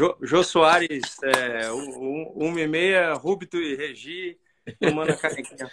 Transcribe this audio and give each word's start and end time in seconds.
Jô, 0.00 0.16
Jô 0.22 0.42
Soares, 0.42 1.22
é, 1.22 1.70
um, 1.70 2.32
um, 2.34 2.58
e 2.58 2.66
meia, 2.66 3.12
Rúbito 3.12 3.58
e 3.58 3.76
Regi, 3.76 4.40
tomando 4.80 5.10
a 5.12 5.16
canequinha. 5.18 5.70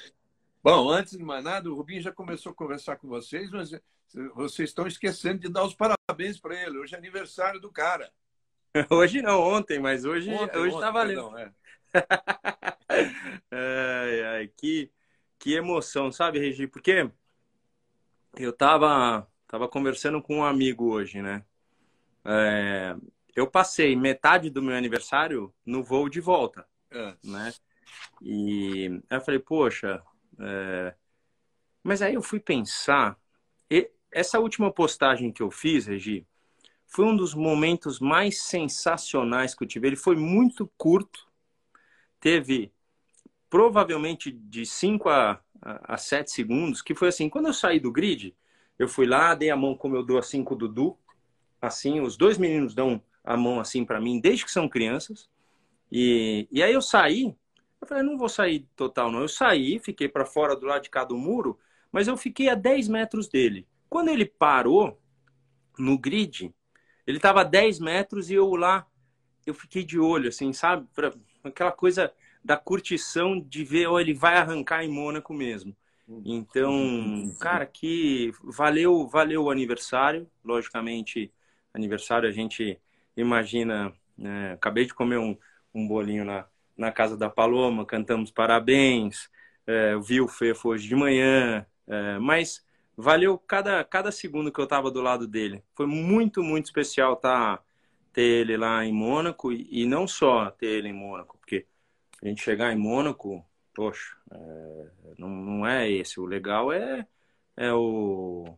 Bom, 0.61 0.89
antes 0.89 1.17
de 1.17 1.23
mais 1.23 1.41
nada, 1.41 1.71
o 1.71 1.75
Rubinho 1.75 2.01
já 2.01 2.11
começou 2.11 2.51
a 2.51 2.55
conversar 2.55 2.97
com 2.97 3.07
vocês, 3.07 3.49
mas 3.49 3.71
vocês 4.35 4.67
estão 4.67 4.85
esquecendo 4.85 5.39
de 5.39 5.47
dar 5.47 5.63
os 5.63 5.73
parabéns 5.73 6.37
para 6.41 6.61
ele. 6.61 6.77
Hoje 6.77 6.93
é 6.93 6.97
aniversário 6.97 7.61
do 7.61 7.71
cara. 7.71 8.11
Hoje 8.91 9.21
não, 9.21 9.39
ontem, 9.39 9.79
mas 9.79 10.03
hoje 10.03 10.29
ontem, 10.29 10.59
hoje 10.59 10.77
tá 10.77 10.91
valendo. 10.91 11.31
Perdão, 11.31 11.39
é. 11.39 11.53
ai, 13.49 14.23
ai, 14.23 14.51
que, 14.57 14.91
que 15.39 15.53
emoção, 15.53 16.11
sabe, 16.11 16.37
Regi? 16.37 16.67
Porque 16.67 17.09
eu 18.35 18.51
tava, 18.51 19.25
tava 19.47 19.69
conversando 19.69 20.21
com 20.21 20.39
um 20.39 20.43
amigo 20.43 20.91
hoje, 20.91 21.21
né? 21.21 21.45
É, 22.25 22.93
eu 23.37 23.45
passei 23.45 23.95
metade 23.95 24.49
do 24.49 24.63
meu 24.63 24.75
aniversário 24.75 25.53
no 25.63 25.83
voo 25.83 26.09
de 26.09 26.19
volta, 26.19 26.67
é. 26.89 27.15
né? 27.23 27.53
E 28.19 28.99
eu 29.11 29.21
falei, 29.21 29.39
poxa, 29.39 30.01
é... 30.39 30.95
mas 31.83 32.01
aí 32.01 32.15
eu 32.15 32.23
fui 32.23 32.39
pensar, 32.39 33.15
e 33.69 33.91
essa 34.11 34.39
última 34.39 34.73
postagem 34.73 35.31
que 35.31 35.43
eu 35.43 35.51
fiz, 35.51 35.85
Regi, 35.85 36.25
foi 36.87 37.05
um 37.05 37.15
dos 37.15 37.35
momentos 37.35 37.99
mais 37.99 38.41
sensacionais 38.41 39.53
que 39.53 39.63
eu 39.63 39.67
tive. 39.67 39.85
Ele 39.85 39.95
foi 39.95 40.15
muito 40.15 40.65
curto, 40.75 41.27
teve 42.19 42.73
provavelmente 43.51 44.31
de 44.31 44.65
5 44.65 45.09
a, 45.09 45.39
a 45.61 45.95
7 45.95 46.31
segundos, 46.31 46.81
que 46.81 46.95
foi 46.95 47.09
assim, 47.09 47.29
quando 47.29 47.49
eu 47.49 47.53
saí 47.53 47.79
do 47.79 47.91
grid, 47.91 48.35
eu 48.79 48.87
fui 48.87 49.05
lá, 49.05 49.35
dei 49.35 49.51
a 49.51 49.55
mão 49.55 49.77
como 49.77 49.95
eu 49.95 50.01
dou 50.01 50.17
assim 50.17 50.43
com 50.43 50.55
o 50.55 50.57
Dudu, 50.57 50.97
assim, 51.61 52.01
os 52.01 52.17
dois 52.17 52.39
meninos 52.39 52.73
dão 52.73 52.99
a 53.27 53.35
mão 53.35 53.59
assim 53.59 53.83
para 53.83 53.99
mim 53.99 54.21
desde 54.21 54.45
que 54.45 54.51
são 54.51 54.69
crianças. 54.69 55.29
E, 55.91 56.47
e 56.49 56.63
aí 56.63 56.73
eu 56.73 56.81
saí, 56.81 57.35
eu 57.81 57.87
falei, 57.87 58.01
não 58.01 58.17
vou 58.17 58.29
sair 58.29 58.65
total 58.75 59.11
não. 59.11 59.19
Eu 59.19 59.27
saí, 59.27 59.79
fiquei 59.79 60.07
para 60.07 60.25
fora 60.25 60.55
do 60.55 60.65
lado 60.65 60.83
de 60.83 60.89
cá 60.89 61.03
do 61.03 61.17
muro, 61.17 61.59
mas 61.91 62.07
eu 62.07 62.15
fiquei 62.15 62.47
a 62.47 62.55
10 62.55 62.87
metros 62.87 63.27
dele. 63.27 63.67
Quando 63.89 64.09
ele 64.09 64.25
parou 64.25 64.97
no 65.77 65.97
grid, 65.97 66.53
ele 67.05 67.17
estava 67.17 67.41
a 67.41 67.43
10 67.43 67.79
metros 67.79 68.29
e 68.29 68.35
eu 68.35 68.55
lá, 68.55 68.87
eu 69.45 69.53
fiquei 69.53 69.83
de 69.83 69.99
olho, 69.99 70.29
assim, 70.29 70.53
sabe? 70.53 70.87
Pra, 70.95 71.13
aquela 71.43 71.71
coisa 71.71 72.13
da 72.43 72.55
curtição 72.55 73.39
de 73.39 73.65
ver, 73.65 73.87
oh, 73.87 73.99
ele 73.99 74.13
vai 74.13 74.37
arrancar 74.37 74.83
em 74.85 74.89
Mônaco 74.89 75.33
mesmo. 75.33 75.75
Então, 76.25 77.35
cara, 77.41 77.65
que 77.65 78.31
valeu, 78.41 79.05
valeu 79.05 79.43
o 79.43 79.51
aniversário. 79.51 80.29
Logicamente, 80.43 81.31
aniversário 81.73 82.29
a 82.29 82.31
gente 82.31 82.79
imagina. 83.21 83.93
Né? 84.17 84.53
Acabei 84.53 84.85
de 84.85 84.93
comer 84.93 85.17
um, 85.17 85.37
um 85.73 85.87
bolinho 85.87 86.23
na, 86.25 86.45
na 86.77 86.91
casa 86.91 87.17
da 87.17 87.29
Paloma, 87.29 87.85
cantamos 87.85 88.31
parabéns. 88.31 89.29
É, 89.65 89.97
vi 89.97 90.21
o 90.21 90.27
Fefo 90.27 90.69
hoje 90.69 90.87
de 90.87 90.95
manhã, 90.95 91.65
é, 91.87 92.17
mas 92.19 92.65
valeu 92.95 93.37
cada, 93.37 93.83
cada 93.83 94.11
segundo 94.11 94.51
que 94.51 94.59
eu 94.59 94.63
estava 94.63 94.89
do 94.89 95.01
lado 95.01 95.27
dele. 95.27 95.63
Foi 95.75 95.85
muito, 95.85 96.41
muito 96.41 96.65
especial 96.65 97.15
tá, 97.17 97.61
ter 98.13 98.21
ele 98.21 98.57
lá 98.57 98.83
em 98.85 98.93
Mônaco 98.93 99.51
e, 99.51 99.67
e, 99.69 99.85
não 99.85 100.07
só 100.07 100.49
ter 100.51 100.67
ele 100.67 100.89
em 100.89 100.93
Mônaco, 100.93 101.37
porque 101.37 101.67
a 102.21 102.27
gente 102.27 102.41
chegar 102.41 102.73
em 102.73 102.77
Mônaco, 102.77 103.45
poxa, 103.75 104.15
é, 104.31 104.87
não, 105.17 105.29
não 105.29 105.67
é 105.67 105.89
esse. 105.89 106.19
O 106.19 106.25
legal 106.25 106.71
é, 106.71 107.05
é 107.55 107.71
o, 107.73 108.57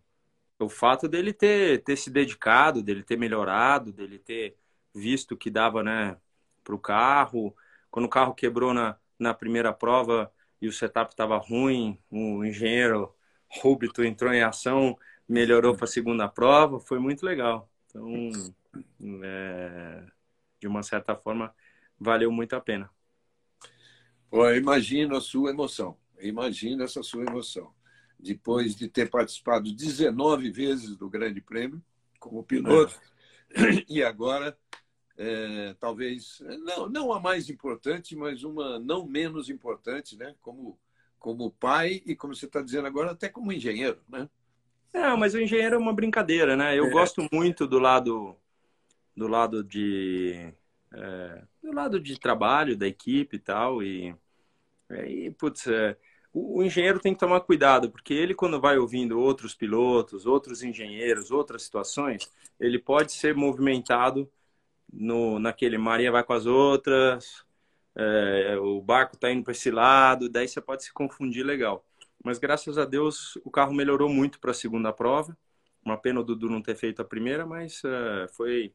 o 0.60 0.70
fato 0.70 1.08
dele 1.08 1.34
ter, 1.34 1.84
ter 1.84 1.96
se 1.96 2.10
dedicado, 2.10 2.84
dele 2.84 3.04
ter 3.04 3.18
melhorado, 3.18 3.94
dele 3.94 4.20
ter 4.20 4.58
visto 4.94 5.38
que 5.38 5.50
dava 5.50 5.84
né, 5.84 6.18
para 6.64 6.76
o 6.76 6.80
carro. 6.80 7.56
Quando 7.90 8.06
o 8.06 8.10
carro 8.10 8.34
quebrou 8.34 8.74
na, 8.74 8.98
na 9.18 9.34
primeira 9.34 9.74
prova 9.74 10.32
e 10.62 10.68
o 10.68 10.74
setup 10.74 11.12
estava 11.12 11.38
ruim, 11.38 11.98
o 12.12 12.44
engenheiro 12.44 13.16
Rúbito 13.50 14.04
entrou 14.04 14.34
em 14.34 14.44
ação, 14.44 14.98
melhorou 15.28 15.76
para 15.76 15.86
a 15.86 15.88
segunda 15.88 16.28
prova, 16.28 16.80
foi 16.80 17.00
muito 17.00 17.26
legal. 17.26 17.70
Então, 17.88 18.30
é, 19.24 20.04
de 20.60 20.68
uma 20.68 20.84
certa 20.84 21.16
forma, 21.16 21.56
valeu 22.00 22.32
muito 22.32 22.56
a 22.56 22.62
pena. 22.62 22.90
Pô, 24.30 24.48
imagino 24.52 25.16
a 25.16 25.22
sua 25.22 25.50
emoção, 25.50 25.98
imagino 26.20 26.84
essa 26.84 27.02
sua 27.02 27.24
emoção. 27.24 27.74
Depois 28.20 28.76
de 28.76 28.88
ter 28.88 29.10
participado 29.10 29.72
19 29.74 30.52
vezes 30.52 30.96
do 30.98 31.10
Grande 31.10 31.40
Prêmio 31.40 31.82
como 32.20 32.44
piloto, 32.44 33.00
é. 33.52 33.86
e 33.88 34.04
agora, 34.04 34.58
é, 35.18 35.74
talvez, 35.80 36.42
não, 36.66 36.90
não 36.90 37.14
a 37.14 37.20
mais 37.20 37.50
importante, 37.50 38.16
mas 38.16 38.44
uma 38.44 38.78
não 38.78 39.06
menos 39.06 39.50
importante, 39.50 40.18
né? 40.18 40.36
como 40.42 40.78
como 41.20 41.52
pai 41.52 42.02
e, 42.06 42.16
como 42.16 42.34
você 42.34 42.46
está 42.46 42.62
dizendo 42.62 42.88
agora, 42.88 43.12
até 43.12 43.28
como 43.28 43.52
engenheiro, 43.52 44.00
né? 44.08 44.30
É, 44.94 45.16
mas 45.16 45.34
o 45.34 45.40
engenheiro 45.40 45.76
é 45.76 45.78
uma 45.78 45.94
brincadeira, 45.94 46.56
né? 46.56 46.78
Eu 46.78 46.86
é. 46.86 46.90
gosto 46.90 47.28
muito 47.32 47.68
do 47.68 47.78
lado 47.78 48.36
do 49.16 49.28
lado 49.28 49.64
de 49.64 50.54
é, 50.94 51.44
do 51.62 51.74
lado 51.74 52.00
de 52.00 52.18
trabalho 52.18 52.78
da 52.78 52.88
equipe 52.88 53.36
e 53.36 53.40
tal 53.40 53.84
e, 53.84 54.16
e 54.90 55.30
putz, 55.32 55.68
é, 55.68 55.98
o, 56.34 56.64
engenheiro 56.64 57.00
tem 57.00 57.14
que 57.14 57.20
tomar 57.20 57.42
cuidado 57.42 57.90
porque 57.90 58.14
ele 58.14 58.34
quando 58.36 58.60
vai 58.60 58.78
ouvindo 58.78 59.20
outros 59.20 59.56
pilotos, 59.56 60.26
outros 60.26 60.64
engenheiros, 60.64 61.32
outras 61.32 61.64
situações, 61.64 62.32
ele 62.60 62.80
pode 62.80 63.12
ser 63.14 63.36
movimentado 63.36 64.30
no 64.92 65.40
naquele 65.40 65.78
Maria 65.78 66.12
vai 66.12 66.24
com 66.24 66.34
as 66.34 66.46
outras, 66.46 67.46
é, 67.96 68.58
o 68.60 68.82
barco 68.82 69.16
está 69.16 69.32
indo 69.32 69.44
para 69.44 69.52
esse 69.52 69.72
lado, 69.72 70.30
daí 70.30 70.48
você 70.48 70.62
pode 70.62 70.84
se 70.84 70.94
confundir 70.94 71.46
legal. 71.46 71.86
Mas 72.24 72.38
graças 72.38 72.78
a 72.78 72.86
Deus 72.86 73.38
o 73.44 73.52
carro 73.52 73.74
melhorou 73.74 74.10
muito 74.10 74.40
para 74.40 74.52
a 74.52 74.54
segunda 74.54 74.92
prova. 74.94 75.38
Uma 75.84 75.98
pena 75.98 76.20
o 76.20 76.24
Dudu 76.24 76.50
não 76.50 76.62
ter 76.62 76.76
feito 76.76 77.02
a 77.02 77.06
primeira, 77.06 77.46
mas 77.46 77.82
é, 77.86 78.28
foi, 78.30 78.74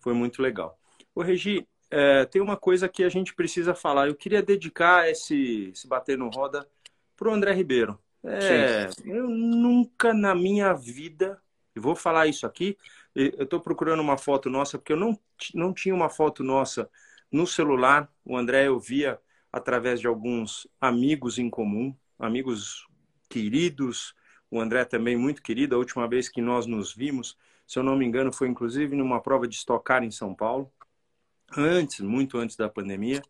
foi 0.00 0.12
muito 0.14 0.42
legal. 0.42 0.78
O 1.14 1.22
Regi, 1.22 1.66
é, 1.90 2.24
tem 2.24 2.40
uma 2.40 2.56
coisa 2.56 2.88
que 2.88 3.02
a 3.04 3.08
gente 3.08 3.34
precisa 3.34 3.74
falar. 3.74 4.08
Eu 4.08 4.14
queria 4.14 4.42
dedicar 4.42 5.08
esse, 5.10 5.70
esse 5.72 5.88
bater 5.88 6.16
no 6.16 6.28
roda 6.28 6.66
para 7.20 7.28
o 7.28 7.34
André 7.34 7.52
Ribeiro. 7.52 7.98
É, 8.24 8.88
eu 9.04 9.28
nunca 9.28 10.14
na 10.14 10.34
minha 10.34 10.72
vida, 10.72 11.38
e 11.76 11.80
vou 11.80 11.94
falar 11.94 12.26
isso 12.26 12.46
aqui, 12.46 12.78
eu 13.14 13.44
estou 13.44 13.60
procurando 13.60 14.00
uma 14.00 14.16
foto 14.16 14.48
nossa, 14.48 14.78
porque 14.78 14.94
eu 14.94 14.96
não, 14.96 15.18
não 15.54 15.74
tinha 15.74 15.94
uma 15.94 16.08
foto 16.08 16.42
nossa 16.42 16.88
no 17.30 17.46
celular, 17.46 18.10
o 18.24 18.36
André 18.36 18.68
eu 18.68 18.80
via 18.80 19.20
através 19.52 20.00
de 20.00 20.06
alguns 20.06 20.66
amigos 20.80 21.38
em 21.38 21.50
comum, 21.50 21.94
amigos 22.18 22.86
queridos. 23.28 24.14
O 24.50 24.60
André 24.60 24.84
também 24.84 25.16
muito 25.16 25.42
querido. 25.42 25.74
A 25.74 25.78
última 25.78 26.08
vez 26.08 26.28
que 26.28 26.40
nós 26.40 26.66
nos 26.66 26.94
vimos, 26.94 27.36
se 27.66 27.78
eu 27.78 27.82
não 27.82 27.96
me 27.96 28.04
engano, 28.04 28.32
foi 28.32 28.48
inclusive 28.48 28.96
numa 28.96 29.20
prova 29.20 29.46
de 29.46 29.54
estocar 29.56 30.02
em 30.02 30.10
São 30.10 30.34
Paulo, 30.34 30.72
antes, 31.56 32.00
muito 32.00 32.38
antes 32.38 32.56
da 32.56 32.68
pandemia. 32.68 33.22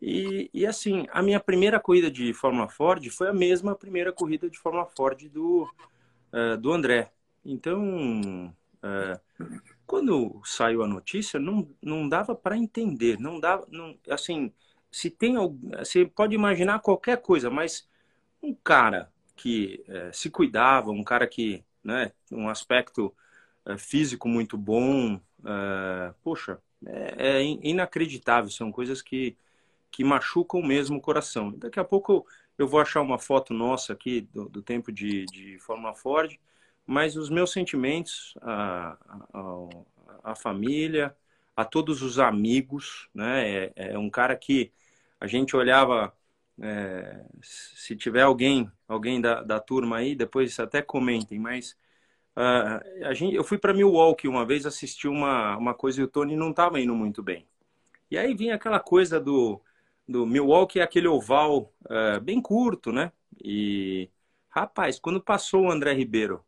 E, 0.00 0.50
e, 0.52 0.66
assim, 0.66 1.06
a 1.12 1.22
minha 1.22 1.38
primeira 1.38 1.78
corrida 1.78 2.10
de 2.10 2.32
Fórmula 2.32 2.68
Ford 2.68 3.06
foi 3.10 3.28
a 3.28 3.34
mesma 3.34 3.74
primeira 3.74 4.12
corrida 4.12 4.48
de 4.48 4.58
Fórmula 4.58 4.86
Ford 4.86 5.28
do, 5.28 5.68
uh, 6.32 6.56
do 6.56 6.72
André. 6.72 7.12
Então, 7.44 8.54
uh, 8.82 9.20
quando 9.86 10.40
saiu 10.44 10.82
a 10.82 10.88
notícia, 10.88 11.38
não, 11.38 11.68
não 11.82 12.08
dava 12.08 12.34
para 12.34 12.56
entender, 12.56 13.18
não 13.18 13.38
dava, 13.38 13.66
não, 13.70 13.96
assim, 14.08 14.52
se 14.90 15.10
tem, 15.10 15.34
você 15.78 16.06
pode 16.06 16.34
imaginar 16.34 16.80
qualquer 16.80 17.20
coisa, 17.20 17.50
mas 17.50 17.88
um 18.42 18.54
cara 18.54 19.10
que 19.36 19.82
é, 19.88 20.12
se 20.12 20.28
cuidava, 20.28 20.90
um 20.90 21.02
cara 21.02 21.26
que, 21.26 21.64
né, 21.82 22.12
um 22.30 22.48
aspecto 22.48 23.14
físico 23.78 24.28
muito 24.28 24.56
bom, 24.58 25.18
poxa, 26.22 26.58
é, 26.86 27.40
é, 27.40 27.42
inacreditável, 27.42 28.50
são 28.50 28.72
coisas 28.72 29.02
que, 29.02 29.36
que 29.90 30.04
machucam 30.04 30.62
mesmo 30.62 30.98
o 30.98 31.00
coração. 31.00 31.50
Daqui 31.52 31.80
a 31.80 31.84
pouco 31.84 32.26
eu 32.56 32.68
vou 32.68 32.80
achar 32.80 33.00
uma 33.00 33.18
foto 33.18 33.54
nossa 33.54 33.92
aqui 33.92 34.22
do, 34.32 34.48
do 34.48 34.62
tempo 34.62 34.92
de, 34.92 35.24
de 35.26 35.58
Fórmula 35.60 35.94
Ford, 35.94 36.38
mas 36.86 37.16
os 37.16 37.30
meus 37.30 37.52
sentimentos, 37.52 38.34
a, 38.42 38.96
a, 39.32 40.32
a 40.32 40.34
família, 40.34 41.14
a 41.56 41.64
todos 41.64 42.02
os 42.02 42.18
amigos, 42.18 43.08
né? 43.14 43.48
É, 43.48 43.72
é, 43.76 43.98
um 43.98 44.10
cara 44.10 44.36
que 44.36 44.72
a 45.20 45.26
gente 45.26 45.56
olhava, 45.56 46.12
é, 46.60 47.24
se 47.42 47.96
tiver 47.96 48.22
alguém, 48.22 48.70
alguém 48.88 49.20
da, 49.20 49.42
da 49.42 49.60
turma 49.60 49.98
aí, 49.98 50.14
depois 50.14 50.58
até 50.58 50.82
comentem, 50.82 51.38
mas 51.38 51.76
uh, 52.36 53.06
a 53.06 53.14
gente, 53.14 53.34
eu 53.34 53.44
fui 53.44 53.58
para 53.58 53.74
Milwaukee 53.74 54.28
uma 54.28 54.46
vez 54.46 54.66
assistir 54.66 55.08
uma, 55.08 55.56
uma 55.56 55.74
coisa 55.74 56.00
e 56.00 56.04
o 56.04 56.08
Tony 56.08 56.36
não 56.36 56.50
estava 56.50 56.80
indo 56.80 56.94
muito 56.94 57.22
bem. 57.22 57.46
E 58.10 58.18
aí 58.18 58.34
vinha 58.34 58.54
aquela 58.54 58.80
coisa 58.80 59.20
do, 59.20 59.60
do 60.08 60.26
Milwaukee, 60.26 60.80
aquele 60.80 61.08
oval 61.08 61.72
uh, 61.84 62.20
bem 62.20 62.40
curto, 62.40 62.92
né? 62.92 63.12
E, 63.42 64.10
rapaz, 64.48 64.98
quando 64.98 65.20
passou 65.20 65.64
o 65.64 65.70
André 65.70 65.92
Ribeiro 65.92 66.44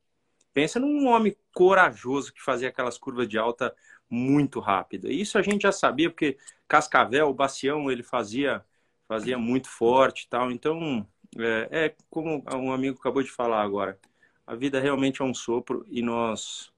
Pensa 0.53 0.79
num 0.79 1.07
homem 1.07 1.35
corajoso 1.55 2.33
que 2.33 2.43
fazia 2.43 2.69
aquelas 2.69 2.99
curvas 2.99 3.29
de 3.29 3.39
alta 3.39 3.75
muito 4.09 4.61
rápida. 4.61 5.11
Isso 5.11 5.39
a 5.39 5.43
gente 5.43 5.63
já 5.63 5.73
sabia, 5.73 6.11
porque 6.11 6.37
Cascavel, 6.69 7.29
o 7.29 7.35
Bacião, 7.35 7.91
ele 7.91 8.03
fazia, 8.03 8.65
fazia 9.09 9.39
muito 9.39 9.69
forte 9.69 10.29
tal. 10.29 10.51
Então, 10.51 11.07
é, 11.39 11.87
é 11.87 11.97
como 12.11 12.45
um 12.55 12.73
amigo 12.73 12.99
acabou 12.99 13.23
de 13.23 13.31
falar 13.31 13.63
agora, 13.63 13.99
a 14.47 14.55
vida 14.55 14.79
realmente 14.81 15.23
é 15.23 15.25
um 15.25 15.33
sopro 15.33 15.87
e 15.89 16.03
nós 16.03 16.71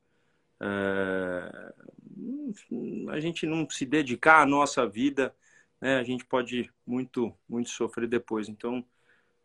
é, 0.60 1.72
a 3.10 3.18
gente 3.18 3.46
não 3.46 3.68
se 3.68 3.84
dedicar 3.84 4.42
à 4.42 4.46
nossa 4.46 4.86
vida, 4.86 5.34
né, 5.84 5.98
a 5.98 6.02
gente 6.02 6.24
pode 6.24 6.70
muito 6.86 7.36
muito 7.46 7.68
sofrer 7.68 8.08
depois. 8.08 8.48
Então 8.48 8.82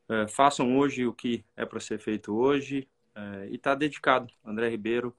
é, 0.08 0.26
façam 0.30 0.78
hoje 0.78 1.06
o 1.06 1.14
que 1.14 1.44
é 1.56 1.66
para 1.66 1.82
ser 1.82 2.00
feito 2.00 2.34
hoje 2.34 2.88
é, 3.14 3.50
e 3.50 3.56
está 3.56 3.76
dedicado, 3.76 4.34
André 4.46 4.70
Ribeiro. 4.70 5.14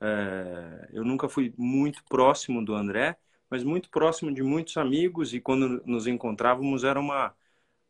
É, 0.00 0.90
eu 0.92 1.04
nunca 1.04 1.28
fui 1.28 1.54
muito 1.56 2.02
próximo 2.04 2.64
do 2.64 2.74
André, 2.74 3.16
mas 3.48 3.62
muito 3.62 3.88
próximo 3.90 4.34
de 4.34 4.42
muitos 4.42 4.76
amigos 4.76 5.32
e 5.32 5.40
quando 5.40 5.80
nos 5.86 6.08
encontrávamos 6.08 6.82
era 6.82 6.98
uma 6.98 7.32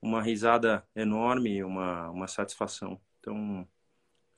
uma 0.02 0.22
risada 0.22 0.86
enorme, 0.94 1.64
uma 1.64 2.10
uma 2.10 2.28
satisfação. 2.28 3.00
Então 3.20 3.66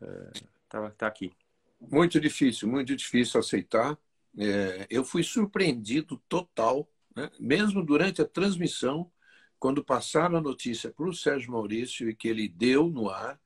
é, 0.01 0.33
tá, 0.69 0.91
tá 0.93 1.07
aqui. 1.09 1.33
Muito 1.81 2.21
difícil, 2.21 2.69
muito 2.69 2.95
difícil 2.95 3.41
aceitar. 3.41 3.99
É, 4.39 4.87
eu 4.89 5.05
fui 5.05 5.25
surpreendido 5.25 6.17
total, 6.29 6.89
né? 7.19 7.31
mesmo 7.39 7.85
durante 7.85 8.23
a 8.23 8.25
transmissão, 8.25 9.11
quando 9.59 9.85
passaram 9.85 10.39
a 10.39 10.41
notícia 10.41 10.91
para 10.91 11.09
o 11.09 11.15
Sérgio 11.15 11.53
Maurício 11.53 12.09
e 12.09 12.15
que 12.15 12.29
ele 12.29 12.49
deu 12.49 12.89
no 12.89 13.11
ar. 13.11 13.39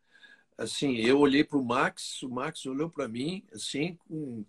Assim, 0.59 0.97
eu 0.97 1.19
olhei 1.19 1.43
para 1.43 1.59
o 1.59 1.65
Max, 1.65 2.23
o 2.23 2.29
Max 2.29 2.67
olhou 2.67 2.91
para 2.91 3.09
mim, 3.09 3.45
assim, 3.53 3.97
com. 4.07 4.45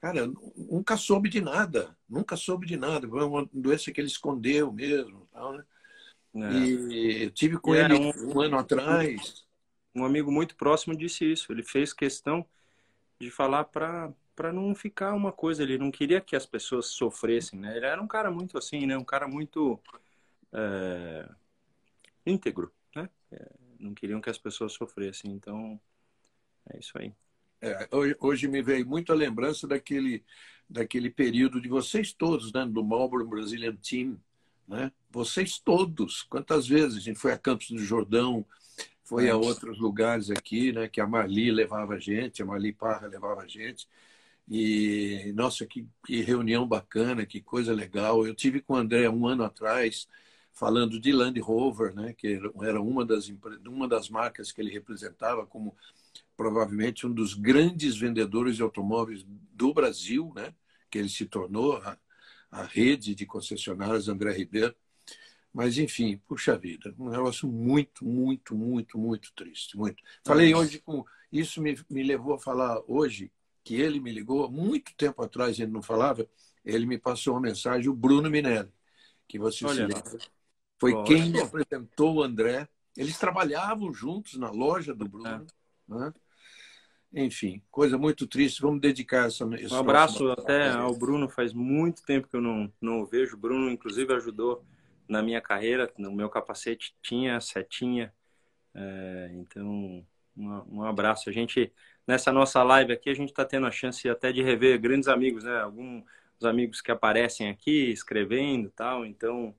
Cara, 0.00 0.30
nunca 0.56 0.98
soube 0.98 1.30
de 1.30 1.40
nada, 1.40 1.96
nunca 2.06 2.36
soube 2.36 2.66
de 2.66 2.76
nada. 2.76 3.08
Foi 3.08 3.24
uma 3.24 3.48
doença 3.50 3.90
que 3.90 4.00
ele 4.00 4.08
escondeu 4.08 4.70
mesmo. 4.70 5.26
Tal, 5.32 5.52
né? 5.54 5.64
É. 6.34 6.52
E 6.52 7.22
eu 7.24 7.30
tive 7.30 7.56
com 7.58 7.74
ele 7.74 7.94
um, 7.94 8.34
um 8.34 8.40
ano 8.40 8.58
atrás 8.58 9.44
um 9.94 10.04
amigo 10.04 10.30
muito 10.32 10.56
próximo 10.56 10.96
disse 10.96 11.30
isso. 11.30 11.52
Ele 11.52 11.62
fez 11.62 11.92
questão 11.92 12.44
de 13.20 13.30
falar 13.30 13.64
para 13.64 14.12
para 14.34 14.52
não 14.52 14.74
ficar 14.74 15.14
uma 15.14 15.32
coisa. 15.32 15.62
Ele 15.62 15.78
não 15.78 15.90
queria 15.90 16.20
que 16.20 16.36
as 16.36 16.46
pessoas 16.46 16.86
sofressem, 16.86 17.58
né? 17.58 17.76
Ele 17.76 17.86
era 17.86 18.00
um 18.00 18.06
cara 18.06 18.30
muito 18.30 18.58
assim, 18.58 18.86
né? 18.86 18.96
Um 18.96 19.04
cara 19.04 19.28
muito 19.28 19.80
é, 20.52 21.28
íntegro, 22.26 22.72
né? 22.94 23.08
É, 23.32 23.50
não 23.78 23.94
queriam 23.94 24.20
que 24.20 24.30
as 24.30 24.38
pessoas 24.38 24.72
sofressem. 24.72 25.32
Então 25.32 25.80
é 26.70 26.78
isso 26.78 26.96
aí. 26.98 27.12
É, 27.60 27.88
hoje, 27.90 28.16
hoje, 28.20 28.48
me 28.48 28.62
veio 28.62 28.86
muito 28.86 29.12
a 29.12 29.16
lembrança 29.16 29.66
daquele 29.66 30.24
daquele 30.68 31.10
período 31.10 31.60
de 31.60 31.68
vocês 31.68 32.12
todos, 32.12 32.52
né? 32.52 32.64
Do 32.66 32.82
Marlboro 32.82 33.26
Brazilian 33.26 33.76
Team, 33.76 34.18
né? 34.66 34.90
Vocês 35.10 35.58
todos. 35.58 36.22
Quantas 36.22 36.66
vezes 36.66 36.96
a 36.96 37.00
gente 37.00 37.18
foi 37.18 37.32
a 37.32 37.38
Campos 37.38 37.70
do 37.70 37.78
Jordão? 37.78 38.46
foi 39.04 39.28
a 39.28 39.36
outros 39.36 39.78
lugares 39.78 40.30
aqui, 40.30 40.72
né, 40.72 40.88
que 40.88 41.00
a 41.00 41.06
Marli 41.06 41.50
levava 41.50 41.94
a 41.94 41.98
gente, 41.98 42.42
a 42.42 42.46
Marli 42.46 42.72
Parra 42.72 43.06
levava 43.06 43.42
a 43.42 43.46
gente. 43.46 43.86
E, 44.48 45.32
nossa, 45.34 45.66
que, 45.66 45.86
que, 46.04 46.20
reunião 46.20 46.66
bacana, 46.66 47.24
que 47.24 47.40
coisa 47.40 47.72
legal. 47.72 48.26
Eu 48.26 48.34
tive 48.34 48.60
com 48.60 48.74
o 48.74 48.76
André 48.76 49.08
um 49.08 49.26
ano 49.26 49.42
atrás, 49.44 50.06
falando 50.52 51.00
de 51.00 51.12
Land 51.12 51.40
Rover, 51.40 51.94
né, 51.94 52.12
que 52.12 52.40
era 52.62 52.80
uma 52.80 53.04
das, 53.04 53.32
uma 53.66 53.88
das 53.88 54.08
marcas 54.08 54.52
que 54.52 54.60
ele 54.60 54.70
representava 54.70 55.46
como 55.46 55.74
provavelmente 56.36 57.06
um 57.06 57.12
dos 57.12 57.34
grandes 57.34 57.96
vendedores 57.96 58.56
de 58.56 58.62
automóveis 58.62 59.24
do 59.52 59.72
Brasil, 59.72 60.32
né, 60.34 60.54
que 60.90 60.98
ele 60.98 61.08
se 61.08 61.26
tornou, 61.26 61.76
a, 61.78 61.98
a 62.50 62.62
rede 62.64 63.14
de 63.14 63.26
concessionárias 63.26 64.08
André 64.08 64.32
Ribeiro. 64.32 64.74
Mas, 65.52 65.78
enfim, 65.78 66.20
puxa 66.26 66.58
vida, 66.58 66.92
um 66.98 67.10
negócio 67.10 67.48
muito, 67.48 68.04
muito, 68.04 68.56
muito, 68.56 68.98
muito 68.98 69.32
triste. 69.34 69.76
Muito. 69.76 70.02
Falei 70.24 70.52
hoje 70.52 70.80
com. 70.80 71.04
Isso 71.30 71.62
me, 71.62 71.78
me 71.88 72.02
levou 72.02 72.34
a 72.34 72.40
falar 72.40 72.80
hoje, 72.88 73.30
que 73.64 73.74
ele 73.74 73.98
me 73.98 74.12
ligou, 74.12 74.50
muito 74.50 74.94
tempo 74.94 75.22
atrás 75.22 75.58
ele 75.58 75.72
não 75.72 75.82
falava, 75.82 76.28
ele 76.64 76.86
me 76.86 76.98
passou 76.98 77.34
uma 77.34 77.40
mensagem, 77.40 77.88
o 77.88 77.94
Bruno 77.94 78.30
Minelli, 78.30 78.70
que 79.26 79.38
você 79.38 79.64
Olha, 79.64 79.86
lembra. 79.86 80.18
Foi 80.78 80.92
Olha. 80.92 81.04
quem 81.04 81.30
me 81.30 81.40
apresentou 81.40 82.16
o 82.16 82.22
André. 82.22 82.68
Eles 82.96 83.18
trabalhavam 83.18 83.92
juntos 83.92 84.34
na 84.34 84.50
loja 84.50 84.94
do 84.94 85.08
Bruno. 85.08 85.46
É. 85.88 85.92
Né? 85.92 86.14
Enfim, 87.14 87.62
coisa 87.70 87.96
muito 87.96 88.26
triste. 88.26 88.60
Vamos 88.60 88.80
dedicar 88.80 89.26
essa. 89.26 89.46
Um 89.46 89.76
abraço 89.76 90.28
até 90.30 90.70
ao 90.70 90.94
Bruno. 90.94 91.28
Faz 91.28 91.52
muito 91.52 92.02
tempo 92.02 92.28
que 92.28 92.36
eu 92.36 92.40
não, 92.40 92.72
não 92.80 93.00
o 93.00 93.06
vejo. 93.06 93.36
O 93.36 93.38
Bruno, 93.38 93.70
inclusive, 93.70 94.12
ajudou 94.12 94.64
na 95.08 95.22
minha 95.22 95.40
carreira, 95.40 95.90
no 95.96 96.12
meu 96.12 96.28
capacete 96.28 96.94
tinha 97.02 97.40
setinha. 97.40 98.12
É, 98.74 99.30
então, 99.34 100.04
um, 100.36 100.62
um, 100.68 100.82
abraço. 100.82 101.30
A 101.30 101.32
gente, 101.32 101.72
nessa 102.06 102.32
nossa 102.32 102.62
live 102.62 102.92
aqui, 102.92 103.10
a 103.10 103.14
gente 103.14 103.30
está 103.30 103.44
tendo 103.44 103.66
a 103.66 103.70
chance 103.70 104.08
até 104.08 104.32
de 104.32 104.42
rever 104.42 104.80
grandes 104.80 105.08
amigos, 105.08 105.44
né? 105.44 105.60
Alguns 105.60 106.04
amigos 106.42 106.80
que 106.80 106.90
aparecem 106.90 107.48
aqui, 107.48 107.90
escrevendo 107.90 108.70
tal. 108.70 109.04
Então, 109.04 109.54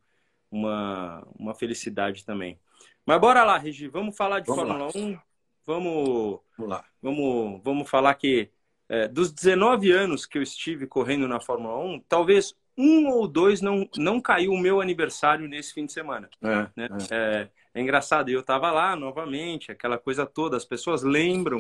uma, 0.52 1.26
uma 1.38 1.54
felicidade 1.54 2.26
também. 2.26 2.60
Mas 3.06 3.20
bora 3.20 3.44
lá, 3.44 3.58
Regi, 3.58 3.88
vamos 3.88 4.16
falar 4.16 4.40
de 4.40 4.48
vamos 4.48 4.64
Fórmula 4.64 4.86
lá. 4.86 4.92
1. 4.96 5.20
Vamos, 5.66 6.40
vamos 6.58 6.70
lá. 6.72 6.86
Vamos, 7.02 7.62
vamos 7.64 7.90
falar 7.90 8.14
que 8.16 8.50
é, 8.88 9.08
dos 9.08 9.32
19 9.32 9.92
anos 9.92 10.26
que 10.26 10.38
eu 10.38 10.42
estive 10.42 10.88
correndo 10.88 11.28
na 11.28 11.40
Fórmula 11.40 11.78
1, 11.78 12.02
talvez 12.08 12.56
um 12.78 13.10
ou 13.10 13.28
dois 13.28 13.62
não, 13.62 13.88
não 13.98 14.20
caiu 14.20 14.52
o 14.52 14.60
meu 14.60 14.82
aniversário 14.82 15.48
nesse 15.48 15.74
fim 15.74 15.86
de 15.86 15.94
semana. 15.94 16.30
É, 16.42 16.68
né? 16.76 16.88
é. 17.10 17.16
é, 17.16 17.50
é 17.74 17.82
engraçado, 17.82 18.30
eu 18.30 18.42
estava 18.42 18.72
lá 18.72 18.96
novamente, 18.96 19.72
aquela 19.72 19.98
coisa 19.98 20.26
toda, 20.26 20.58
as 20.58 20.66
pessoas 20.66 21.04
lembram, 21.04 21.58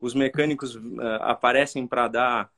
os 0.00 0.14
mecânicos 0.14 0.74
uh, 0.76 0.80
aparecem 1.20 1.86
para 1.86 2.08
dar 2.08 2.50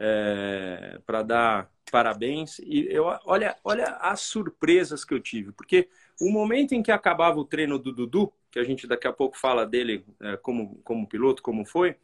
é, 0.00 1.00
para 1.04 1.22
dar 1.22 1.70
parabéns 1.90 2.60
e 2.60 2.86
eu 2.88 3.04
olha 3.24 3.56
olha 3.64 3.86
as 4.00 4.20
surpresas 4.20 5.04
que 5.04 5.12
eu 5.12 5.18
tive 5.18 5.50
porque 5.52 5.88
o 6.20 6.30
momento 6.30 6.72
em 6.72 6.82
que 6.82 6.92
acabava 6.92 7.38
o 7.40 7.44
treino 7.44 7.78
do 7.78 7.92
Dudu 7.92 8.32
que 8.50 8.60
a 8.60 8.64
gente 8.64 8.86
daqui 8.86 9.08
a 9.08 9.12
pouco 9.12 9.36
fala 9.36 9.66
dele 9.66 10.04
é, 10.20 10.36
como 10.36 10.76
como 10.84 11.08
piloto 11.08 11.42
como 11.42 11.64
foi 11.64 11.96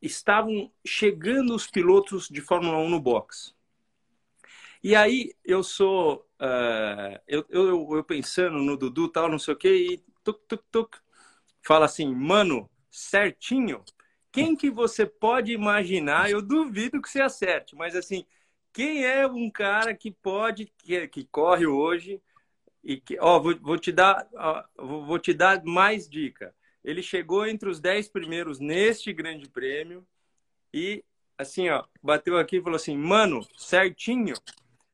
estavam 0.00 0.72
chegando 0.84 1.54
os 1.54 1.68
pilotos 1.68 2.28
de 2.28 2.40
Fórmula 2.40 2.78
1 2.78 2.88
no 2.88 3.00
box 3.00 3.54
e 4.82 4.96
aí 4.96 5.32
eu 5.44 5.62
sou. 5.62 6.26
Eu, 7.28 7.46
eu, 7.48 7.96
eu, 7.96 8.04
pensando 8.04 8.58
no 8.58 8.76
Dudu 8.76 9.08
tal, 9.08 9.28
não 9.28 9.38
sei 9.38 9.54
o 9.54 9.56
quê, 9.56 9.68
e 9.76 9.98
tuk, 10.24 10.40
tuk, 10.48 10.64
tuk, 10.70 10.98
fala 11.62 11.86
assim, 11.86 12.12
mano, 12.12 12.68
certinho. 12.92 13.82
Quem 14.30 14.54
que 14.54 14.70
você 14.70 15.04
pode 15.06 15.52
imaginar? 15.52 16.30
Eu 16.30 16.40
duvido 16.40 17.02
que 17.02 17.10
você 17.10 17.20
acerte, 17.20 17.74
mas 17.74 17.96
assim, 17.96 18.24
quem 18.72 19.04
é 19.04 19.26
um 19.26 19.50
cara 19.50 19.94
que 19.94 20.10
pode, 20.10 20.72
que, 20.78 21.08
que 21.08 21.24
corre 21.24 21.66
hoje 21.66 22.20
e 22.84 22.98
que, 23.00 23.18
ó, 23.20 23.40
vou, 23.40 23.56
vou 23.58 23.78
te 23.78 23.90
dar, 23.90 24.28
ó, 24.34 24.64
vou 24.76 25.18
te 25.18 25.32
dar 25.32 25.62
mais 25.64 26.08
dica. 26.08 26.54
Ele 26.84 27.02
chegou 27.02 27.46
entre 27.46 27.68
os 27.68 27.80
dez 27.80 28.08
primeiros 28.08 28.58
neste 28.58 29.12
grande 29.12 29.48
prêmio 29.48 30.06
e 30.72 31.04
assim, 31.36 31.68
ó, 31.68 31.84
bateu 32.02 32.38
aqui 32.38 32.56
e 32.56 32.62
falou 32.62 32.76
assim, 32.76 32.96
mano, 32.96 33.46
certinho. 33.56 34.34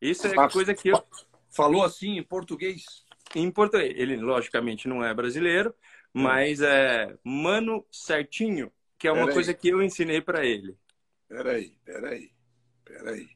Isso 0.01 0.27
é 0.27 0.49
coisa 0.49 0.75
que 0.75 0.89
eu. 0.89 1.03
Falou 1.51 1.83
assim 1.83 2.19
em 2.19 2.23
português? 2.23 3.05
Em 3.35 3.51
português. 3.51 3.93
Ele, 3.97 4.17
logicamente, 4.17 4.87
não 4.87 5.05
é 5.05 5.13
brasileiro, 5.15 5.75
mas 6.19 6.61
é 6.61 7.17
mano 7.23 7.87
certinho, 7.91 8.73
que 8.99 9.07
é 9.07 9.13
uma 9.13 9.31
coisa 9.33 9.55
que 9.55 9.69
eu 9.69 9.83
ensinei 9.83 10.21
para 10.21 10.45
ele. 10.45 10.77
Peraí, 11.29 11.77
peraí, 11.85 12.31
peraí. 12.85 13.29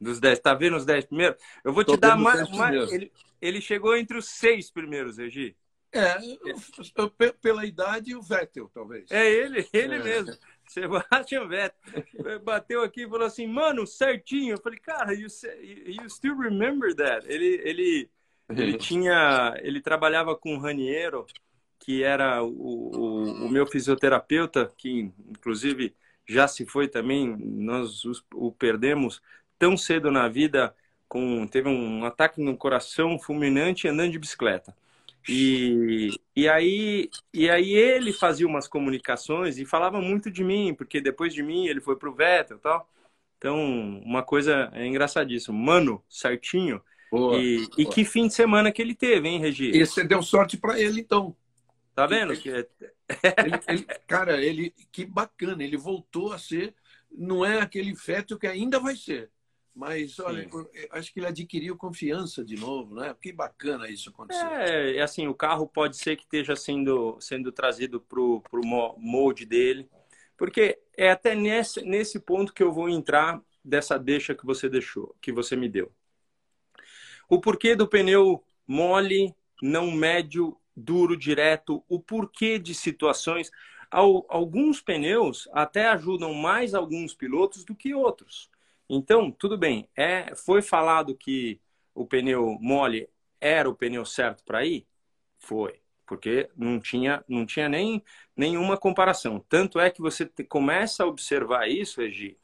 Dos 0.00 0.20
10, 0.20 0.38
tá 0.40 0.54
vendo 0.54 0.76
os 0.76 0.84
10 0.84 1.06
primeiros? 1.06 1.42
Eu 1.64 1.72
vou 1.72 1.84
Tô 1.84 1.94
te 1.94 2.00
dar 2.00 2.16
mais. 2.16 2.50
mais 2.50 2.92
ele, 2.92 3.12
ele 3.40 3.60
chegou 3.60 3.96
entre 3.96 4.18
os 4.18 4.26
seis 4.26 4.70
primeiros, 4.70 5.18
Regi. 5.18 5.56
É, 5.92 6.16
pela 7.40 7.64
idade, 7.64 8.16
o 8.16 8.20
Vettel, 8.20 8.68
talvez. 8.74 9.08
É 9.12 9.30
ele, 9.30 9.68
ele 9.72 9.94
é. 9.94 10.02
mesmo. 10.02 10.34
Sebastian 10.66 11.46
Vettel 11.48 12.40
bateu 12.42 12.82
aqui 12.82 13.02
e 13.02 13.08
falou 13.08 13.26
assim, 13.26 13.46
mano, 13.46 13.86
certinho. 13.86 14.54
Eu 14.54 14.60
falei, 14.60 14.78
cara, 14.80 15.14
you, 15.14 15.28
you 15.86 16.10
still 16.10 16.36
remember 16.36 16.92
that? 16.96 17.24
Ele, 17.30 17.60
ele, 17.64 18.10
ele 18.48 18.76
tinha, 18.76 19.54
ele 19.62 19.80
trabalhava 19.80 20.36
com 20.36 20.56
o 20.56 20.58
Raniero, 20.58 21.26
que 21.84 22.02
era 22.02 22.42
o, 22.42 22.48
o, 22.48 23.44
o, 23.44 23.48
meu 23.50 23.66
fisioterapeuta, 23.66 24.72
que 24.78 25.12
inclusive 25.28 25.94
já 26.26 26.48
se 26.48 26.64
foi 26.64 26.88
também, 26.88 27.36
nós 27.38 28.02
o 28.32 28.50
perdemos 28.50 29.20
tão 29.58 29.76
cedo 29.76 30.10
na 30.10 30.26
vida, 30.26 30.74
com, 31.06 31.46
teve 31.46 31.68
um 31.68 32.02
ataque 32.06 32.40
no 32.40 32.56
coração 32.56 33.18
fulminante 33.18 33.86
andando 33.86 34.12
de 34.12 34.18
bicicleta. 34.18 34.74
E, 35.28 36.18
e, 36.34 36.48
aí, 36.48 37.10
e 37.34 37.50
aí 37.50 37.74
ele 37.74 38.14
fazia 38.14 38.46
umas 38.46 38.66
comunicações 38.66 39.58
e 39.58 39.66
falava 39.66 40.00
muito 40.00 40.30
de 40.30 40.42
mim, 40.42 40.72
porque 40.74 41.02
depois 41.02 41.34
de 41.34 41.42
mim 41.42 41.66
ele 41.66 41.82
foi 41.82 41.96
para 41.96 42.08
o 42.08 42.14
Vettel 42.14 42.56
e 42.56 42.60
tal. 42.60 42.90
Então, 43.36 44.00
uma 44.02 44.22
coisa 44.22 44.70
é 44.72 44.86
engraçadíssima. 44.86 45.56
Mano, 45.56 46.02
certinho. 46.08 46.80
Boa, 47.12 47.36
e, 47.38 47.58
boa. 47.58 47.70
e, 47.76 47.86
que 47.86 48.06
fim 48.06 48.26
de 48.26 48.32
semana 48.32 48.72
que 48.72 48.80
ele 48.80 48.94
teve, 48.94 49.28
hein, 49.28 49.38
Regi? 49.38 49.70
E 49.70 49.84
você 49.84 50.02
deu 50.02 50.22
sorte 50.22 50.56
para 50.56 50.80
ele, 50.80 51.00
então. 51.00 51.36
Tá 51.94 52.06
vendo? 52.06 52.36
Que... 52.36 52.48
Ele, 52.48 52.68
ele, 53.68 53.84
cara, 54.06 54.42
ele 54.42 54.74
que 54.90 55.04
bacana, 55.04 55.62
ele 55.62 55.76
voltou 55.76 56.32
a 56.32 56.38
ser, 56.38 56.74
não 57.10 57.44
é 57.44 57.60
aquele 57.60 57.94
feto 57.94 58.38
que 58.38 58.46
ainda 58.46 58.80
vai 58.80 58.96
ser. 58.96 59.30
Mas, 59.74 60.20
olha, 60.20 60.48
acho 60.92 61.12
que 61.12 61.18
ele 61.18 61.26
adquiriu 61.26 61.76
confiança 61.76 62.44
de 62.44 62.54
novo, 62.54 62.94
né? 62.94 63.14
Que 63.20 63.32
bacana 63.32 63.88
isso 63.88 64.08
acontecer. 64.08 64.44
É, 64.44 65.02
assim, 65.02 65.26
o 65.26 65.34
carro 65.34 65.66
pode 65.66 65.96
ser 65.96 66.14
que 66.16 66.22
esteja 66.22 66.54
sendo, 66.54 67.16
sendo 67.20 67.50
trazido 67.50 68.00
para 68.00 68.20
o 68.20 68.42
molde 68.96 69.44
dele. 69.44 69.88
Porque 70.36 70.78
é 70.96 71.10
até 71.10 71.34
nesse, 71.34 71.82
nesse 71.82 72.20
ponto 72.20 72.54
que 72.54 72.62
eu 72.62 72.72
vou 72.72 72.88
entrar 72.88 73.42
dessa 73.64 73.98
deixa 73.98 74.34
que 74.34 74.46
você 74.46 74.68
deixou, 74.68 75.14
que 75.20 75.32
você 75.32 75.56
me 75.56 75.68
deu. 75.68 75.92
O 77.28 77.40
porquê 77.40 77.74
do 77.74 77.88
pneu 77.88 78.44
mole, 78.66 79.34
não 79.60 79.90
médio, 79.90 80.56
duro, 80.76 81.16
direto, 81.16 81.84
o 81.88 82.00
porquê 82.00 82.58
de 82.58 82.74
situações. 82.74 83.50
Alguns 83.90 84.80
pneus 84.80 85.48
até 85.52 85.86
ajudam 85.88 86.34
mais 86.34 86.74
alguns 86.74 87.14
pilotos 87.14 87.64
do 87.64 87.74
que 87.74 87.94
outros. 87.94 88.50
Então, 88.88 89.30
tudo 89.30 89.56
bem, 89.56 89.88
é, 89.96 90.34
foi 90.34 90.60
falado 90.62 91.16
que 91.16 91.60
o 91.94 92.04
pneu 92.04 92.58
mole 92.60 93.08
era 93.40 93.68
o 93.68 93.74
pneu 93.74 94.04
certo 94.04 94.42
para 94.44 94.64
ir? 94.64 94.86
Foi, 95.38 95.80
porque 96.06 96.50
não 96.56 96.80
tinha, 96.80 97.24
não 97.28 97.46
tinha 97.46 97.68
nem 97.68 98.02
nenhuma 98.36 98.76
comparação. 98.76 99.38
Tanto 99.48 99.78
é 99.78 99.90
que 99.90 100.00
você 100.00 100.26
te, 100.26 100.44
começa 100.44 101.04
a 101.04 101.06
observar 101.06 101.68
isso, 101.68 102.00
Regi, 102.00 102.36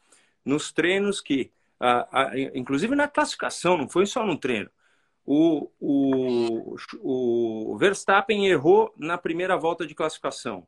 nos 0.44 0.72
treinos 0.72 1.20
que, 1.20 1.50
inclusive 2.54 2.94
na 2.94 3.08
classificação, 3.08 3.76
não 3.76 3.88
foi 3.88 4.06
só 4.06 4.25
no 4.25 4.37
treino. 4.37 4.70
O, 5.32 5.70
o, 5.78 6.75
o 7.04 7.78
Verstappen 7.78 8.49
errou 8.49 8.92
na 8.96 9.16
primeira 9.16 9.56
volta 9.56 9.87
de 9.87 9.94
classificação. 9.94 10.66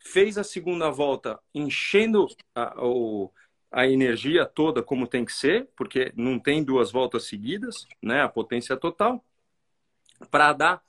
Fez 0.00 0.36
a 0.36 0.42
segunda 0.42 0.90
volta 0.90 1.38
enchendo 1.54 2.26
a, 2.52 2.74
o, 2.84 3.30
a 3.70 3.86
energia 3.86 4.44
toda 4.44 4.82
como 4.82 5.06
tem 5.06 5.24
que 5.24 5.32
ser, 5.32 5.68
porque 5.76 6.12
não 6.16 6.40
tem 6.40 6.64
duas 6.64 6.90
voltas 6.90 7.28
seguidas, 7.28 7.86
né, 8.02 8.20
a 8.20 8.28
potência 8.28 8.76
total, 8.76 9.24
para 10.28 10.54
dar 10.54 10.82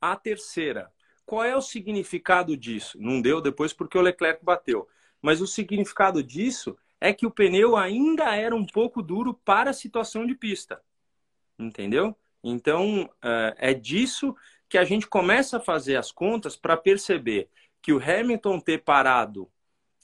a 0.00 0.14
terceira. 0.14 0.88
Qual 1.26 1.42
é 1.42 1.56
o 1.56 1.60
significado 1.60 2.56
disso? 2.56 2.96
Não 3.00 3.20
deu 3.20 3.40
depois 3.40 3.72
porque 3.72 3.98
o 3.98 4.02
Leclerc 4.02 4.44
bateu. 4.44 4.86
Mas 5.20 5.40
o 5.40 5.48
significado 5.48 6.22
disso 6.22 6.78
é 7.00 7.12
que 7.12 7.26
o 7.26 7.30
pneu 7.32 7.76
ainda 7.76 8.36
era 8.36 8.54
um 8.54 8.64
pouco 8.64 9.02
duro 9.02 9.34
para 9.34 9.70
a 9.70 9.74
situação 9.74 10.24
de 10.24 10.36
pista. 10.36 10.80
Entendeu? 11.58 12.16
Então, 12.48 13.08
é, 13.22 13.70
é 13.70 13.74
disso 13.74 14.34
que 14.68 14.78
a 14.78 14.84
gente 14.84 15.06
começa 15.06 15.56
a 15.58 15.60
fazer 15.60 15.96
as 15.96 16.12
contas 16.12 16.56
para 16.56 16.76
perceber 16.76 17.48
que 17.80 17.92
o 17.92 18.02
Hamilton 18.02 18.60
ter 18.60 18.78
parado 18.78 19.50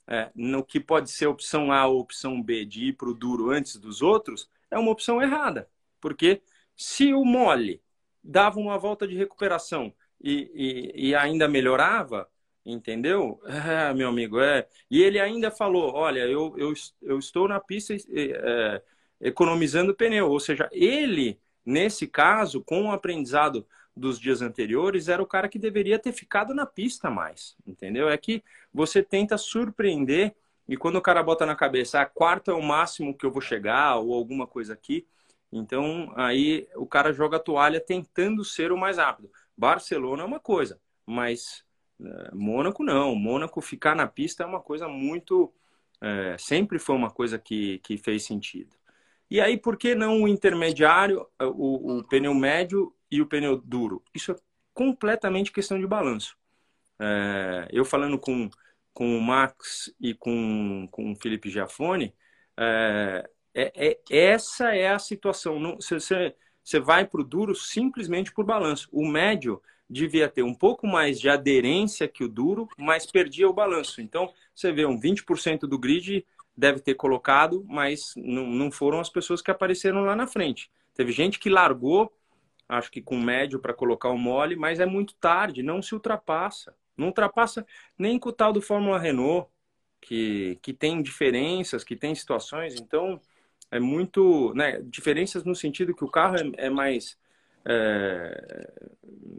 é, 0.06 0.30
no 0.34 0.64
que 0.64 0.78
pode 0.78 1.10
ser 1.10 1.26
opção 1.26 1.72
A 1.72 1.86
ou 1.86 2.00
opção 2.00 2.40
B 2.42 2.64
de 2.64 2.86
ir 2.86 2.92
para 2.94 3.08
o 3.08 3.14
duro 3.14 3.50
antes 3.50 3.76
dos 3.76 4.02
outros 4.02 4.48
é 4.70 4.78
uma 4.78 4.90
opção 4.90 5.22
errada. 5.22 5.68
Porque 6.00 6.42
se 6.76 7.14
o 7.14 7.24
mole 7.24 7.82
dava 8.22 8.58
uma 8.58 8.78
volta 8.78 9.06
de 9.06 9.16
recuperação 9.16 9.92
e, 10.20 10.50
e, 10.94 11.08
e 11.08 11.14
ainda 11.14 11.48
melhorava, 11.48 12.28
entendeu? 12.64 13.40
É, 13.46 13.92
meu 13.94 14.08
amigo, 14.08 14.40
é. 14.40 14.66
E 14.90 15.02
ele 15.02 15.20
ainda 15.20 15.50
falou: 15.50 15.92
olha, 15.94 16.20
eu, 16.20 16.54
eu, 16.56 16.72
eu 17.02 17.18
estou 17.18 17.48
na 17.48 17.60
pista 17.60 17.94
é, 17.94 18.82
economizando 19.20 19.94
pneu. 19.94 20.30
Ou 20.30 20.40
seja, 20.40 20.68
ele, 20.72 21.40
nesse 21.64 22.06
caso, 22.06 22.62
com 22.62 22.86
o 22.86 22.92
aprendizado 22.92 23.66
dos 23.96 24.18
dias 24.18 24.42
anteriores, 24.42 25.08
era 25.08 25.22
o 25.22 25.26
cara 25.26 25.48
que 25.48 25.58
deveria 25.58 25.98
ter 25.98 26.12
ficado 26.12 26.52
na 26.52 26.66
pista 26.66 27.10
mais, 27.10 27.56
entendeu? 27.66 28.08
É 28.08 28.16
que 28.18 28.42
você 28.72 29.02
tenta 29.02 29.38
surpreender 29.38 30.34
e 30.68 30.76
quando 30.76 30.96
o 30.96 31.02
cara 31.02 31.22
bota 31.22 31.46
na 31.46 31.54
cabeça, 31.54 32.00
ah, 32.00 32.06
quarta 32.06 32.50
é 32.50 32.54
o 32.54 32.62
máximo 32.62 33.16
que 33.16 33.24
eu 33.24 33.30
vou 33.30 33.40
chegar 33.40 33.96
ou 33.96 34.14
alguma 34.14 34.46
coisa 34.46 34.72
aqui, 34.72 35.06
então 35.52 36.12
aí 36.16 36.66
o 36.74 36.86
cara 36.86 37.12
joga 37.12 37.36
a 37.36 37.40
toalha 37.40 37.80
tentando 37.80 38.44
ser 38.44 38.72
o 38.72 38.78
mais 38.78 38.98
rápido. 38.98 39.30
Barcelona 39.56 40.22
é 40.22 40.26
uma 40.26 40.40
coisa, 40.40 40.80
mas 41.06 41.64
é, 42.00 42.34
Mônaco 42.34 42.82
não. 42.82 43.14
Mônaco 43.14 43.60
ficar 43.60 43.94
na 43.94 44.06
pista 44.06 44.42
é 44.42 44.46
uma 44.46 44.60
coisa 44.60 44.88
muito. 44.88 45.52
É, 46.00 46.36
sempre 46.38 46.78
foi 46.78 46.96
uma 46.96 47.10
coisa 47.10 47.38
que, 47.38 47.78
que 47.78 47.96
fez 47.96 48.24
sentido. 48.24 48.74
E 49.30 49.40
aí, 49.40 49.56
por 49.56 49.76
que 49.76 49.94
não 49.94 50.22
o 50.22 50.28
intermediário, 50.28 51.26
o, 51.40 51.98
o 51.98 52.04
pneu 52.04 52.34
médio 52.34 52.94
e 53.10 53.20
o 53.20 53.26
pneu 53.26 53.56
duro? 53.56 54.02
Isso 54.14 54.32
é 54.32 54.36
completamente 54.72 55.52
questão 55.52 55.78
de 55.78 55.86
balanço. 55.86 56.36
É, 56.98 57.68
eu 57.70 57.84
falando 57.84 58.18
com, 58.18 58.48
com 58.92 59.16
o 59.16 59.22
Max 59.22 59.92
e 60.00 60.14
com, 60.14 60.86
com 60.90 61.12
o 61.12 61.16
Felipe 61.16 61.50
Giafone, 61.50 62.14
é, 62.56 63.28
é, 63.54 63.72
é 64.10 64.26
essa 64.26 64.74
é 64.74 64.88
a 64.88 64.98
situação. 64.98 65.58
Não, 65.58 65.76
você, 65.76 66.34
você 66.62 66.80
vai 66.80 67.06
para 67.06 67.20
o 67.20 67.24
duro 67.24 67.54
simplesmente 67.54 68.32
por 68.32 68.44
balanço. 68.44 68.88
O 68.92 69.06
médio 69.06 69.60
devia 69.88 70.28
ter 70.28 70.42
um 70.42 70.54
pouco 70.54 70.86
mais 70.86 71.20
de 71.20 71.28
aderência 71.28 72.08
que 72.08 72.24
o 72.24 72.28
duro, 72.28 72.68
mas 72.76 73.06
perdia 73.06 73.48
o 73.48 73.52
balanço. 73.52 74.00
Então, 74.00 74.32
você 74.54 74.72
vê 74.72 74.86
um 74.86 74.98
20% 74.98 75.60
do 75.60 75.78
grid 75.78 76.26
deve 76.56 76.80
ter 76.80 76.94
colocado, 76.94 77.64
mas 77.68 78.14
não, 78.16 78.46
não 78.46 78.70
foram 78.70 79.00
as 79.00 79.08
pessoas 79.08 79.42
que 79.42 79.50
apareceram 79.50 80.02
lá 80.04 80.14
na 80.14 80.26
frente. 80.26 80.70
Teve 80.94 81.12
gente 81.12 81.38
que 81.38 81.50
largou, 81.50 82.12
acho 82.68 82.90
que 82.90 83.02
com 83.02 83.18
médio 83.18 83.58
para 83.58 83.74
colocar 83.74 84.10
o 84.10 84.18
mole, 84.18 84.56
mas 84.56 84.80
é 84.80 84.86
muito 84.86 85.14
tarde, 85.16 85.62
não 85.62 85.82
se 85.82 85.94
ultrapassa. 85.94 86.74
Não 86.96 87.08
ultrapassa 87.08 87.66
nem 87.98 88.18
com 88.18 88.28
o 88.28 88.32
tal 88.32 88.52
do 88.52 88.62
Fórmula 88.62 88.98
Renault, 88.98 89.48
que, 90.00 90.58
que 90.62 90.72
tem 90.72 91.02
diferenças, 91.02 91.82
que 91.82 91.96
tem 91.96 92.14
situações. 92.14 92.74
Então, 92.80 93.20
é 93.70 93.80
muito. 93.80 94.52
Né, 94.54 94.80
diferenças 94.82 95.44
no 95.44 95.54
sentido 95.54 95.94
que 95.94 96.04
o 96.04 96.10
carro 96.10 96.36
é, 96.36 96.66
é 96.66 96.70
mais. 96.70 97.18
É, 97.66 98.72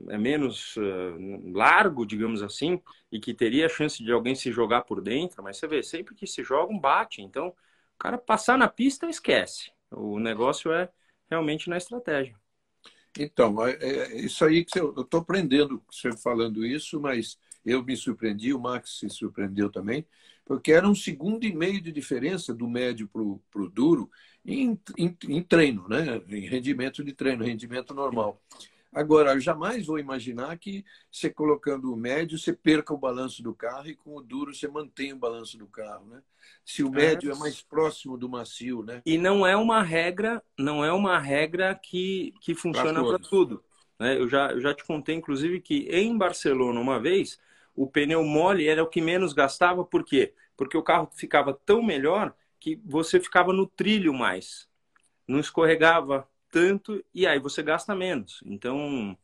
é 0.09 0.17
menos 0.17 0.75
uh, 0.77 1.51
largo, 1.53 2.05
digamos 2.05 2.41
assim, 2.41 2.81
e 3.11 3.19
que 3.19 3.33
teria 3.33 3.67
a 3.67 3.69
chance 3.69 4.03
de 4.03 4.11
alguém 4.11 4.35
se 4.35 4.51
jogar 4.51 4.81
por 4.81 5.01
dentro, 5.01 5.43
mas 5.43 5.57
você 5.57 5.67
vê, 5.67 5.83
sempre 5.83 6.15
que 6.15 6.25
se 6.25 6.43
joga, 6.43 6.73
um 6.73 6.79
bate. 6.79 7.21
Então, 7.21 7.49
o 7.49 7.97
cara 7.99 8.17
passar 8.17 8.57
na 8.57 8.67
pista, 8.67 9.07
esquece. 9.07 9.71
O 9.91 10.19
negócio 10.19 10.71
é 10.71 10.89
realmente 11.29 11.69
na 11.69 11.77
estratégia. 11.77 12.35
Então, 13.17 13.65
é, 13.65 13.73
é 13.73 14.15
isso 14.17 14.43
aí 14.43 14.65
que 14.65 14.79
eu 14.79 14.93
estou 15.01 15.21
aprendendo 15.21 15.81
você 15.89 16.11
falando 16.17 16.65
isso, 16.65 16.99
mas 16.99 17.37
eu 17.63 17.83
me 17.83 17.95
surpreendi, 17.95 18.53
o 18.53 18.59
Max 18.59 18.99
se 18.99 19.09
surpreendeu 19.09 19.69
também 19.69 20.05
porque 20.45 20.71
era 20.71 20.87
um 20.87 20.95
segundo 20.95 21.43
e 21.43 21.53
meio 21.53 21.81
de 21.81 21.91
diferença 21.91 22.53
do 22.53 22.67
médio 22.67 23.09
para 23.09 23.21
o 23.21 23.69
duro 23.69 24.09
em, 24.45 24.79
em, 24.97 25.17
em, 25.27 25.41
treino, 25.41 25.87
né? 25.87 26.21
em 26.29 26.47
rendimento 26.47 27.03
de 27.03 27.13
treino, 27.13 27.43
rendimento 27.43 27.93
normal. 27.93 28.39
Agora, 28.93 29.33
eu 29.33 29.41
jamais 29.41 29.85
vou 29.85 29.99
imaginar 29.99 30.57
que 30.57 30.85
você 31.11 31.29
colocando 31.29 31.91
o 31.91 31.97
médio, 31.97 32.37
você 32.37 32.53
perca 32.53 32.93
o 32.93 32.97
balanço 32.97 33.43
do 33.43 33.53
carro 33.53 33.89
e 33.89 33.95
com 33.95 34.15
o 34.15 34.21
duro 34.21 34.53
você 34.53 34.69
mantém 34.69 35.11
o 35.11 35.17
balanço 35.17 35.57
do 35.57 35.67
carro, 35.67 36.05
né? 36.05 36.21
Se 36.63 36.81
o 36.81 36.89
médio 36.89 37.29
é, 37.29 37.35
é 37.35 37.37
mais 37.37 37.61
próximo 37.61 38.17
do 38.17 38.29
macio, 38.29 38.83
né? 38.83 39.01
E 39.05 39.17
não 39.17 39.45
é 39.45 39.57
uma 39.57 39.83
regra, 39.83 40.41
não 40.57 40.85
é 40.85 40.93
uma 40.93 41.19
regra 41.19 41.75
que, 41.75 42.33
que 42.39 42.55
funciona 42.55 43.03
para 43.03 43.19
tudo. 43.19 43.61
Né? 43.99 44.17
Eu, 44.17 44.29
já, 44.29 44.51
eu 44.51 44.61
já 44.61 44.73
te 44.73 44.85
contei, 44.85 45.15
inclusive, 45.15 45.59
que 45.59 45.89
em 45.89 46.17
Barcelona, 46.17 46.79
uma 46.79 46.97
vez, 46.97 47.37
o 47.75 47.87
pneu 47.87 48.23
mole 48.23 48.67
era 48.67 48.81
o 48.81 48.87
que 48.87 49.01
menos 49.01 49.33
gastava, 49.33 49.83
por 49.83 50.05
quê? 50.05 50.33
Porque 50.55 50.77
o 50.77 50.83
carro 50.83 51.09
ficava 51.13 51.53
tão 51.53 51.83
melhor 51.83 52.33
que 52.65 52.81
você 52.83 53.19
ficava 53.19 53.53
no 53.53 53.67
trilho 53.67 54.11
mais, 54.11 54.67
não 55.27 55.39
escorregava 55.39 56.27
tanto 56.49 57.03
e 57.13 57.27
aí 57.27 57.37
você 57.37 57.61
gasta 57.61 57.93
menos. 57.93 58.41
Então, 58.43 59.15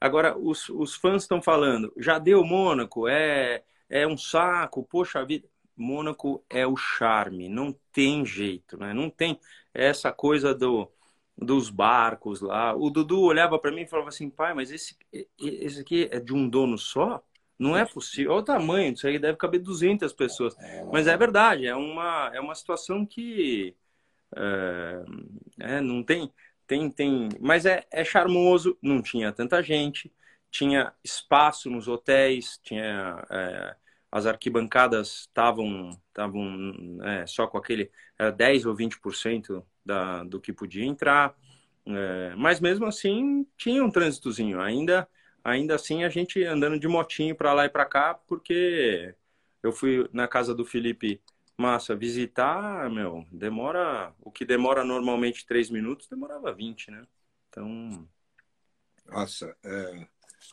agora 0.00 0.36
os, 0.36 0.68
os 0.70 0.96
fãs 0.96 1.22
estão 1.22 1.40
falando, 1.40 1.92
já 1.96 2.18
deu 2.18 2.42
Mônaco, 2.44 3.06
é, 3.06 3.62
é 3.88 4.04
um 4.08 4.18
saco, 4.18 4.82
poxa 4.82 5.24
vida. 5.24 5.48
Mônaco 5.76 6.44
é 6.50 6.66
o 6.66 6.76
charme, 6.76 7.48
não 7.48 7.72
tem 7.92 8.26
jeito, 8.26 8.76
né? 8.76 8.92
Não 8.92 9.08
tem 9.08 9.38
essa 9.72 10.12
coisa 10.12 10.52
do, 10.52 10.90
dos 11.38 11.70
barcos 11.70 12.40
lá. 12.40 12.74
O 12.74 12.90
Dudu 12.90 13.20
olhava 13.22 13.56
para 13.56 13.70
mim 13.70 13.82
e 13.82 13.86
falava 13.86 14.08
assim, 14.08 14.28
pai, 14.30 14.52
mas 14.52 14.72
esse, 14.72 14.96
esse 15.38 15.80
aqui 15.80 16.08
é 16.10 16.18
de 16.18 16.34
um 16.34 16.48
dono 16.48 16.76
só? 16.76 17.22
Não 17.58 17.76
é 17.76 17.84
possível. 17.84 18.32
Olha 18.32 18.40
o 18.40 18.44
tamanho 18.44 18.92
disso 18.92 19.06
aí, 19.06 19.18
deve 19.18 19.38
caber 19.38 19.60
200 19.60 20.12
pessoas. 20.12 20.54
Mas 20.92 21.06
é 21.06 21.16
verdade, 21.16 21.66
é 21.66 21.74
uma, 21.74 22.30
é 22.34 22.40
uma 22.40 22.54
situação 22.54 23.06
que 23.06 23.74
é, 24.36 25.04
é, 25.60 25.80
não 25.80 26.02
tem, 26.02 26.32
tem, 26.66 26.90
tem. 26.90 27.28
Mas 27.40 27.66
é, 27.66 27.86
é 27.90 28.04
charmoso, 28.04 28.76
não 28.82 29.00
tinha 29.02 29.32
tanta 29.32 29.62
gente, 29.62 30.12
tinha 30.50 30.92
espaço 31.02 31.70
nos 31.70 31.88
hotéis, 31.88 32.58
tinha 32.62 33.24
é, 33.30 33.76
as 34.10 34.26
arquibancadas 34.26 35.22
estavam 35.22 35.90
estavam 36.08 36.98
é, 37.02 37.26
só 37.26 37.46
com 37.46 37.58
aquele 37.58 37.90
era 38.18 38.30
10 38.30 38.66
ou 38.66 38.74
20% 38.76 39.64
da, 39.84 40.24
do 40.24 40.40
que 40.40 40.52
podia 40.52 40.84
entrar, 40.84 41.34
é, 41.86 42.34
mas 42.36 42.60
mesmo 42.60 42.86
assim 42.86 43.46
tinha 43.56 43.84
um 43.84 43.90
trânsitozinho. 43.90 44.60
Ainda 44.60 45.08
ainda 45.44 45.74
assim 45.74 46.02
a 46.02 46.08
gente 46.08 46.42
andando 46.42 46.78
de 46.80 46.88
motinho 46.88 47.36
para 47.36 47.52
lá 47.52 47.66
e 47.66 47.68
para 47.68 47.84
cá, 47.84 48.14
porque 48.14 49.14
eu 49.62 49.70
fui 49.70 50.08
na 50.12 50.26
casa 50.26 50.54
do 50.54 50.64
Felipe 50.64 51.20
Massa 51.56 51.94
visitar, 51.94 52.90
meu, 52.90 53.24
demora 53.30 54.12
o 54.20 54.32
que 54.32 54.44
demora 54.44 54.82
normalmente 54.82 55.46
três 55.46 55.70
minutos, 55.70 56.08
demorava 56.08 56.52
20, 56.52 56.90
né? 56.90 57.06
Então. 57.48 58.08
Nossa, 59.06 59.56
é, 59.62 60.06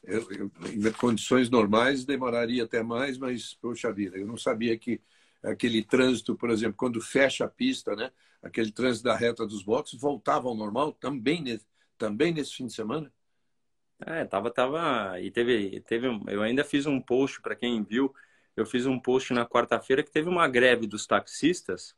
eu, 0.03 0.31
eu, 0.31 0.51
em 0.67 0.91
condições 0.91 1.49
normais 1.49 2.05
demoraria 2.05 2.63
até 2.63 2.83
mais, 2.83 3.17
mas, 3.17 3.55
poxa 3.55 3.91
vida, 3.91 4.17
eu 4.17 4.27
não 4.27 4.37
sabia 4.37 4.77
que 4.77 5.01
aquele 5.41 5.83
trânsito, 5.83 6.35
por 6.35 6.51
exemplo, 6.51 6.75
quando 6.77 7.01
fecha 7.01 7.45
a 7.45 7.49
pista, 7.49 7.95
né? 7.95 8.11
Aquele 8.43 8.71
trânsito 8.71 9.05
da 9.05 9.15
reta 9.15 9.45
dos 9.45 9.63
boxes 9.63 9.99
voltava 9.99 10.47
ao 10.47 10.55
normal 10.55 10.91
também 10.91 11.59
também 11.97 12.33
nesse 12.33 12.55
fim 12.55 12.67
de 12.67 12.73
semana? 12.73 13.11
É, 14.05 14.25
tava, 14.25 14.51
tava. 14.51 15.19
E 15.19 15.31
teve, 15.31 15.81
teve. 15.81 16.07
Eu 16.27 16.41
ainda 16.41 16.63
fiz 16.63 16.85
um 16.85 16.99
post 16.99 17.41
para 17.41 17.55
quem 17.55 17.83
viu. 17.83 18.13
Eu 18.55 18.65
fiz 18.65 18.85
um 18.85 18.99
post 18.99 19.33
na 19.33 19.45
quarta-feira 19.45 20.03
que 20.03 20.11
teve 20.11 20.27
uma 20.29 20.47
greve 20.47 20.87
dos 20.87 21.07
taxistas 21.07 21.95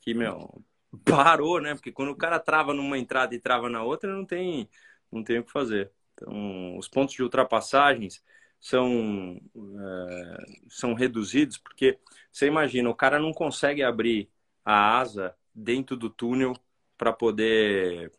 que, 0.00 0.14
meu, 0.14 0.64
parou, 1.04 1.60
né? 1.60 1.74
Porque 1.74 1.92
quando 1.92 2.10
o 2.10 2.16
cara 2.16 2.38
trava 2.38 2.72
numa 2.74 2.98
entrada 2.98 3.34
e 3.34 3.40
trava 3.40 3.68
na 3.68 3.82
outra, 3.82 4.12
não 4.12 4.24
tem, 4.24 4.68
não 5.12 5.22
tem 5.22 5.38
o 5.38 5.44
que 5.44 5.52
fazer. 5.52 5.90
Então, 6.14 6.76
os 6.78 6.88
pontos 6.88 7.14
de 7.14 7.22
ultrapassagens 7.22 8.22
são, 8.60 9.40
é, 9.56 10.44
são 10.68 10.94
reduzidos, 10.94 11.58
porque 11.58 11.98
você 12.30 12.46
imagina, 12.46 12.90
o 12.90 12.94
cara 12.94 13.18
não 13.18 13.32
consegue 13.32 13.82
abrir 13.82 14.30
a 14.64 14.98
asa 14.98 15.34
dentro 15.54 15.96
do 15.96 16.10
túnel 16.10 16.54
para 16.96 17.12
poder. 17.12 18.12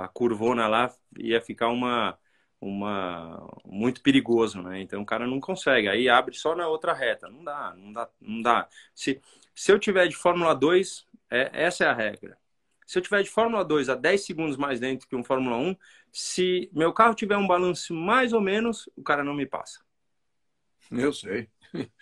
A 0.00 0.08
curvona 0.08 0.68
lá 0.68 0.94
ia 1.18 1.40
ficar 1.40 1.68
uma 1.68 2.18
uma 2.60 3.48
muito 3.64 4.02
perigoso, 4.02 4.60
né? 4.62 4.80
Então 4.80 5.02
o 5.02 5.06
cara 5.06 5.26
não 5.26 5.40
consegue, 5.40 5.88
aí 5.88 6.08
abre 6.08 6.34
só 6.34 6.54
na 6.54 6.66
outra 6.68 6.92
reta. 6.92 7.28
Não 7.28 7.44
dá, 7.44 7.74
não 7.76 7.92
dá, 7.92 8.08
não 8.20 8.42
dá. 8.42 8.68
Se, 8.94 9.20
se 9.54 9.72
eu 9.72 9.78
tiver 9.78 10.08
de 10.08 10.16
Fórmula 10.16 10.54
2, 10.54 11.06
é, 11.30 11.50
essa 11.52 11.84
é 11.84 11.88
a 11.88 11.94
regra. 11.94 12.36
Se 12.86 12.98
eu 12.98 13.02
tiver 13.02 13.22
de 13.22 13.30
Fórmula 13.30 13.64
2 13.64 13.90
a 13.90 13.94
10 13.94 14.24
segundos 14.24 14.56
mais 14.56 14.80
dentro 14.80 15.06
que 15.06 15.14
um 15.14 15.22
Fórmula 15.22 15.56
1, 15.56 15.76
se 16.10 16.70
meu 16.72 16.92
carro 16.92 17.14
tiver 17.14 17.36
um 17.36 17.46
balanço 17.46 17.94
mais 17.94 18.32
ou 18.32 18.40
menos, 18.40 18.88
o 18.96 19.02
cara 19.02 19.22
não 19.22 19.34
me 19.34 19.44
passa. 19.44 19.80
Eu 20.90 21.12
sei. 21.12 21.48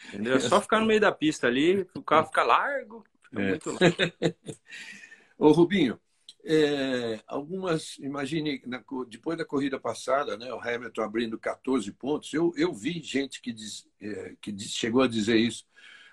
Entendeu? 0.09 0.37
É 0.37 0.41
só 0.41 0.61
ficar 0.61 0.79
no 0.79 0.87
meio 0.87 1.01
da 1.01 1.11
pista 1.11 1.49
ali, 1.49 1.87
o 1.95 2.03
carro 2.03 2.27
fica 2.27 2.45
largo, 2.45 3.05
fica 3.25 3.43
é. 3.43 3.49
muito 3.49 3.71
largo. 3.73 3.97
Ô 5.37 5.51
Rubinho, 5.51 6.01
é, 6.49 7.21
algumas, 7.27 7.99
imagine, 7.99 8.63
na, 8.67 8.83
depois 9.09 9.37
da 9.37 9.45
corrida 9.45 9.81
passada, 9.81 10.37
né, 10.37 10.53
o 10.53 10.61
Hamilton 10.61 11.03
abrindo 11.03 11.39
14 11.39 11.91
pontos, 11.93 12.33
eu, 12.33 12.53
eu 12.57 12.73
vi 12.73 13.03
gente 13.03 13.43
que, 13.43 13.53
diz, 13.53 13.89
é, 14.01 14.37
que 14.41 14.53
diz, 14.53 14.71
chegou 14.71 15.03
a 15.03 15.09
dizer 15.09 15.37
isso. 15.37 15.67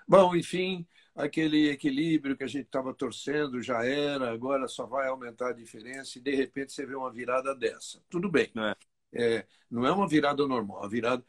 Bom, 0.08 0.34
enfim, 0.34 0.84
aquele 1.14 1.70
equilíbrio 1.70 2.36
que 2.36 2.42
a 2.42 2.48
gente 2.48 2.66
estava 2.66 2.92
torcendo 2.92 3.62
já 3.62 3.84
era, 3.84 4.32
agora 4.32 4.66
só 4.66 4.86
vai 4.86 5.06
aumentar 5.06 5.50
a 5.50 5.52
diferença 5.54 6.18
e 6.18 6.22
de 6.22 6.34
repente 6.34 6.72
você 6.72 6.84
vê 6.84 6.96
uma 6.96 7.12
virada 7.12 7.54
dessa. 7.54 8.02
Tudo 8.10 8.28
bem. 8.28 8.50
É. 8.56 8.74
É, 9.16 9.46
não 9.70 9.86
é 9.86 9.92
uma 9.92 10.08
virada 10.08 10.44
normal. 10.48 10.82
A 10.82 10.88
virada, 10.88 11.24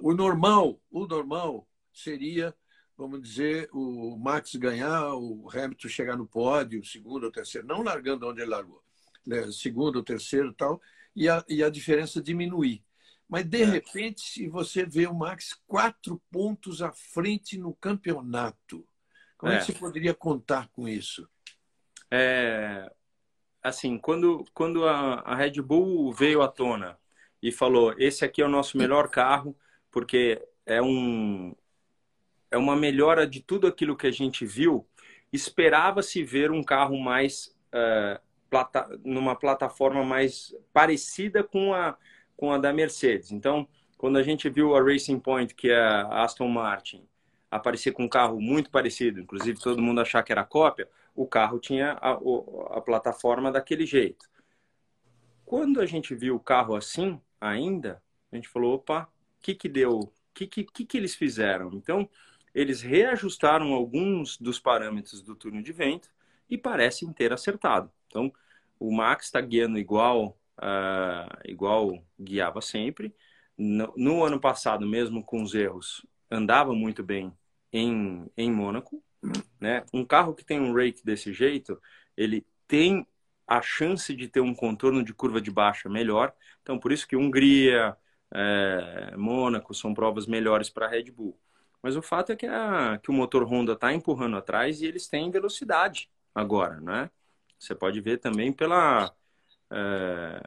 o 0.00 0.14
normal, 0.14 0.80
o 0.90 1.06
normal 1.06 1.68
seria 1.92 2.54
vamos 2.96 3.20
dizer, 3.20 3.68
o 3.72 4.16
Max 4.16 4.54
ganhar, 4.56 5.14
o 5.14 5.48
Hamilton 5.52 5.88
chegar 5.88 6.16
no 6.16 6.26
pódio, 6.26 6.84
segundo 6.84 7.24
ou 7.24 7.32
terceiro, 7.32 7.66
não 7.66 7.82
largando 7.82 8.26
onde 8.26 8.40
ele 8.40 8.50
largou, 8.50 8.82
né? 9.26 9.50
segundo 9.52 9.96
ou 9.96 10.02
terceiro 10.02 10.52
tal, 10.52 10.80
e 11.14 11.28
a, 11.28 11.44
e 11.48 11.62
a 11.62 11.68
diferença 11.68 12.22
diminuir. 12.22 12.82
Mas, 13.28 13.44
de 13.44 13.62
é. 13.62 13.66
repente, 13.66 14.20
se 14.20 14.48
você 14.48 14.86
vê 14.86 15.06
o 15.06 15.14
Max 15.14 15.60
quatro 15.66 16.22
pontos 16.30 16.80
à 16.80 16.92
frente 16.92 17.58
no 17.58 17.74
campeonato, 17.74 18.86
como 19.36 19.52
é, 19.52 19.56
é 19.56 19.58
que 19.58 19.66
você 19.66 19.72
poderia 19.72 20.14
contar 20.14 20.68
com 20.68 20.88
isso? 20.88 21.28
É, 22.10 22.90
assim, 23.62 23.98
quando, 23.98 24.44
quando 24.54 24.86
a, 24.86 25.20
a 25.20 25.34
Red 25.34 25.60
Bull 25.60 26.12
veio 26.12 26.40
à 26.40 26.48
tona 26.48 26.96
e 27.42 27.50
falou: 27.50 27.94
esse 27.98 28.24
aqui 28.24 28.40
é 28.40 28.46
o 28.46 28.50
nosso 28.50 28.78
melhor 28.78 29.08
carro, 29.08 29.56
porque 29.90 30.40
é 30.64 30.80
um, 30.80 31.54
é 32.56 32.58
uma 32.58 32.74
melhora 32.74 33.26
de 33.26 33.40
tudo 33.40 33.66
aquilo 33.66 33.96
que 33.96 34.06
a 34.06 34.10
gente 34.10 34.44
viu. 34.44 34.86
Esperava-se 35.32 36.22
ver 36.24 36.50
um 36.50 36.62
carro 36.62 36.98
mais 36.98 37.54
uh, 37.68 38.20
plata 38.50 38.88
numa 39.04 39.36
plataforma 39.36 40.02
mais 40.04 40.54
parecida 40.72 41.44
com 41.44 41.74
a, 41.74 41.96
com 42.36 42.52
a 42.52 42.58
da 42.58 42.72
Mercedes. 42.72 43.30
Então, 43.30 43.68
quando 43.98 44.16
a 44.16 44.22
gente 44.22 44.48
viu 44.48 44.74
a 44.74 44.82
Racing 44.82 45.20
Point, 45.20 45.54
que 45.54 45.68
é 45.68 45.78
a 45.78 46.24
Aston 46.24 46.48
Martin, 46.48 47.06
aparecer 47.50 47.92
com 47.92 48.04
um 48.04 48.08
carro 48.08 48.40
muito 48.40 48.70
parecido, 48.70 49.20
inclusive 49.20 49.60
todo 49.60 49.82
mundo 49.82 50.00
achar 50.00 50.22
que 50.22 50.32
era 50.32 50.44
cópia, 50.44 50.88
o 51.14 51.26
carro 51.26 51.58
tinha 51.58 51.92
a, 52.00 52.18
a 52.76 52.80
plataforma 52.80 53.52
daquele 53.52 53.86
jeito. 53.86 54.26
Quando 55.44 55.80
a 55.80 55.86
gente 55.86 56.14
viu 56.14 56.36
o 56.36 56.40
carro 56.40 56.74
assim, 56.74 57.20
ainda, 57.40 58.02
a 58.32 58.36
gente 58.36 58.48
falou, 58.48 58.74
opa, 58.74 59.08
o 59.38 59.42
que 59.42 59.54
que 59.54 59.68
deu? 59.68 60.00
O 60.00 60.12
que, 60.34 60.46
que, 60.46 60.64
que, 60.64 60.96
eles 60.96 61.14
fizeram? 61.14 61.70
Então, 61.72 62.08
eles 62.56 62.80
reajustaram 62.80 63.74
alguns 63.74 64.38
dos 64.38 64.58
parâmetros 64.58 65.20
do 65.20 65.36
túnel 65.36 65.62
de 65.62 65.72
vento 65.72 66.08
e 66.48 66.56
parecem 66.56 67.12
ter 67.12 67.30
acertado. 67.30 67.92
Então, 68.06 68.32
o 68.80 68.90
Max 68.90 69.26
está 69.26 69.42
guiando 69.42 69.78
igual, 69.78 70.38
uh, 70.56 71.38
igual 71.44 72.02
guiava 72.18 72.62
sempre. 72.62 73.14
No, 73.58 73.92
no, 73.94 74.24
ano 74.24 74.40
passado, 74.40 74.86
mesmo 74.86 75.22
com 75.22 75.42
os 75.42 75.54
erros, 75.54 76.06
andava 76.30 76.72
muito 76.72 77.02
bem 77.02 77.30
em, 77.70 78.24
em 78.34 78.50
Mônaco. 78.50 79.04
Né? 79.60 79.84
Um 79.92 80.02
carro 80.02 80.34
que 80.34 80.44
tem 80.44 80.58
um 80.58 80.72
rake 80.72 81.04
desse 81.04 81.34
jeito, 81.34 81.78
ele 82.16 82.46
tem 82.66 83.06
a 83.46 83.60
chance 83.60 84.16
de 84.16 84.28
ter 84.28 84.40
um 84.40 84.54
contorno 84.54 85.04
de 85.04 85.12
curva 85.12 85.42
de 85.42 85.50
baixa 85.50 85.90
melhor. 85.90 86.34
Então, 86.62 86.78
por 86.78 86.90
isso 86.90 87.06
que 87.06 87.16
Hungria, 87.16 87.94
é, 88.32 89.14
Mônaco 89.14 89.74
são 89.74 89.92
provas 89.92 90.26
melhores 90.26 90.70
para 90.70 90.86
a 90.86 90.88
Red 90.88 91.10
Bull. 91.10 91.38
Mas 91.82 91.96
o 91.96 92.02
fato 92.02 92.32
é 92.32 92.36
que, 92.36 92.46
a, 92.46 92.98
que 93.02 93.10
o 93.10 93.14
motor 93.14 93.44
Honda 93.44 93.72
está 93.72 93.92
empurrando 93.92 94.36
atrás 94.36 94.80
e 94.80 94.86
eles 94.86 95.08
têm 95.08 95.30
velocidade 95.30 96.10
agora, 96.34 96.80
né? 96.80 97.10
Você 97.58 97.74
pode 97.74 98.00
ver 98.00 98.18
também 98.18 98.52
pela, 98.52 99.14
é, 99.70 100.40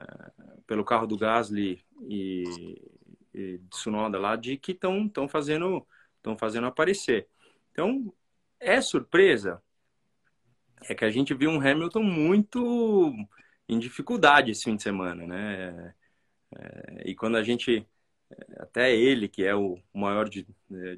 pelo 0.68 0.86
carro 0.86 1.08
do 1.08 1.18
Gasly 1.18 1.84
e, 2.02 2.44
e 3.34 3.60
Tsunoda 3.70 4.20
lá, 4.20 4.36
de 4.36 4.58
que 4.58 4.74
estão 4.74 5.28
fazendo, 5.30 5.88
fazendo 6.38 6.68
aparecer. 6.68 7.28
Então, 7.72 8.14
é 8.60 8.82
surpresa 8.82 9.62
é 10.88 10.96
que 10.96 11.04
a 11.04 11.10
gente 11.10 11.34
viu 11.34 11.50
um 11.50 11.60
Hamilton 11.60 12.04
muito 12.04 13.14
em 13.68 13.80
dificuldade 13.80 14.52
esse 14.52 14.64
fim 14.64 14.76
de 14.76 14.84
semana, 14.84 15.26
né? 15.26 15.94
É, 16.56 17.10
e 17.10 17.16
quando 17.16 17.38
a 17.38 17.44
gente 17.44 17.86
até 18.58 18.96
ele, 18.96 19.28
que 19.28 19.44
é 19.44 19.56
o 19.56 19.78
maior 19.94 20.30
de, 20.30 20.46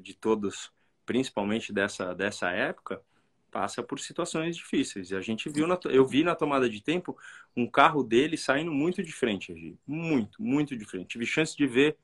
de 0.00 0.14
todos, 0.14 0.72
principalmente 1.06 1.72
dessa, 1.72 2.14
dessa 2.14 2.50
época, 2.50 3.02
passa 3.50 3.82
por 3.82 4.00
situações 4.00 4.56
difíceis. 4.56 5.10
E 5.10 5.16
a 5.16 5.20
gente 5.20 5.48
viu, 5.48 5.66
na, 5.66 5.78
eu 5.84 6.06
vi 6.06 6.24
na 6.24 6.34
tomada 6.34 6.68
de 6.68 6.82
tempo 6.82 7.16
um 7.56 7.66
carro 7.66 8.02
dele 8.02 8.36
saindo 8.36 8.72
muito 8.72 9.02
de 9.02 9.12
frente, 9.12 9.76
muito, 9.86 10.42
muito 10.42 10.76
de 10.76 10.84
frente. 10.84 11.08
Tive 11.08 11.26
chance 11.26 11.56
de 11.56 11.66
ver 11.66 11.96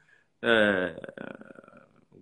é, 0.43 0.95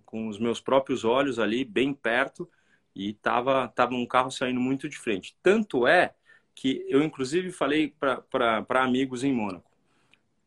com 0.05 0.29
os 0.29 0.39
meus 0.39 0.61
próprios 0.61 1.05
olhos 1.05 1.39
ali, 1.39 1.65
bem 1.65 1.93
perto, 1.93 2.49
e 2.95 3.13
tava, 3.13 3.69
tava 3.69 3.95
um 3.95 4.07
carro 4.07 4.31
saindo 4.31 4.61
muito 4.61 4.89
de 4.89 4.97
frente. 4.97 5.37
Tanto 5.43 5.87
é 5.87 6.15
que 6.55 6.87
eu, 6.89 7.03
inclusive, 7.03 7.53
falei 7.53 7.95
para 7.99 8.83
amigos 8.83 9.23
em 9.23 9.33
Mônaco. 9.33 9.71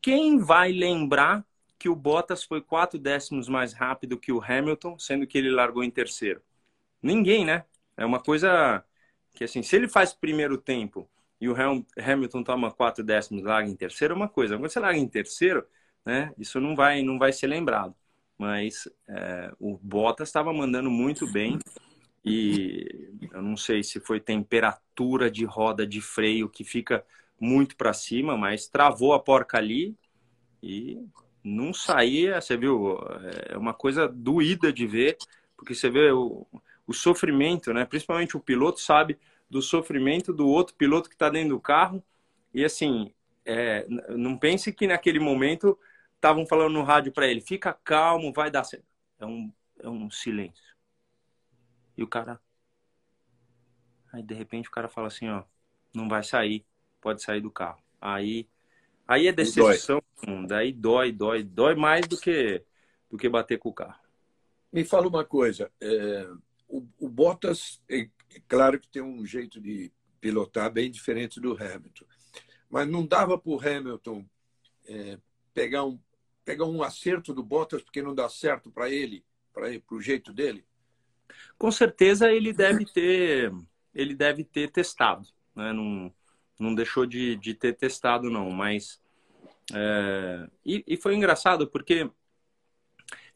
Quem 0.01 0.39
vai 0.39 0.71
lembrar 0.71 1.45
que 1.79 1.87
o 1.87 1.95
Bottas 1.95 2.43
foi 2.43 2.61
quatro 2.61 2.99
décimos 2.99 3.47
mais 3.47 3.71
rápido 3.73 4.19
que 4.19 4.33
o 4.33 4.43
Hamilton, 4.43 4.99
sendo 4.99 5.25
que 5.25 5.37
ele 5.37 5.49
largou 5.49 5.83
em 5.83 5.89
terceiro. 5.89 6.41
Ninguém, 7.01 7.45
né? 7.45 7.63
É 7.95 8.05
uma 8.05 8.19
coisa 8.19 8.83
que, 9.33 9.45
assim, 9.45 9.63
se 9.63 9.77
ele 9.77 9.87
faz 9.87 10.13
primeiro 10.13 10.57
tempo 10.57 11.09
e 11.39 11.47
o 11.47 11.55
Hamilton 11.97 12.43
toma 12.43 12.71
quatro 12.71 13.03
décimos 13.03 13.43
larga 13.43 13.69
em 13.69 13.75
terceiro, 13.75 14.13
é 14.13 14.17
uma 14.17 14.27
coisa. 14.27 14.57
Quando 14.57 14.69
você 14.69 14.79
larga 14.79 14.99
em 14.99 15.07
terceiro, 15.07 15.65
né? 16.05 16.33
Isso 16.37 16.59
não 16.59 16.75
vai, 16.75 17.01
não 17.01 17.17
vai 17.17 17.31
ser 17.31 17.47
lembrado. 17.47 17.95
Mas 18.37 18.87
é, 19.07 19.53
o 19.59 19.77
Bottas 19.77 20.27
estava 20.27 20.51
mandando 20.51 20.91
muito 20.91 21.25
bem 21.31 21.57
e 22.25 23.29
eu 23.31 23.41
não 23.41 23.55
sei 23.55 23.83
se 23.83 23.99
foi 24.01 24.19
temperatura 24.19 25.31
de 25.31 25.45
roda 25.45 25.87
de 25.87 26.01
freio 26.01 26.49
que 26.49 26.63
fica 26.65 27.05
muito 27.39 27.77
para 27.77 27.93
cima, 27.93 28.37
mas 28.37 28.67
travou 28.67 29.13
a 29.13 29.19
porca 29.19 29.57
ali 29.57 29.95
e 30.61 31.01
não 31.43 31.73
saía, 31.73 32.39
você 32.41 32.57
viu, 32.57 32.97
é 33.49 33.57
uma 33.57 33.73
coisa 33.73 34.07
doída 34.07 34.71
de 34.71 34.85
ver, 34.85 35.17
porque 35.55 35.73
você 35.73 35.89
vê 35.89 36.11
o, 36.11 36.45
o 36.85 36.93
sofrimento, 36.93 37.73
né? 37.73 37.85
Principalmente 37.85 38.35
o 38.35 38.39
piloto 38.39 38.79
sabe 38.79 39.17
do 39.49 39.61
sofrimento 39.61 40.33
do 40.33 40.47
outro 40.47 40.75
piloto 40.75 41.09
que 41.09 41.15
está 41.15 41.29
dentro 41.29 41.49
do 41.49 41.59
carro. 41.59 42.03
E 42.53 42.63
assim, 42.63 43.13
é, 43.45 43.85
não 44.09 44.37
pense 44.37 44.71
que 44.71 44.87
naquele 44.87 45.19
momento 45.19 45.77
estavam 46.15 46.45
falando 46.45 46.73
no 46.73 46.83
rádio 46.83 47.11
para 47.11 47.27
ele: 47.27 47.41
fica 47.41 47.73
calmo, 47.73 48.33
vai 48.33 48.51
dar 48.51 48.63
certo. 48.63 48.85
É 49.19 49.25
um, 49.25 49.51
é 49.79 49.89
um 49.89 50.09
silêncio. 50.09 50.75
E 51.97 52.03
o 52.03 52.07
cara. 52.07 52.39
Aí 54.11 54.23
de 54.23 54.33
repente 54.33 54.67
o 54.69 54.71
cara 54.71 54.87
fala 54.87 55.07
assim: 55.07 55.29
ó, 55.29 55.43
não 55.93 56.07
vai 56.07 56.23
sair, 56.23 56.65
pode 57.01 57.21
sair 57.21 57.41
do 57.41 57.51
carro. 57.51 57.81
Aí, 57.99 58.47
aí 59.09 59.27
é 59.27 59.31
decepção, 59.31 60.01
dói. 60.23 60.47
daí 60.47 60.71
dói, 60.71 61.11
dói, 61.11 61.43
dói 61.43 61.73
mais 61.73 62.07
do 62.07 62.15
que 62.15 62.63
do 63.09 63.17
que 63.17 63.27
bater 63.27 63.57
com 63.57 63.69
o 63.69 63.73
carro. 63.73 63.99
Me 64.71 64.85
fala 64.85 65.07
uma 65.07 65.25
coisa, 65.25 65.71
é, 65.81 66.29
o, 66.67 66.87
o 66.99 67.09
Bottas, 67.09 67.81
é, 67.89 68.01
é 68.01 68.41
claro 68.47 68.79
que 68.79 68.87
tem 68.87 69.01
um 69.01 69.25
jeito 69.25 69.59
de 69.59 69.91
pilotar 70.21 70.71
bem 70.71 70.91
diferente 70.91 71.39
do 71.41 71.53
Hamilton, 71.53 72.05
mas 72.69 72.87
não 72.87 73.03
dava 73.03 73.35
para 73.35 73.51
o 73.51 73.59
Hamilton 73.59 74.23
é, 74.87 75.17
pegar, 75.55 75.85
um, 75.85 75.99
pegar 76.45 76.65
um 76.65 76.83
acerto 76.83 77.33
do 77.33 77.41
Bottas 77.41 77.81
porque 77.81 78.03
não 78.03 78.13
dá 78.13 78.29
certo 78.29 78.69
para 78.69 78.91
ele, 78.91 79.25
para 79.51 79.71
o 79.89 79.99
jeito 79.99 80.31
dele? 80.31 80.63
Com 81.57 81.71
certeza 81.71 82.31
ele 82.31 82.53
deve 82.53 82.85
ter, 82.85 83.51
ele 83.91 84.13
deve 84.13 84.43
ter 84.43 84.69
testado, 84.69 85.27
né? 85.55 85.73
Não, 85.73 86.13
não 86.59 86.75
deixou 86.75 87.05
de, 87.05 87.35
de 87.37 87.53
ter 87.53 87.73
testado 87.73 88.29
não, 88.29 88.51
mas 88.51 89.01
é, 89.73 90.47
e, 90.65 90.83
e 90.85 90.97
foi 90.97 91.15
engraçado 91.15 91.67
porque 91.67 92.09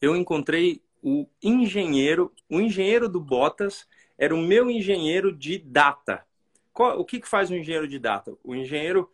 eu 0.01 0.15
encontrei 0.15 0.81
o 1.01 1.27
engenheiro, 1.41 2.31
o 2.49 2.59
engenheiro 2.59 3.09
do 3.09 3.19
Bottas 3.19 3.87
era 4.17 4.33
o 4.33 4.41
meu 4.41 4.69
engenheiro 4.69 5.31
de 5.31 5.57
data. 5.57 6.25
Qual, 6.71 6.99
o 6.99 7.05
que, 7.05 7.19
que 7.19 7.27
faz 7.27 7.51
um 7.51 7.55
engenheiro 7.55 7.87
de 7.87 7.99
data? 7.99 8.33
O 8.43 8.55
engenheiro 8.55 9.09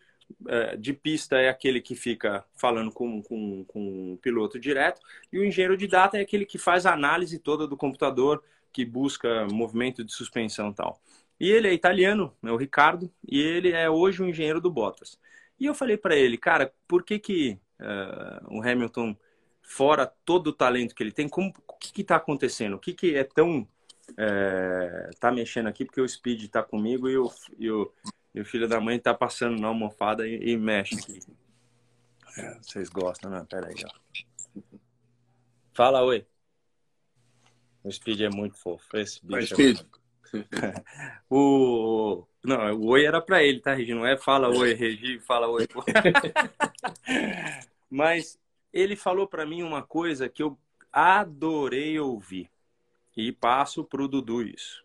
é, 0.48 0.78
de 0.78 0.94
pista 0.94 1.38
é 1.38 1.50
aquele 1.50 1.82
que 1.82 1.96
fica 1.96 2.46
falando 2.56 2.92
com, 2.92 3.22
com, 3.24 3.64
com 3.66 4.14
o 4.14 4.18
piloto 4.18 4.60
direto, 4.60 5.02
e 5.32 5.40
o 5.40 5.46
engenheiro 5.46 5.76
de 5.76 5.88
data 5.88 6.18
é 6.18 6.22
aquele 6.22 6.46
que 6.46 6.58
faz 6.58 6.86
a 6.86 6.94
análise 6.94 7.40
toda 7.40 7.68
do 7.68 7.76
computador, 7.76 8.44
que 8.72 8.86
busca 8.86 9.48
movimento 9.52 10.04
de 10.04 10.14
suspensão 10.14 10.70
e 10.70 10.74
tal. 10.74 11.02
E 11.40 11.50
ele 11.50 11.68
é 11.68 11.74
italiano, 11.74 12.36
é 12.44 12.52
o 12.52 12.58
Ricardo, 12.58 13.10
e 13.26 13.40
ele 13.40 13.72
é 13.72 13.90
hoje 13.90 14.22
o 14.22 14.28
engenheiro 14.28 14.60
do 14.60 14.70
Bottas. 14.70 15.18
E 15.60 15.66
eu 15.66 15.74
falei 15.74 15.98
para 15.98 16.16
ele, 16.16 16.38
cara, 16.38 16.74
por 16.88 17.04
que 17.04 17.18
que 17.18 17.60
uh, 17.80 18.58
o 18.58 18.62
Hamilton 18.62 19.16
fora 19.62 20.06
todo 20.26 20.48
o 20.48 20.54
talento 20.54 20.96
que 20.96 21.04
ele 21.04 21.12
tem, 21.12 21.30
como, 21.30 21.54
o 21.68 21.74
que 21.78 22.02
está 22.02 22.16
acontecendo? 22.16 22.76
O 22.76 22.80
que, 22.80 22.94
que 22.94 23.16
é 23.16 23.24
tão. 23.24 23.68
É, 24.18 25.12
tá 25.20 25.32
mexendo 25.32 25.68
aqui 25.68 25.86
porque 25.86 26.02
o 26.02 26.10
Speed 26.10 26.42
está 26.42 26.64
comigo 26.64 27.08
e 27.08 27.16
o, 27.16 27.32
e, 27.60 27.70
o, 27.70 27.94
e 28.34 28.42
o 28.42 28.46
filho 28.46 28.68
da 28.68 28.82
mãe 28.82 28.98
está 28.98 29.14
passando 29.14 29.62
na 29.62 29.68
almofada 29.68 30.28
e, 30.28 30.50
e 30.50 30.58
mexe 30.58 30.96
aqui. 30.96 31.20
É, 32.36 32.56
vocês 32.56 32.90
gostam, 32.90 33.30
né? 33.30 33.46
Pera 33.48 33.68
aí, 33.68 33.76
ó. 33.86 34.62
Fala, 35.74 36.02
oi. 36.02 36.26
O 37.84 37.92
Speed 37.92 38.22
é 38.22 38.30
muito 38.30 38.58
fofo. 38.58 38.98
Esse 38.98 39.24
bicho 39.24 39.54
Speed. 39.54 39.80
É 39.80 39.99
o, 41.30 42.26
não, 42.44 42.74
o 42.76 42.88
oi 42.88 43.06
era 43.06 43.22
para 43.22 43.44
ele, 43.44 43.60
tá, 43.60 43.74
Regi? 43.74 43.94
Não 43.94 44.06
é 44.06 44.18
fala 44.18 44.50
oi, 44.50 44.74
Regi, 44.74 45.20
fala 45.20 45.48
oi. 45.48 45.68
Mas 47.90 48.40
ele 48.72 48.96
falou 48.96 49.28
para 49.28 49.46
mim 49.46 49.64
uma 49.64 49.84
coisa 49.84 50.30
que 50.30 50.44
eu 50.44 50.58
adorei 50.92 52.00
ouvir. 52.00 52.50
E 53.16 53.32
passo 53.32 53.84
para 53.84 54.02
o 54.02 54.08
Dudu 54.08 54.42
isso. 54.42 54.84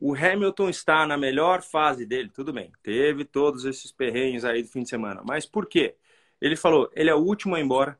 O 0.00 0.14
Hamilton 0.14 0.70
está 0.70 1.06
na 1.06 1.16
melhor 1.16 1.62
fase 1.62 2.06
dele, 2.06 2.28
tudo 2.28 2.52
bem. 2.52 2.72
Teve 2.82 3.24
todos 3.24 3.64
esses 3.64 3.92
perrengues 3.92 4.44
aí 4.44 4.62
do 4.62 4.68
fim 4.68 4.82
de 4.82 4.88
semana. 4.88 5.22
Mas 5.24 5.44
por 5.44 5.66
quê? 5.66 5.94
Ele 6.40 6.56
falou, 6.56 6.90
ele 6.94 7.10
é 7.10 7.14
o 7.14 7.20
último 7.20 7.54
a 7.54 7.60
ir 7.60 7.62
embora. 7.62 7.98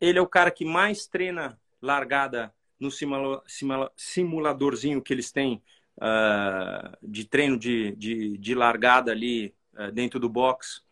Ele 0.00 0.18
é 0.18 0.22
o 0.22 0.26
cara 0.26 0.50
que 0.50 0.64
mais 0.64 1.06
treina 1.06 1.60
largada 1.80 2.52
no 2.78 2.90
simula, 2.90 3.42
simula, 3.46 3.92
simuladorzinho 3.96 5.02
que 5.02 5.12
eles 5.12 5.30
têm 5.32 5.62
uh, 5.98 6.96
de 7.02 7.24
treino 7.24 7.58
de, 7.58 7.94
de, 7.96 8.38
de 8.38 8.54
largada 8.54 9.12
ali 9.12 9.54
uh, 9.74 9.90
dentro 9.92 10.18
do 10.18 10.28
box. 10.28 10.82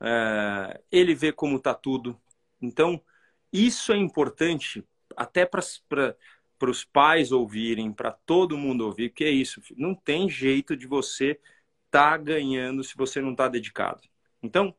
Uh, 0.00 0.78
ele 0.90 1.14
vê 1.14 1.32
como 1.32 1.56
está 1.56 1.74
tudo. 1.74 2.20
Então, 2.60 3.00
isso 3.52 3.92
é 3.92 3.96
importante 3.96 4.84
até 5.16 5.44
para 5.44 5.60
os 6.62 6.84
pais 6.84 7.32
ouvirem, 7.32 7.92
para 7.92 8.12
todo 8.12 8.56
mundo 8.56 8.86
ouvir, 8.86 9.10
que 9.10 9.24
é 9.24 9.30
isso, 9.30 9.60
filho. 9.60 9.80
não 9.80 9.94
tem 9.94 10.28
jeito 10.28 10.76
de 10.76 10.86
você 10.86 11.38
estar 11.86 12.12
tá 12.12 12.16
ganhando 12.16 12.84
se 12.84 12.96
você 12.96 13.20
não 13.20 13.32
está 13.32 13.48
dedicado. 13.48 14.00
Então, 14.42 14.74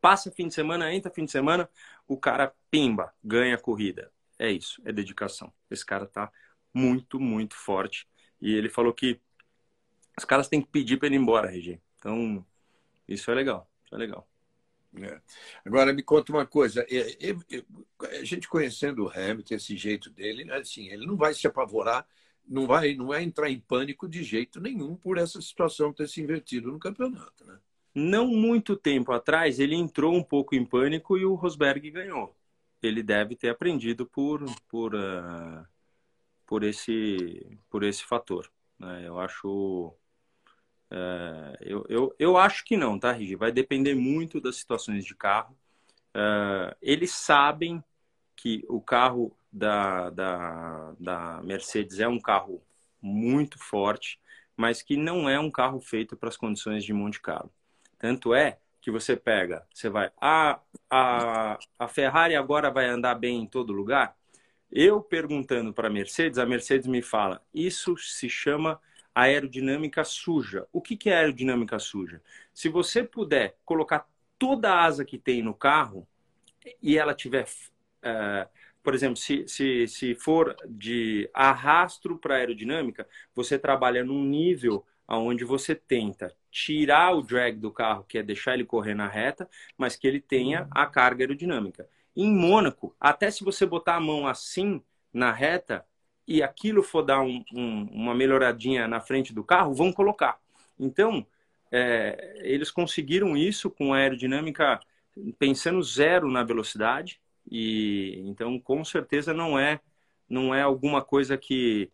passa 0.00 0.30
fim 0.30 0.48
de 0.48 0.54
semana, 0.54 0.92
entra 0.94 1.10
fim 1.10 1.24
de 1.24 1.30
semana, 1.30 1.68
o 2.06 2.16
cara 2.16 2.54
pimba, 2.70 3.12
ganha 3.22 3.56
a 3.56 3.60
corrida. 3.60 4.10
É 4.38 4.50
isso, 4.50 4.80
é 4.84 4.92
dedicação. 4.92 5.52
Esse 5.70 5.84
cara 5.84 6.06
tá 6.06 6.30
muito, 6.72 7.18
muito 7.18 7.56
forte. 7.56 8.06
E 8.40 8.54
ele 8.54 8.68
falou 8.68 8.92
que 8.92 9.20
os 10.16 10.24
caras 10.24 10.48
têm 10.48 10.60
que 10.62 10.68
pedir 10.68 10.96
para 10.98 11.06
ele 11.06 11.16
ir 11.16 11.20
embora, 11.20 11.48
Regi. 11.48 11.80
Então, 11.98 12.44
isso 13.06 13.30
é 13.30 13.34
legal, 13.34 13.68
isso 13.84 13.94
é 13.94 13.98
legal. 13.98 14.28
É. 14.96 15.20
Agora, 15.64 15.92
me 15.92 16.02
conta 16.02 16.32
uma 16.32 16.46
coisa. 16.46 16.84
É, 16.88 17.30
é, 17.30 17.64
a 18.20 18.24
gente 18.24 18.48
conhecendo 18.48 19.04
o 19.04 19.08
Hamilton, 19.08 19.54
esse 19.54 19.76
jeito 19.76 20.10
dele, 20.10 20.50
assim, 20.52 20.88
ele 20.88 21.06
não 21.06 21.16
vai 21.16 21.34
se 21.34 21.46
apavorar, 21.46 22.06
não 22.46 22.66
vai, 22.66 22.94
não 22.94 23.08
vai 23.08 23.22
entrar 23.22 23.50
em 23.50 23.60
pânico 23.60 24.08
de 24.08 24.22
jeito 24.22 24.60
nenhum 24.60 24.96
por 24.96 25.18
essa 25.18 25.40
situação 25.40 25.92
ter 25.92 26.08
se 26.08 26.20
invertido 26.20 26.72
no 26.72 26.78
campeonato. 26.78 27.44
Né? 27.44 27.58
Não 27.94 28.26
muito 28.26 28.76
tempo 28.76 29.12
atrás, 29.12 29.58
ele 29.58 29.74
entrou 29.74 30.14
um 30.14 30.22
pouco 30.22 30.54
em 30.54 30.64
pânico 30.64 31.18
e 31.18 31.24
o 31.24 31.34
Rosberg 31.34 31.90
ganhou. 31.90 32.34
Ele 32.82 33.02
deve 33.02 33.34
ter 33.36 33.48
aprendido 33.48 34.06
por, 34.06 34.44
por, 34.68 34.94
uh, 34.94 35.66
por, 36.46 36.62
esse, 36.62 37.58
por 37.68 37.82
esse 37.82 38.04
fator. 38.04 38.50
Né? 38.78 39.06
Eu 39.06 39.18
acho 39.18 39.96
é, 40.90 41.58
eu, 41.60 41.84
eu, 41.88 42.14
eu 42.18 42.36
acho 42.36 42.64
que 42.64 42.76
não, 42.76 42.98
tá, 42.98 43.12
Rigi? 43.12 43.34
Vai 43.36 43.52
depender 43.52 43.94
muito 43.94 44.40
das 44.40 44.56
situações 44.56 45.04
de 45.04 45.14
carro. 45.14 45.56
É, 46.14 46.76
eles 46.80 47.12
sabem 47.12 47.82
que 48.36 48.64
o 48.68 48.80
carro 48.80 49.36
da, 49.52 50.10
da, 50.10 50.94
da 50.98 51.42
Mercedes 51.42 51.98
é 52.00 52.08
um 52.08 52.20
carro 52.20 52.62
muito 53.00 53.58
forte, 53.58 54.18
mas 54.56 54.82
que 54.82 54.96
não 54.96 55.28
é 55.28 55.38
um 55.38 55.50
carro 55.50 55.80
feito 55.80 56.16
para 56.16 56.28
as 56.28 56.36
condições 56.36 56.84
de 56.84 56.92
Monte 56.92 57.20
Carlo. 57.20 57.52
Tanto 57.98 58.34
é 58.34 58.58
que 58.88 58.90
você 58.90 59.14
pega, 59.14 59.66
você 59.70 59.90
vai, 59.90 60.10
a, 60.18 60.58
a, 60.88 61.58
a 61.78 61.88
Ferrari 61.88 62.34
agora 62.34 62.70
vai 62.70 62.86
andar 62.86 63.14
bem 63.16 63.42
em 63.42 63.46
todo 63.46 63.70
lugar? 63.70 64.16
Eu 64.72 65.02
perguntando 65.02 65.74
para 65.74 65.88
a 65.88 65.90
Mercedes, 65.90 66.38
a 66.38 66.46
Mercedes 66.46 66.86
me 66.86 67.02
fala, 67.02 67.42
isso 67.52 67.98
se 67.98 68.30
chama 68.30 68.80
aerodinâmica 69.14 70.02
suja. 70.04 70.66
O 70.72 70.80
que, 70.80 70.96
que 70.96 71.10
é 71.10 71.18
aerodinâmica 71.18 71.78
suja? 71.78 72.22
Se 72.54 72.70
você 72.70 73.02
puder 73.02 73.58
colocar 73.62 74.08
toda 74.38 74.72
a 74.72 74.84
asa 74.84 75.04
que 75.04 75.18
tem 75.18 75.42
no 75.42 75.52
carro 75.52 76.08
e 76.82 76.96
ela 76.96 77.14
tiver, 77.14 77.44
uh, 77.44 78.48
por 78.82 78.94
exemplo, 78.94 79.16
se, 79.16 79.46
se, 79.46 79.86
se 79.86 80.14
for 80.14 80.56
de 80.66 81.28
arrastro 81.34 82.16
para 82.16 82.36
aerodinâmica, 82.36 83.06
você 83.34 83.58
trabalha 83.58 84.02
num 84.02 84.24
nível 84.24 84.82
onde 85.16 85.44
você 85.44 85.74
tenta 85.74 86.34
tirar 86.50 87.14
o 87.14 87.22
drag 87.22 87.58
do 87.58 87.70
carro, 87.70 88.04
que 88.04 88.18
é 88.18 88.22
deixar 88.22 88.54
ele 88.54 88.64
correr 88.64 88.94
na 88.94 89.08
reta, 89.08 89.48
mas 89.76 89.96
que 89.96 90.06
ele 90.06 90.20
tenha 90.20 90.68
a 90.70 90.86
carga 90.86 91.24
aerodinâmica. 91.24 91.88
Em 92.16 92.30
Mônaco, 92.30 92.94
até 93.00 93.30
se 93.30 93.44
você 93.44 93.64
botar 93.64 93.96
a 93.96 94.00
mão 94.00 94.26
assim 94.26 94.82
na 95.12 95.32
reta, 95.32 95.84
e 96.26 96.42
aquilo 96.42 96.82
for 96.82 97.02
dar 97.02 97.22
um, 97.22 97.42
um, 97.54 97.84
uma 97.90 98.14
melhoradinha 98.14 98.86
na 98.86 99.00
frente 99.00 99.32
do 99.32 99.42
carro, 99.42 99.72
vão 99.72 99.90
colocar. 99.90 100.38
Então, 100.78 101.26
é, 101.72 102.34
eles 102.42 102.70
conseguiram 102.70 103.34
isso 103.34 103.70
com 103.70 103.94
a 103.94 103.98
aerodinâmica 103.98 104.78
pensando 105.38 105.82
zero 105.82 106.30
na 106.30 106.44
velocidade 106.44 107.20
e 107.50 108.22
então 108.26 108.58
com 108.60 108.84
certeza 108.84 109.34
não 109.34 109.58
é 109.58 109.80
não 110.28 110.54
é 110.54 110.62
alguma 110.62 111.02
coisa 111.02 111.36
que 111.36 111.90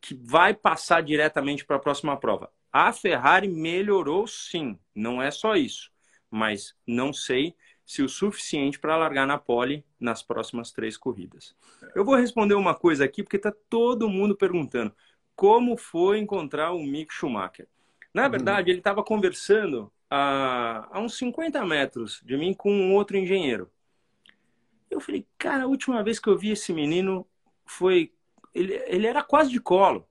que 0.00 0.14
vai 0.14 0.54
passar 0.54 1.02
diretamente 1.02 1.64
para 1.64 1.76
a 1.76 1.80
próxima 1.80 2.16
prova. 2.16 2.50
A 2.72 2.92
Ferrari 2.92 3.48
melhorou 3.48 4.26
sim, 4.26 4.78
não 4.94 5.20
é 5.20 5.30
só 5.30 5.56
isso, 5.56 5.90
mas 6.30 6.74
não 6.86 7.12
sei 7.12 7.54
se 7.84 8.02
o 8.02 8.08
suficiente 8.08 8.78
para 8.78 8.96
largar 8.96 9.26
na 9.26 9.36
pole 9.36 9.84
nas 9.98 10.22
próximas 10.22 10.70
três 10.70 10.96
corridas. 10.96 11.56
Eu 11.94 12.04
vou 12.04 12.14
responder 12.14 12.54
uma 12.54 12.74
coisa 12.74 13.04
aqui, 13.04 13.22
porque 13.22 13.36
está 13.36 13.52
todo 13.68 14.08
mundo 14.08 14.36
perguntando 14.36 14.94
como 15.34 15.76
foi 15.76 16.18
encontrar 16.18 16.70
o 16.70 16.82
Mick 16.82 17.12
Schumacher. 17.12 17.66
Na 18.14 18.24
uhum. 18.24 18.30
verdade, 18.30 18.70
ele 18.70 18.78
estava 18.78 19.02
conversando 19.02 19.92
a, 20.08 20.88
a 20.92 21.00
uns 21.00 21.16
50 21.18 21.64
metros 21.64 22.20
de 22.24 22.36
mim 22.36 22.54
com 22.54 22.72
um 22.72 22.94
outro 22.94 23.16
engenheiro. 23.16 23.70
Eu 24.90 25.00
falei, 25.00 25.26
cara, 25.38 25.64
a 25.64 25.66
última 25.66 26.02
vez 26.02 26.18
que 26.18 26.28
eu 26.28 26.36
vi 26.36 26.50
esse 26.50 26.72
menino 26.72 27.26
foi 27.64 28.12
ele, 28.54 28.74
ele 28.86 29.06
era 29.06 29.22
quase 29.22 29.50
de 29.50 29.60
colo. 29.60 30.08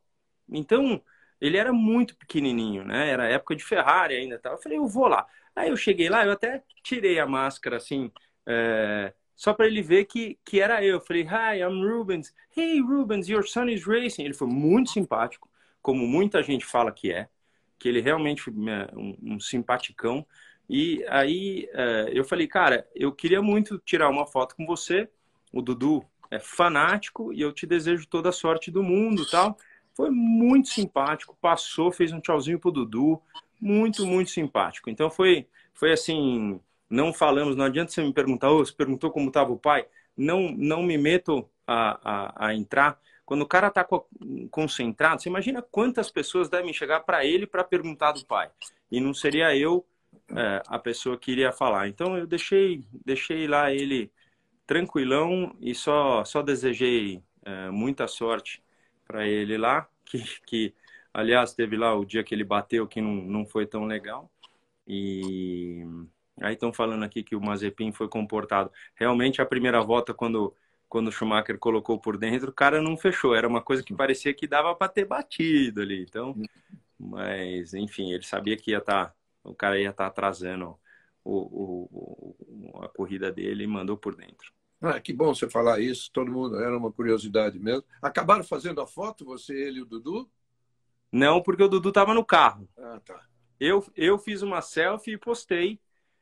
Então, 0.50 1.02
ele 1.40 1.58
era 1.58 1.72
muito 1.72 2.16
pequenininho, 2.18 2.84
né? 2.84 3.10
Era 3.10 3.28
época 3.30 3.56
de 3.56 3.64
Ferrari 3.64 4.16
ainda. 4.16 4.40
Tá? 4.40 4.52
Eu 4.52 4.58
falei, 4.58 4.78
eu 4.78 4.88
vou 4.88 5.08
lá. 5.08 5.26
Aí 5.56 5.70
eu 5.70 5.78
cheguei 5.78 6.10
lá, 6.10 6.26
eu 6.26 6.32
até 6.32 6.64
tirei 6.84 7.20
a 7.20 7.28
máscara 7.28 7.78
assim, 7.78 8.12
é, 8.46 9.14
só 9.36 9.54
para 9.54 9.68
ele 9.68 9.82
ver 9.82 10.06
que, 10.06 10.38
que 10.44 10.60
era 10.60 10.84
eu. 10.84 10.96
Eu 10.96 11.02
falei, 11.02 11.24
hi, 11.24 11.62
I'm 11.62 11.82
Rubens. 11.82 12.34
Hey, 12.56 12.82
Rubens, 12.82 13.30
your 13.30 13.46
son 13.48 13.70
is 13.70 13.86
racing. 13.86 14.24
Ele 14.24 14.34
foi 14.34 14.48
muito 14.48 14.90
simpático, 14.90 15.50
como 15.82 16.06
muita 16.08 16.44
gente 16.44 16.66
fala 16.66 16.92
que 16.92 17.12
é, 17.12 17.30
que 17.78 17.88
ele 17.88 18.02
realmente 18.02 18.50
é, 18.50 18.96
um, 18.98 19.36
um 19.36 19.40
simpaticão. 19.40 20.26
E 20.70 21.06
aí 21.10 21.70
é, 21.74 22.12
eu 22.14 22.24
falei, 22.26 22.48
cara, 22.48 22.88
eu 22.94 23.12
queria 23.12 23.42
muito 23.42 23.80
tirar 23.80 24.10
uma 24.10 24.28
foto 24.28 24.56
com 24.56 24.66
você. 24.66 25.10
O 25.54 25.62
Dudu 25.62 26.06
é 26.32 26.40
fanático 26.40 27.34
e 27.34 27.42
eu 27.42 27.52
te 27.52 27.66
desejo 27.66 28.08
toda 28.08 28.30
a 28.30 28.34
sorte 28.34 28.70
do 28.70 28.84
mundo 28.84 29.30
tal. 29.30 29.58
Foi 29.94 30.10
muito 30.10 30.70
simpático, 30.70 31.38
passou, 31.42 31.92
fez 31.92 32.12
um 32.12 32.20
tchauzinho 32.20 32.60
pro 32.60 32.72
Dudu, 32.72 33.22
muito, 33.60 34.06
muito 34.06 34.30
simpático. 34.30 34.90
Então 34.90 35.10
foi, 35.10 35.48
foi 35.74 35.92
assim, 35.92 36.60
não 36.90 37.14
falamos, 37.14 37.56
não 37.56 37.66
adianta 37.66 37.92
você 37.92 38.02
me 38.02 38.14
perguntar, 38.14 38.52
oh, 38.52 38.60
você 38.60 38.74
perguntou 38.74 39.12
como 39.12 39.28
estava 39.28 39.52
o 39.52 39.60
pai, 39.60 39.86
não, 40.16 40.52
não 40.52 40.84
me 40.84 40.98
meto 40.98 41.50
a, 41.68 42.00
a, 42.04 42.48
a 42.48 42.56
entrar. 42.56 43.00
Quando 43.26 43.42
o 43.42 43.48
cara 43.48 43.68
está 43.68 43.86
concentrado, 44.50 45.22
você 45.22 45.30
imagina 45.30 45.62
quantas 45.62 46.10
pessoas 46.10 46.50
devem 46.50 46.74
chegar 46.74 47.02
para 47.02 47.24
ele 47.26 47.46
para 47.46 47.64
perguntar 47.64 48.14
do 48.14 48.26
pai. 48.26 48.50
E 48.92 49.00
não 49.00 49.14
seria 49.14 49.56
eu 49.56 49.86
é, 50.36 50.64
a 50.68 50.80
pessoa 50.80 51.18
que 51.18 51.32
iria 51.32 51.52
falar. 51.52 51.88
Então 51.88 52.18
eu 52.18 52.26
deixei, 52.26 52.84
deixei 53.06 53.48
lá 53.48 53.72
ele 53.72 54.12
tranquilão 54.70 55.56
e 55.60 55.74
só, 55.74 56.24
só 56.24 56.44
desejei 56.44 57.24
é, 57.44 57.72
muita 57.72 58.08
sorte 58.08 58.64
para 59.04 59.28
ele 59.28 59.58
lá, 59.58 59.90
que, 60.06 60.24
que 60.46 60.76
aliás 61.12 61.56
teve 61.56 61.76
lá 61.76 61.96
o 61.96 62.06
dia 62.06 62.24
que 62.24 62.36
ele 62.36 62.44
bateu 62.44 62.88
que 62.88 63.02
não, 63.02 63.16
não 63.16 63.46
foi 63.48 63.66
tão 63.66 63.86
legal. 63.86 64.32
E 64.88 65.84
aí 66.42 66.54
estão 66.54 66.72
falando 66.72 67.04
aqui 67.04 67.24
que 67.24 67.36
o 67.36 67.42
Mazepin 67.42 67.92
foi 67.92 68.08
comportado. 68.08 68.72
Realmente 68.96 69.42
a 69.42 69.46
primeira 69.46 69.82
volta 69.82 70.14
quando 70.14 70.56
quando 70.88 71.10
o 71.10 71.12
Schumacher 71.12 71.60
colocou 71.60 72.00
por 72.00 72.18
dentro, 72.18 72.50
o 72.50 72.54
cara 72.54 72.82
não 72.82 72.98
fechou. 72.98 73.36
Era 73.36 73.48
uma 73.48 73.62
coisa 73.62 73.84
que 73.84 73.94
parecia 73.94 74.34
que 74.34 74.48
dava 74.48 74.76
para 74.76 74.90
ter 74.90 75.06
batido 75.06 75.82
ali. 75.82 76.02
Então, 76.04 76.36
mas 77.00 77.74
enfim, 77.74 78.12
ele 78.14 78.24
sabia 78.24 78.58
que 78.58 78.72
ia 78.72 78.80
estar, 78.80 79.08
tá, 79.08 79.16
o 79.44 79.54
cara 79.56 79.80
ia 79.80 79.92
estar 79.92 80.06
tá 80.06 80.08
atrasando 80.08 80.80
o, 81.24 82.36
o, 82.74 82.84
a 82.84 82.90
corrida 82.90 83.32
dele 83.32 83.64
e 83.66 83.68
mandou 83.68 83.98
por 83.98 84.16
dentro. 84.16 84.52
Ah, 84.82 85.00
que 85.00 85.12
bom 85.12 85.34
você 85.34 85.50
falar 85.50 85.80
isso, 85.80 86.10
todo 86.12 86.32
mundo, 86.32 86.58
era 86.58 86.78
uma 86.78 86.92
curiosidade 86.92 87.60
mesmo. 87.60 87.84
Acabaram 88.02 88.44
fazendo 88.44 88.80
a 88.80 88.88
foto, 88.88 89.26
você, 89.26 89.54
ele 89.54 89.80
e 89.80 89.82
o 89.82 89.86
Dudu? 89.86 90.30
Não, 91.12 91.42
porque 91.42 91.64
o 91.64 91.68
Dudu 91.68 91.90
estava 91.90 92.14
no 92.14 92.24
carro. 92.24 92.68
Ah, 92.78 93.00
tá. 93.04 93.26
Eu, 93.60 93.86
eu 93.96 94.18
fiz 94.18 94.42
uma 94.42 94.62
selfie 94.62 95.14
e 95.14 95.18
postei 95.18 95.80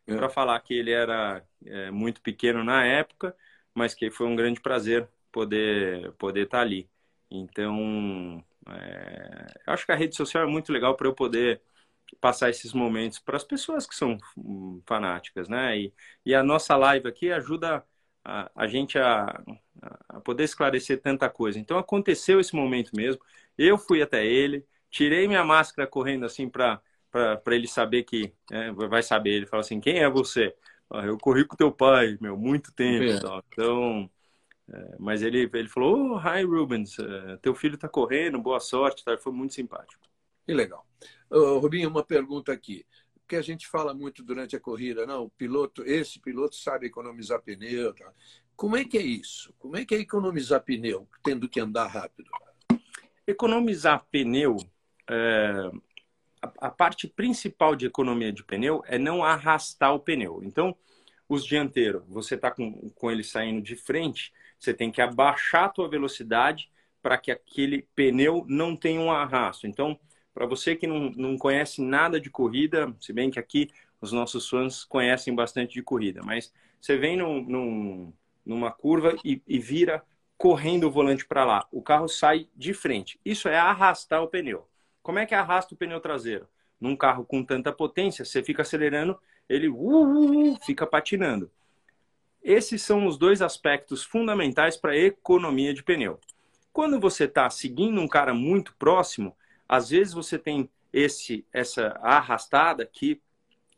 é. 0.07 0.15
para 0.15 0.29
falar 0.29 0.59
que 0.61 0.73
ele 0.73 0.91
era 0.91 1.45
é, 1.63 1.91
muito 1.91 2.19
pequeno 2.21 2.63
na 2.63 2.83
época, 2.83 3.35
mas 3.75 3.93
que 3.93 4.09
foi 4.09 4.25
um 4.25 4.35
grande 4.35 4.59
prazer 4.59 5.07
poder 5.31 6.11
poder 6.13 6.45
estar 6.45 6.57
tá 6.57 6.63
ali. 6.63 6.89
Então, 7.29 8.43
é, 8.69 9.45
acho 9.67 9.85
que 9.85 9.91
a 9.91 9.95
rede 9.95 10.15
social 10.15 10.43
é 10.43 10.47
muito 10.47 10.71
legal 10.71 10.95
para 10.95 11.07
eu 11.07 11.13
poder 11.13 11.61
passar 12.21 12.49
esses 12.49 12.73
momentos 12.73 13.19
para 13.19 13.37
as 13.37 13.43
pessoas 13.43 13.85
que 13.85 13.95
são 13.95 14.17
fanáticas, 14.85 15.47
né? 15.47 15.77
E, 15.77 15.93
e 16.25 16.33
a 16.33 16.41
nossa 16.41 16.75
live 16.75 17.07
aqui 17.07 17.31
ajuda 17.31 17.85
a, 18.27 18.51
a 18.53 18.67
gente 18.67 18.99
a, 18.99 19.41
a 20.09 20.19
poder 20.19 20.43
esclarecer 20.43 21.01
tanta 21.01 21.29
coisa. 21.29 21.57
Então 21.57 21.77
aconteceu 21.77 22.41
esse 22.41 22.53
momento 22.53 22.91
mesmo. 22.93 23.21
Eu 23.57 23.77
fui 23.77 24.01
até 24.01 24.25
ele, 24.25 24.65
tirei 24.91 25.27
minha 25.27 25.45
máscara 25.45 25.87
correndo 25.87 26.25
assim 26.25 26.49
para 26.49 26.81
para 27.09 27.55
ele 27.55 27.67
saber 27.67 28.03
que 28.03 28.33
é, 28.51 28.71
vai 28.71 29.01
saber. 29.01 29.31
Ele 29.31 29.45
fala 29.45 29.61
assim: 29.61 29.79
quem 29.79 29.99
é 29.99 30.09
você? 30.09 30.53
Ah, 30.89 31.05
eu 31.05 31.17
corri 31.17 31.45
com 31.45 31.55
teu 31.55 31.71
pai, 31.71 32.17
meu, 32.21 32.37
muito 32.37 32.71
tempo. 32.73 33.05
É. 33.05 33.39
Então, 33.47 34.09
é, 34.71 34.95
mas 34.99 35.23
ele 35.23 35.49
ele 35.51 35.69
falou: 35.69 36.15
oh, 36.15 36.19
hi 36.19 36.43
Rubens, 36.43 36.99
uh, 36.99 37.37
teu 37.41 37.55
filho 37.55 37.75
está 37.75 37.87
correndo, 37.87 38.37
boa 38.39 38.59
sorte. 38.59 39.03
Tá? 39.05 39.17
Foi 39.17 39.31
muito 39.31 39.53
simpático. 39.53 40.05
Que 40.45 40.53
legal. 40.53 40.85
Uh, 41.31 41.57
Rubinho, 41.59 41.89
uma 41.89 42.03
pergunta 42.03 42.51
aqui 42.51 42.85
que 43.27 43.35
a 43.35 43.41
gente 43.41 43.67
fala 43.67 43.93
muito 43.93 44.23
durante 44.23 44.55
a 44.55 44.59
corrida, 44.59 45.05
não, 45.05 45.23
o 45.23 45.29
piloto, 45.29 45.83
esse 45.83 46.19
piloto 46.19 46.55
sabe 46.55 46.87
economizar 46.87 47.41
pneu. 47.41 47.93
Tá? 47.93 48.11
Como 48.55 48.77
é 48.77 48.85
que 48.85 48.97
é 48.97 49.01
isso? 49.01 49.53
Como 49.59 49.75
é 49.75 49.85
que 49.85 49.93
é 49.93 49.99
economizar 49.99 50.63
pneu, 50.63 51.07
tendo 51.23 51.49
que 51.49 51.59
andar 51.59 51.87
rápido? 51.87 52.31
Economizar 53.27 54.05
pneu, 54.09 54.57
é, 55.09 55.71
a, 56.41 56.69
parte 56.69 57.07
principal 57.07 57.75
de 57.75 57.85
economia 57.85 58.31
de 58.31 58.43
pneu 58.43 58.81
é 58.87 58.97
não 58.97 59.23
arrastar 59.23 59.93
o 59.93 59.99
pneu. 59.99 60.41
Então, 60.43 60.75
os 61.27 61.45
dianteiros, 61.45 62.03
você 62.07 62.35
está 62.35 62.49
com, 62.49 62.89
com 62.91 63.11
ele 63.11 63.23
saindo 63.23 63.61
de 63.61 63.75
frente, 63.75 64.31
você 64.57 64.73
tem 64.73 64.89
que 64.89 65.01
abaixar 65.01 65.65
a 65.65 65.69
tua 65.69 65.89
velocidade 65.89 66.71
para 67.01 67.17
que 67.17 67.31
aquele 67.31 67.83
pneu 67.95 68.45
não 68.47 68.75
tenha 68.75 68.99
um 68.99 69.11
arrasto. 69.11 69.67
Então, 69.67 69.99
para 70.37 70.45
você 70.45 70.75
que 70.75 70.85
não, 70.85 71.09
não 71.17 71.35
conhece 71.35 71.81
nada 71.81 72.21
de 72.21 72.29
corrida, 72.29 72.95
se 73.01 73.11
bem 73.11 73.31
que 73.31 73.39
aqui 73.39 73.71
os 73.99 74.11
nossos 74.11 74.47
fãs 74.47 74.83
conhecem 74.83 75.33
bastante 75.33 75.73
de 75.73 75.81
corrida, 75.81 76.21
mas 76.23 76.53
você 76.79 76.95
vem 76.95 77.17
num, 77.17 77.41
num, 77.41 78.13
numa 78.45 78.71
curva 78.71 79.15
e, 79.25 79.41
e 79.47 79.57
vira 79.57 80.03
correndo 80.37 80.83
o 80.83 80.91
volante 80.91 81.25
para 81.25 81.43
lá. 81.43 81.67
O 81.71 81.81
carro 81.81 82.07
sai 82.07 82.47
de 82.55 82.71
frente. 82.71 83.19
Isso 83.25 83.49
é 83.49 83.57
arrastar 83.57 84.21
o 84.21 84.27
pneu. 84.27 84.67
Como 85.01 85.17
é 85.17 85.25
que 85.25 85.33
arrasta 85.33 85.73
o 85.73 85.77
pneu 85.77 85.99
traseiro? 85.99 86.47
Num 86.79 86.95
carro 86.95 87.25
com 87.25 87.43
tanta 87.43 87.73
potência, 87.73 88.23
você 88.23 88.43
fica 88.43 88.61
acelerando, 88.61 89.17
ele 89.49 89.67
uh, 89.67 89.75
uh, 89.75 90.53
uh, 90.53 90.59
fica 90.63 90.85
patinando. 90.85 91.49
Esses 92.43 92.83
são 92.83 93.07
os 93.07 93.17
dois 93.17 93.41
aspectos 93.41 94.03
fundamentais 94.03 94.77
para 94.77 94.91
a 94.91 94.97
economia 94.97 95.73
de 95.73 95.81
pneu. 95.81 96.19
Quando 96.71 96.99
você 96.99 97.23
está 97.23 97.49
seguindo 97.49 97.99
um 97.99 98.07
cara 98.07 98.35
muito 98.35 98.75
próximo, 98.77 99.35
às 99.67 99.89
vezes 99.89 100.13
você 100.13 100.37
tem 100.37 100.69
esse 100.91 101.45
essa 101.51 101.99
arrastada 102.01 102.85
que 102.85 103.21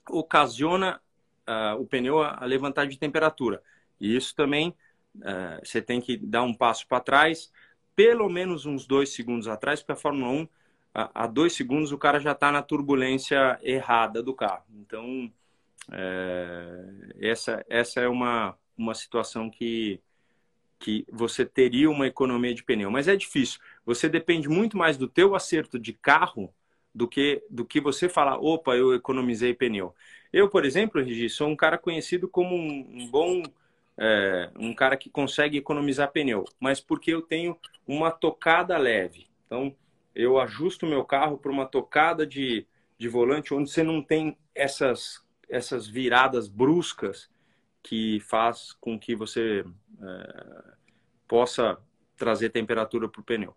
ocasiona 0.10 1.02
uh, 1.48 1.80
o 1.80 1.86
pneu 1.86 2.22
a, 2.22 2.44
levantar 2.46 2.86
de 2.88 2.98
temperatura. 2.98 3.62
E 4.00 4.16
isso 4.16 4.36
também 4.36 4.76
uh, 5.18 5.60
você 5.64 5.82
tem 5.82 6.00
que 6.00 6.18
dar 6.18 6.44
um 6.44 6.54
passo 6.54 6.88
para 6.88 7.00
trás, 7.00 7.52
pelo 7.96 8.30
menos 8.30 8.66
uns 8.66 8.86
dois 8.86 9.10
segundos 9.10 9.48
atrás, 9.48 9.82
porque 9.82 9.94
a 9.94 9.96
Fórmula 9.96 10.32
1, 10.32 10.48
a, 10.94 11.24
a 11.24 11.28
dois 11.28 11.54
segundos, 11.54 11.92
o 11.92 11.98
cara 11.98 12.20
já 12.20 12.32
está 12.32 12.52
na 12.52 12.62
turbulência 12.62 13.60
errada 13.62 14.24
do 14.24 14.34
carro. 14.34 14.64
Então, 14.80 15.32
uh, 15.90 17.14
essa, 17.20 17.66
essa 17.68 18.00
é 18.00 18.08
uma, 18.08 18.56
uma 18.78 18.94
situação 18.94 19.50
que, 19.50 20.00
que 20.80 21.06
você 21.12 21.46
teria 21.46 21.90
uma 21.90 22.08
economia 22.08 22.54
de 22.54 22.64
pneu. 22.64 22.90
Mas 22.90 23.08
é 23.08 23.16
difícil. 23.16 23.60
Você 23.90 24.08
depende 24.08 24.48
muito 24.48 24.78
mais 24.78 24.98
do 24.98 25.08
teu 25.08 25.34
acerto 25.34 25.80
de 25.80 25.94
carro 25.94 26.54
do 26.94 27.08
que 27.08 27.44
do 27.50 27.66
que 27.66 27.82
você 27.82 28.08
falar, 28.08 28.38
opa, 28.38 28.76
eu 28.76 28.94
economizei 28.94 29.52
pneu. 29.52 29.96
Eu, 30.32 30.48
por 30.48 30.64
exemplo, 30.64 31.02
Regi, 31.02 31.28
sou 31.28 31.48
um 31.48 31.56
cara 31.56 31.76
conhecido 31.76 32.28
como 32.28 32.56
um, 32.56 33.10
bom 33.10 33.42
é, 33.98 34.52
um 34.60 34.76
cara 34.76 34.96
que 34.96 35.10
consegue 35.10 35.58
economizar 35.58 36.12
pneu, 36.12 36.46
mas 36.60 36.80
porque 36.80 37.12
eu 37.12 37.24
tenho 37.24 37.58
uma 37.88 38.12
tocada 38.12 38.78
leve. 38.78 39.26
Então, 39.48 39.76
eu 40.14 40.40
ajusto 40.40 40.86
meu 40.86 41.04
carro 41.04 41.40
para 41.40 41.52
uma 41.52 41.66
tocada 41.66 42.28
de, 42.28 42.68
de 42.96 43.08
volante 43.08 43.56
onde 43.56 43.72
você 43.72 43.82
não 43.82 44.04
tem 44.04 44.38
essas 44.54 45.26
essas 45.50 45.88
viradas 45.88 46.48
bruscas 46.48 47.28
que 47.82 48.20
faz 48.20 48.72
com 48.80 49.00
que 49.00 49.16
você 49.16 49.66
é, 50.00 50.74
possa 51.28 51.80
trazer 52.16 52.52
temperatura 52.52 53.10
para 53.10 53.22
o 53.22 53.24
pneu. 53.24 53.56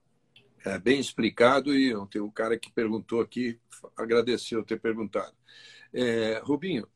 É 0.64 0.78
bem 0.78 1.00
explicado 1.00 1.74
e 1.74 1.92
tem 2.08 2.20
um 2.20 2.30
cara 2.30 2.58
que 2.58 2.70
perguntou 2.70 3.20
aqui, 3.20 3.58
agradeceu 3.96 4.64
ter 4.64 4.78
perguntado. 4.80 5.34
É, 5.92 6.40
Rubinho, 6.44 6.86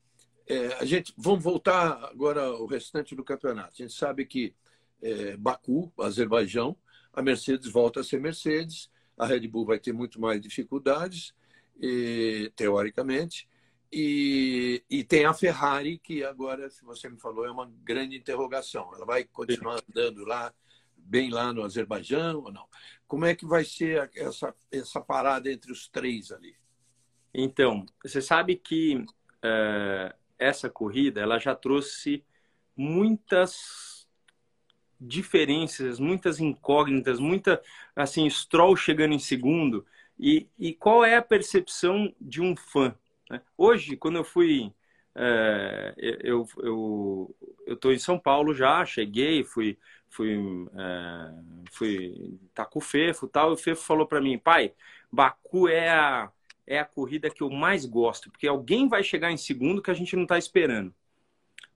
é, 0.47 0.67
a 0.75 0.85
gente 0.85 1.13
vamos 1.17 1.43
voltar 1.43 2.05
agora 2.05 2.43
ao 2.43 2.65
restante 2.65 3.15
do 3.15 3.23
campeonato. 3.23 3.73
A 3.73 3.83
gente 3.83 3.93
sabe 3.93 4.25
que 4.25 4.55
é, 5.01 5.35
Baku, 5.35 5.91
Azerbaijão, 5.99 6.77
a 7.13 7.21
Mercedes 7.21 7.69
volta 7.69 7.99
a 7.99 8.03
ser 8.03 8.21
Mercedes, 8.21 8.89
a 9.17 9.25
Red 9.25 9.47
Bull 9.47 9.65
vai 9.65 9.79
ter 9.79 9.91
muito 9.91 10.21
mais 10.21 10.39
dificuldades, 10.39 11.33
e, 11.79 12.51
teoricamente, 12.55 13.47
e, 13.91 14.83
e, 14.89 15.03
tem 15.03 15.25
a 15.25 15.33
Ferrari, 15.33 15.97
que 15.97 16.23
agora, 16.23 16.69
se 16.69 16.83
você 16.83 17.09
me 17.09 17.19
falou, 17.19 17.45
é 17.45 17.51
uma 17.51 17.71
grande 17.83 18.17
interrogação. 18.17 18.91
Ela 18.93 19.05
vai 19.05 19.23
continuar 19.23 19.81
andando 19.89 20.25
lá, 20.25 20.53
bem 21.07 21.29
lá 21.29 21.53
no 21.53 21.63
Azerbaijão 21.63 22.43
ou 22.43 22.51
não? 22.51 22.67
Como 23.07 23.25
é 23.25 23.33
que 23.33 23.45
vai 23.45 23.63
ser 23.63 24.09
essa, 24.15 24.53
essa 24.71 25.01
parada 25.01 25.51
entre 25.51 25.71
os 25.71 25.87
três 25.87 26.31
ali? 26.31 26.55
Então, 27.33 27.85
você 28.03 28.21
sabe 28.21 28.55
que 28.55 28.97
uh, 28.97 30.13
essa 30.37 30.69
corrida 30.69 31.21
ela 31.21 31.39
já 31.39 31.55
trouxe 31.55 32.23
muitas 32.75 34.07
diferenças, 34.99 35.99
muitas 35.99 36.39
incógnitas, 36.39 37.19
muita 37.19 37.61
assim 37.95 38.29
Stroll 38.29 38.75
chegando 38.75 39.13
em 39.13 39.19
segundo 39.19 39.85
e, 40.19 40.49
e 40.57 40.73
qual 40.73 41.05
é 41.05 41.15
a 41.15 41.21
percepção 41.21 42.13
de 42.19 42.41
um 42.41 42.55
fã? 42.55 42.95
Né? 43.29 43.41
Hoje, 43.55 43.95
quando 43.95 44.17
eu 44.17 44.23
fui 44.23 44.73
é, 45.15 45.93
eu 45.97 46.47
eu 46.57 47.35
eu 47.65 47.73
estou 47.73 47.91
em 47.93 47.99
São 47.99 48.17
Paulo 48.17 48.53
já, 48.53 48.85
cheguei, 48.85 49.43
fui 49.43 49.77
fui 50.17 50.67
é, 50.75 51.33
fui 51.71 52.39
tá 52.53 52.65
com 52.65 52.79
o 52.79 52.81
Fefo 52.81 53.27
tal, 53.27 53.51
e 53.51 53.53
o 53.53 53.57
Fefo 53.57 53.83
falou 53.83 54.07
para 54.07 54.19
mim, 54.19 54.37
pai, 54.37 54.73
Baku 55.11 55.67
é 55.67 55.89
a 55.89 56.31
é 56.69 56.79
a 56.79 56.85
corrida 56.85 57.29
que 57.29 57.41
eu 57.41 57.49
mais 57.49 57.85
gosto, 57.85 58.29
porque 58.29 58.45
alguém 58.45 58.89
vai 58.89 59.01
chegar 59.01 59.31
em 59.31 59.37
segundo 59.37 59.81
que 59.81 59.89
a 59.89 59.93
gente 59.93 60.17
não 60.17 60.23
está 60.23 60.37
esperando. 60.37 60.93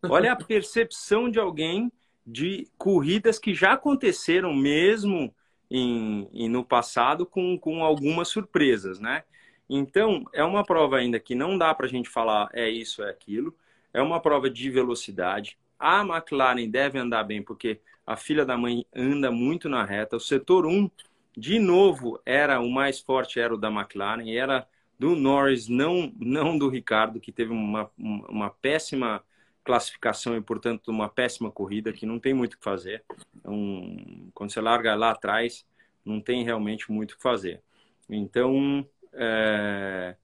Olha 0.03 0.33
a 0.33 0.35
percepção 0.43 1.29
de 1.31 1.39
alguém 1.39 1.89
de 2.27 2.67
corridas 2.77 3.39
que 3.39 3.53
já 3.53 3.73
aconteceram 3.73 4.53
mesmo 4.53 5.33
em, 5.69 6.27
em, 6.33 6.49
no 6.49 6.65
passado 6.65 7.25
com, 7.25 7.57
com 7.57 7.85
algumas 7.85 8.27
surpresas, 8.27 8.99
né? 8.99 9.23
Então, 9.69 10.25
é 10.33 10.43
uma 10.43 10.65
prova 10.65 10.97
ainda 10.97 11.17
que 11.17 11.33
não 11.33 11.57
dá 11.57 11.73
para 11.73 11.85
a 11.85 11.89
gente 11.89 12.09
falar 12.09 12.49
é 12.51 12.69
isso, 12.69 13.01
é 13.01 13.09
aquilo. 13.09 13.55
É 13.93 14.01
uma 14.01 14.19
prova 14.19 14.49
de 14.49 14.69
velocidade. 14.69 15.57
A 15.79 16.01
McLaren 16.01 16.69
deve 16.69 16.99
andar 16.99 17.23
bem, 17.23 17.41
porque 17.41 17.79
a 18.05 18.15
filha 18.15 18.45
da 18.45 18.57
mãe 18.57 18.85
anda 18.95 19.31
muito 19.31 19.69
na 19.69 19.85
reta. 19.85 20.15
O 20.15 20.19
setor 20.19 20.65
1, 20.65 20.89
de 21.37 21.59
novo, 21.59 22.19
era 22.25 22.59
o 22.59 22.69
mais 22.69 22.99
forte, 22.99 23.39
era 23.39 23.53
o 23.53 23.57
da 23.57 23.69
McLaren, 23.69 24.29
era 24.29 24.67
do 24.99 25.15
Norris, 25.15 25.67
não, 25.67 26.13
não 26.19 26.57
do 26.57 26.69
Ricardo, 26.69 27.19
que 27.19 27.31
teve 27.31 27.51
uma, 27.51 27.89
uma 27.97 28.49
péssima 28.49 29.23
classificação 29.63 30.35
e, 30.35 30.41
portanto, 30.41 30.89
uma 30.89 31.09
péssima 31.09 31.51
corrida 31.51 31.93
que 31.93 32.05
não 32.05 32.19
tem 32.19 32.33
muito 32.33 32.53
o 32.53 32.57
que 32.57 32.63
fazer. 32.63 33.03
Então, 33.35 33.97
quando 34.33 34.51
você 34.51 34.61
larga 34.61 34.93
lá 34.95 35.11
atrás, 35.11 35.65
não 36.03 36.19
tem 36.19 36.43
realmente 36.43 36.91
muito 36.91 37.11
o 37.11 37.17
que 37.17 37.23
fazer. 37.23 37.61
Então, 38.09 38.87
é, 39.13 40.15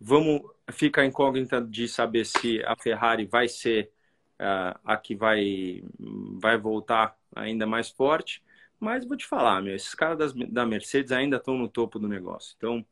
vamos 0.00 0.42
ficar 0.72 1.04
incógnita 1.04 1.60
de 1.60 1.88
saber 1.88 2.24
se 2.24 2.62
a 2.64 2.76
Ferrari 2.76 3.26
vai 3.26 3.48
ser 3.48 3.90
a 4.38 4.96
que 4.96 5.14
vai, 5.14 5.82
vai 6.38 6.58
voltar 6.58 7.16
ainda 7.34 7.66
mais 7.66 7.88
forte. 7.90 8.42
Mas 8.78 9.04
vou 9.04 9.16
te 9.16 9.26
falar, 9.26 9.62
meu, 9.62 9.74
esses 9.74 9.94
caras 9.94 10.18
das, 10.18 10.32
da 10.50 10.66
Mercedes 10.66 11.12
ainda 11.12 11.36
estão 11.38 11.56
no 11.56 11.68
topo 11.68 11.98
do 11.98 12.06
negócio. 12.06 12.54
Então, 12.56 12.84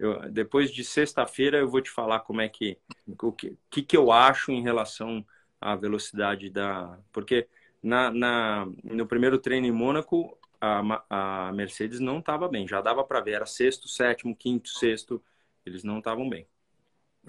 eu, 0.00 0.30
depois 0.30 0.72
de 0.72 0.82
sexta-feira 0.82 1.58
eu 1.58 1.68
vou 1.68 1.82
te 1.82 1.90
falar 1.90 2.20
como 2.20 2.40
é 2.40 2.48
que 2.48 2.78
o 3.22 3.30
que, 3.30 3.56
que, 3.70 3.82
que 3.82 3.96
eu 3.96 4.10
acho 4.10 4.50
em 4.50 4.62
relação 4.62 5.24
à 5.60 5.76
velocidade 5.76 6.48
da 6.48 6.98
porque 7.12 7.46
na, 7.82 8.10
na 8.10 8.66
no 8.82 9.06
primeiro 9.06 9.38
treino 9.38 9.66
em 9.66 9.72
Mônaco 9.72 10.38
a, 10.58 11.48
a 11.48 11.52
Mercedes 11.52 12.00
não 12.00 12.18
estava 12.18 12.48
bem 12.48 12.66
já 12.66 12.80
dava 12.80 13.04
para 13.04 13.20
ver 13.20 13.32
era 13.32 13.46
sexto 13.46 13.88
sétimo 13.88 14.34
quinto 14.34 14.70
sexto 14.70 15.22
eles 15.66 15.84
não 15.84 15.98
estavam 15.98 16.26
bem 16.30 16.46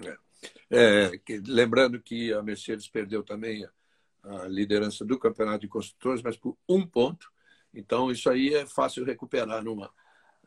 é. 0.02 0.16
É, 0.70 1.10
lembrando 1.46 2.00
que 2.00 2.32
a 2.32 2.42
Mercedes 2.42 2.88
perdeu 2.88 3.22
também 3.22 3.64
a, 4.22 4.42
a 4.42 4.48
liderança 4.48 5.04
do 5.04 5.18
campeonato 5.18 5.60
de 5.60 5.68
construtores 5.68 6.22
mas 6.22 6.36
por 6.36 6.56
um 6.68 6.86
ponto 6.86 7.30
então 7.74 8.10
isso 8.10 8.28
aí 8.30 8.54
é 8.54 8.66
fácil 8.66 9.04
recuperar 9.04 9.62
numa 9.62 9.90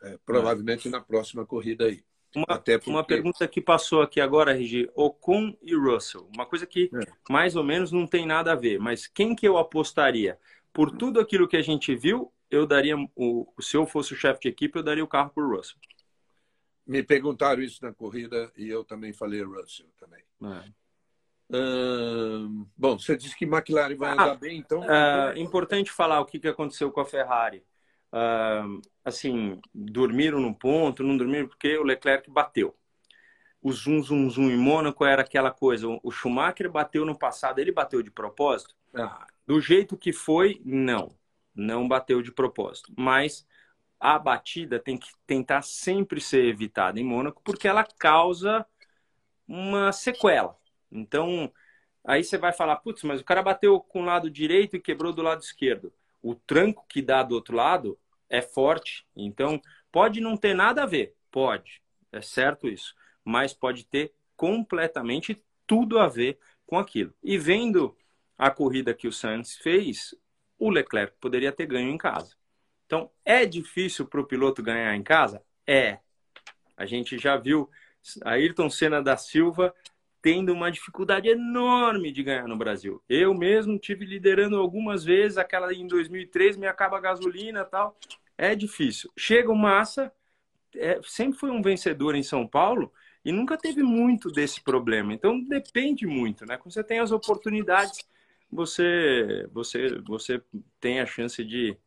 é, 0.02 0.18
provavelmente 0.26 0.90
na 0.90 1.00
próxima 1.00 1.46
corrida 1.46 1.86
aí 1.86 2.04
uma, 2.36 2.60
porque... 2.60 2.90
uma 2.90 3.04
pergunta 3.04 3.48
que 3.48 3.62
passou 3.62 4.02
aqui 4.02 4.20
agora, 4.20 4.52
Regi, 4.52 4.90
Ocon 4.94 5.56
e 5.62 5.74
Russell. 5.74 6.30
Uma 6.36 6.46
coisa 6.46 6.68
que 6.68 6.92
é. 6.94 7.32
mais 7.32 7.56
ou 7.56 7.64
menos 7.64 7.92
não 7.92 8.06
tem 8.06 8.26
nada 8.26 8.52
a 8.52 8.56
ver, 8.56 8.78
mas 8.78 9.08
quem 9.08 9.34
que 9.34 9.48
eu 9.48 9.58
apostaria? 9.58 10.38
Por 10.74 10.92
tudo 10.92 11.22
aquilo 11.22 11.48
que 11.48 11.56
a 11.56 11.62
gente 11.62 11.96
viu, 11.96 12.32
eu 12.52 12.68
daria, 12.68 12.96
o, 13.16 13.48
se 13.62 13.78
eu 13.78 13.86
fosse 13.86 14.14
o 14.14 14.18
chefe 14.18 14.42
de 14.42 14.48
equipe, 14.50 14.78
eu 14.78 14.84
daria 14.84 15.04
o 15.04 15.08
carro 15.08 15.32
para 15.34 15.44
o 15.44 15.56
Russell. 15.56 15.78
Me 16.86 17.02
perguntaram 17.02 17.62
isso 17.62 17.84
na 17.84 17.94
corrida 17.94 18.52
e 18.56 18.70
eu 18.70 18.84
também 18.84 19.12
falei 19.12 19.42
Russell 19.44 19.88
também. 19.98 20.24
É. 20.44 20.64
bom, 22.78 23.00
você 23.00 23.18
disse 23.18 23.36
que 23.36 23.46
McLaren 23.46 23.96
vai 23.96 24.10
ah, 24.10 24.14
andar 24.14 24.36
bem, 24.36 24.60
então. 24.60 24.82
Uh, 24.82 25.38
importante 25.38 25.92
falar 25.92 26.20
o 26.20 26.26
que, 26.26 26.48
aconteceu 26.48 26.92
com 26.92 27.02
a 27.02 27.06
Ferrari 27.06 27.64
uh, 28.16 28.82
assim, 29.04 29.60
dormiram 29.74 30.40
no 30.40 30.54
ponto, 30.54 31.04
não 31.04 31.18
dormiram 31.18 31.48
porque 31.48 31.78
o 31.78 31.84
Leclerc 31.84 32.30
bateu. 32.30 32.76
O 33.62 33.72
zoom, 33.72 34.02
zoom, 34.02 34.30
zoom 34.30 34.52
em 34.52 34.58
Mônaco 34.58 35.04
era 35.04 35.24
aquela 35.24 35.52
coisa. 35.52 35.88
O 36.04 36.12
Schumacher 36.12 36.72
bateu 36.72 37.04
no 37.04 37.18
passado, 37.18 37.60
ele 37.60 37.72
bateu 37.72 38.04
de 38.04 38.12
propósito? 38.12 38.76
Ah. 38.94 39.26
Do 39.46 39.60
jeito 39.60 39.98
que 39.98 40.14
foi, 40.14 40.62
não. 40.64 41.10
Não 41.54 41.88
bateu 41.88 42.22
de 42.22 42.32
propósito. 42.32 42.94
Mas 42.96 43.46
a 44.06 44.20
batida 44.20 44.80
tem 44.80 45.00
que 45.00 45.10
tentar 45.26 45.64
sempre 45.64 46.22
ser 46.22 46.46
evitada 46.46 47.00
em 47.00 47.04
Mônaco 47.04 47.42
porque 47.44 47.68
ela 47.68 47.84
causa 47.84 48.64
uma 49.48 49.92
sequela. 49.92 50.56
Então, 50.92 51.52
aí 52.04 52.24
você 52.24 52.38
vai 52.38 52.54
falar, 52.54 52.76
putz, 52.76 53.02
mas 53.02 53.20
o 53.20 53.26
cara 53.26 53.42
bateu 53.42 53.80
com 53.80 54.04
o 54.04 54.06
lado 54.06 54.30
direito 54.30 54.76
e 54.76 54.80
quebrou 54.80 55.12
do 55.12 55.24
lado 55.24 55.42
esquerdo. 55.42 55.92
O 56.22 56.36
tranco 56.36 56.86
que 56.88 57.02
dá 57.02 57.24
do 57.24 57.34
outro 57.34 57.56
lado 57.56 57.98
é 58.30 58.44
forte. 58.44 59.08
Então, 59.16 59.60
pode 59.92 60.22
não 60.22 60.38
ter 60.38 60.54
nada 60.54 60.84
a 60.84 60.86
ver, 60.86 61.16
pode, 61.32 61.82
é 62.12 62.22
certo 62.22 62.68
isso, 62.68 62.94
mas 63.24 63.56
pode 63.56 63.86
ter 63.86 64.14
completamente 64.38 65.44
tudo 65.66 65.98
a 65.98 66.08
ver 66.08 66.38
com 66.68 66.78
aquilo. 66.78 67.12
E 67.24 67.40
vendo 67.40 67.98
a 68.38 68.52
corrida 68.52 68.94
que 68.94 69.08
o 69.08 69.12
Sainz 69.12 69.58
fez, 69.58 70.14
o 70.60 70.70
Leclerc 70.70 71.18
poderia 71.20 71.52
ter 71.52 71.66
ganho 71.66 71.90
em 71.90 71.98
casa. 71.98 72.36
Então, 72.86 73.10
é 73.24 73.46
difícil 73.46 74.06
para 74.06 74.22
o 74.22 74.26
piloto 74.26 74.62
ganhar 74.62 74.96
em 74.96 75.04
casa? 75.04 75.42
É. 75.66 76.00
A 76.78 76.86
gente 76.86 77.18
já 77.18 77.38
viu 77.38 77.70
Ayrton 78.24 78.70
Senna 78.70 79.02
da 79.02 79.18
Silva 79.18 79.74
tendo 80.22 80.52
uma 80.52 80.72
dificuldade 80.72 81.28
enorme 81.28 82.12
de 82.12 82.24
ganhar 82.24 82.48
no 82.48 82.58
Brasil. 82.58 83.00
Eu 83.08 83.32
mesmo 83.34 83.78
tive 83.78 84.06
liderando 84.06 84.58
algumas 84.58 85.04
vezes, 85.04 85.38
aquela 85.38 85.72
em 85.72 85.86
2003 85.86 86.58
me 86.58 86.66
acaba 86.66 86.98
a 86.98 87.02
gasolina 87.02 87.64
tal. 87.64 87.96
É 88.36 88.56
difícil. 88.56 89.12
Chega 89.16 89.52
o 89.52 89.56
Massa, 89.56 90.12
é, 90.76 91.00
sempre 91.04 91.38
foi 91.38 91.52
um 91.52 91.62
vencedor 91.62 92.16
em 92.16 92.24
São 92.24 92.48
Paulo 92.48 92.92
e 93.24 93.32
nunca 93.32 93.56
teve 93.56 93.84
muito 93.84 94.32
desse 94.32 94.62
problema. 94.62 95.14
Então 95.14 95.40
depende 95.44 96.08
muito, 96.08 96.46
né? 96.46 96.58
Quando 96.58 96.74
você 96.74 96.84
tem 96.84 97.00
as 97.00 97.12
oportunidades, 97.12 98.04
você 98.52 99.48
você 99.52 100.00
você 100.02 100.42
tem 100.80 101.02
a 101.02 101.06
chance 101.06 101.44
de, 101.44 101.78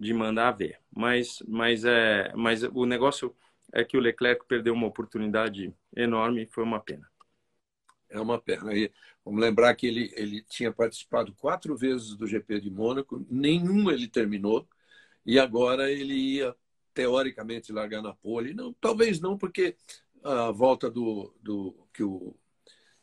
de 0.00 0.14
mandar 0.14 0.52
ver. 0.52 0.78
Mas 0.90 1.42
mas 1.46 1.84
é 1.84 2.32
mas 2.34 2.62
o 2.64 2.86
negócio 2.86 3.34
é 3.72 3.84
que 3.84 3.96
o 3.96 4.00
Leclerc 4.00 4.46
perdeu 4.46 4.74
uma 4.74 4.86
oportunidade 4.86 5.74
enorme 5.96 6.42
e 6.42 6.46
foi 6.46 6.64
uma 6.64 6.80
pena 6.80 7.10
é 8.10 8.20
uma 8.20 8.40
pena. 8.40 8.74
E 8.74 8.92
vamos 9.24 9.40
lembrar 9.40 9.74
que 9.74 9.86
ele, 9.86 10.12
ele 10.14 10.42
tinha 10.42 10.72
participado 10.72 11.32
quatro 11.34 11.76
vezes 11.76 12.14
do 12.16 12.26
GP 12.26 12.60
de 12.60 12.70
Mônaco, 12.70 13.24
nenhum 13.30 13.90
ele 13.90 14.08
terminou, 14.08 14.68
e 15.24 15.38
agora 15.38 15.90
ele 15.90 16.14
ia, 16.14 16.54
teoricamente, 16.92 17.72
largar 17.72 18.02
na 18.02 18.12
pole. 18.14 18.52
Não, 18.52 18.72
talvez 18.74 19.20
não, 19.20 19.38
porque 19.38 19.76
a 20.22 20.50
volta 20.50 20.90
do, 20.90 21.34
do 21.40 21.88
que, 21.92 22.02
o, 22.02 22.34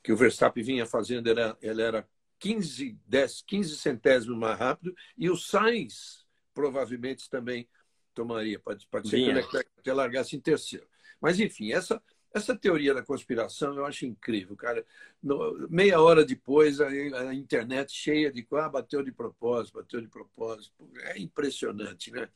que 0.04 0.12
o 0.12 0.18
Verstappen 0.18 0.64
vinha 0.64 0.86
fazendo, 0.86 1.30
era, 1.30 1.58
ele 1.62 1.82
era 1.82 2.08
15, 2.40 3.00
10, 3.08 3.42
15 3.44 3.78
centésimos 3.78 4.38
mais 4.38 4.60
rápido, 4.60 4.96
e 5.18 5.30
o 5.30 5.36
Sainz 5.38 6.27
provavelmente 6.58 7.30
também 7.30 7.70
tomaria. 8.16 8.58
Pode, 8.58 8.88
pode 8.88 9.08
ser 9.08 9.18
que 9.18 9.30
ele 9.30 9.40
até 9.40 9.94
largasse 9.94 10.36
em 10.36 10.40
terceiro. 10.40 10.88
Mas, 11.22 11.40
enfim, 11.40 11.72
essa 11.72 12.02
essa 12.34 12.56
teoria 12.56 12.94
da 12.94 13.02
conspiração 13.02 13.74
eu 13.76 13.86
acho 13.86 14.06
incrível, 14.06 14.56
cara. 14.56 14.86
No, 15.22 15.68
meia 15.70 16.00
hora 16.00 16.26
depois, 16.26 16.82
a, 16.82 16.88
a, 16.88 17.34
internet 17.34 17.92
cheia 17.92 18.32
de 18.32 18.46
ah, 18.52 18.70
bateu 18.70 19.02
de 19.02 19.12
propósito, 19.12 19.76
bateu 19.76 20.02
de 20.02 20.08
propósito. 20.08 20.74
É 21.04 21.20
impressionante, 21.20 22.12
né? 22.12 22.28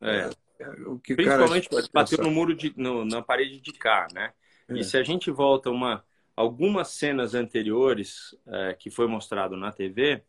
É. 0.00 0.30
é 0.60 0.68
o 0.86 0.98
que 0.98 1.14
Principalmente 1.14 1.68
bateu 1.92 2.18
no 2.18 2.30
muro 2.30 2.54
de, 2.54 2.72
no, 2.76 3.04
na 3.04 3.22
parede 3.22 3.60
de 3.60 3.72
cá, 3.72 4.06
né? 4.12 4.32
É. 4.68 4.74
E 4.74 4.84
se 4.84 4.96
a 4.96 5.02
gente 5.02 5.30
volta 5.30 5.70
uma 5.70 6.04
algumas 6.36 6.88
cenas 6.88 7.34
anteriores 7.34 8.36
é, 8.46 8.74
que 8.74 8.90
foi 8.90 9.06
mostrado 9.06 9.56
na 9.56 9.70
TV, 9.70 10.22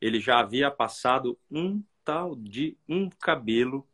ele 0.00 0.20
já 0.20 0.40
havia 0.40 0.70
passado 0.70 1.38
um 1.50 1.82
tal 2.04 2.34
de 2.36 2.76
um 2.88 3.08
cabelo 3.08 3.86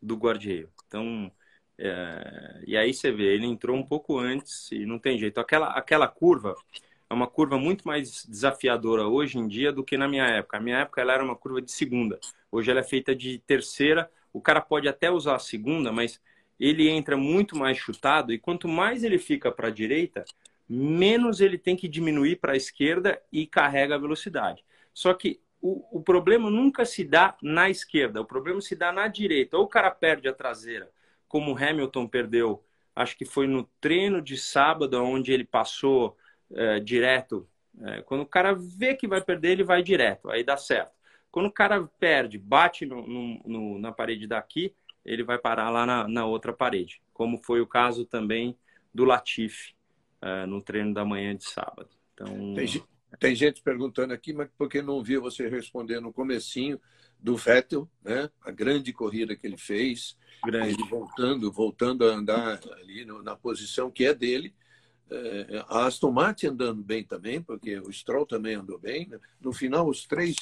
do 0.00 0.16
guarda-reio. 0.16 0.70
Então 0.86 1.30
é, 1.78 2.62
e 2.66 2.76
aí 2.76 2.92
você 2.94 3.12
vê, 3.12 3.34
ele 3.34 3.46
entrou 3.46 3.76
um 3.76 3.82
pouco 3.82 4.18
antes 4.18 4.70
e 4.72 4.86
não 4.86 4.98
tem 4.98 5.18
jeito. 5.18 5.38
Aquela, 5.38 5.68
aquela 5.72 6.08
curva 6.08 6.54
é 7.08 7.14
uma 7.14 7.26
curva 7.26 7.58
muito 7.58 7.86
mais 7.86 8.24
desafiadora 8.26 9.06
hoje 9.06 9.38
em 9.38 9.46
dia 9.46 9.72
do 9.72 9.84
que 9.84 9.96
na 9.96 10.08
minha 10.08 10.26
época. 10.26 10.58
Na 10.58 10.64
minha 10.64 10.78
época 10.78 11.00
ela 11.00 11.12
era 11.12 11.24
uma 11.24 11.36
curva 11.36 11.60
de 11.60 11.70
segunda. 11.70 12.18
Hoje 12.50 12.70
ela 12.70 12.80
é 12.80 12.84
feita 12.84 13.14
de 13.14 13.38
terceira. 13.38 14.10
O 14.32 14.40
cara 14.40 14.60
pode 14.60 14.88
até 14.88 15.10
usar 15.10 15.36
a 15.36 15.38
segunda, 15.38 15.92
mas 15.92 16.20
ele 16.58 16.88
entra 16.88 17.16
muito 17.16 17.56
mais 17.56 17.76
chutado 17.78 18.32
e 18.32 18.38
quanto 18.38 18.66
mais 18.66 19.04
ele 19.04 19.18
fica 19.18 19.52
para 19.52 19.68
a 19.68 19.70
direita, 19.70 20.24
menos 20.68 21.40
ele 21.40 21.58
tem 21.58 21.76
que 21.76 21.86
diminuir 21.86 22.36
para 22.36 22.52
a 22.52 22.56
esquerda 22.56 23.20
e 23.30 23.46
carrega 23.46 23.94
a 23.94 23.98
velocidade. 23.98 24.64
Só 24.92 25.12
que 25.12 25.40
o, 25.60 25.98
o 25.98 26.02
problema 26.02 26.50
nunca 26.50 26.84
se 26.84 27.04
dá 27.04 27.36
na 27.42 27.68
esquerda, 27.68 28.20
o 28.20 28.24
problema 28.24 28.60
se 28.60 28.76
dá 28.76 28.92
na 28.92 29.08
direita. 29.08 29.56
Ou 29.56 29.64
o 29.64 29.68
cara 29.68 29.90
perde 29.90 30.28
a 30.28 30.32
traseira, 30.32 30.90
como 31.28 31.52
o 31.52 31.56
Hamilton 31.56 32.06
perdeu, 32.06 32.64
acho 32.94 33.16
que 33.16 33.24
foi 33.24 33.46
no 33.46 33.64
treino 33.80 34.22
de 34.22 34.36
sábado, 34.36 35.02
onde 35.02 35.32
ele 35.32 35.44
passou 35.44 36.16
é, 36.52 36.80
direto. 36.80 37.48
É, 37.82 38.02
quando 38.02 38.22
o 38.22 38.26
cara 38.26 38.54
vê 38.54 38.94
que 38.94 39.06
vai 39.06 39.20
perder, 39.20 39.52
ele 39.52 39.64
vai 39.64 39.82
direto, 39.82 40.30
aí 40.30 40.42
dá 40.42 40.56
certo. 40.56 40.92
Quando 41.30 41.46
o 41.46 41.52
cara 41.52 41.86
perde, 41.98 42.38
bate 42.38 42.86
no, 42.86 43.06
no, 43.06 43.42
no, 43.44 43.78
na 43.78 43.92
parede 43.92 44.26
daqui, 44.26 44.74
ele 45.04 45.22
vai 45.22 45.38
parar 45.38 45.68
lá 45.68 45.84
na, 45.84 46.08
na, 46.08 46.24
outra 46.24 46.52
parede, 46.52 47.02
como 47.12 47.38
foi 47.44 47.60
o 47.60 47.66
caso 47.66 48.06
também 48.06 48.56
do 48.94 49.04
Latifi 49.04 49.74
é, 50.22 50.46
no 50.46 50.62
treino 50.62 50.94
da 50.94 51.04
manhã 51.04 51.36
de 51.36 51.44
sábado. 51.44 51.90
Então, 52.14 52.54
tem, 52.54 52.66
tem 53.18 53.34
gente 53.34 53.62
perguntando 53.62 54.12
aqui, 54.12 54.32
mas 54.32 54.48
por 54.56 54.68
que 54.68 54.82
não 54.82 55.02
viu 55.02 55.20
você 55.20 55.48
responder 55.48 56.00
no 56.00 56.12
comecinho 56.12 56.80
do 57.18 57.36
Vettel, 57.36 57.88
né? 58.04 58.30
A 58.42 58.50
grande 58.50 58.92
corrida 58.92 59.34
que 59.34 59.46
ele 59.46 59.56
fez, 59.56 60.16
grande. 60.44 60.74
ele 60.74 60.88
voltando, 60.88 61.50
voltando 61.50 62.04
a 62.08 62.14
andar 62.14 62.60
ali 62.72 63.04
no, 63.04 63.22
na 63.22 63.34
posição 63.34 63.90
que 63.90 64.04
é 64.04 64.14
dele. 64.14 64.54
É, 65.08 65.64
a 65.68 65.86
Aston 65.86 66.10
Martin 66.10 66.48
andando 66.48 66.82
bem 66.82 67.04
também, 67.04 67.40
porque 67.40 67.78
o 67.78 67.92
Stroll 67.92 68.26
também 68.26 68.56
andou 68.56 68.78
bem. 68.78 69.06
Né? 69.08 69.18
No 69.40 69.52
final, 69.52 69.88
os 69.88 70.04
três, 70.04 70.36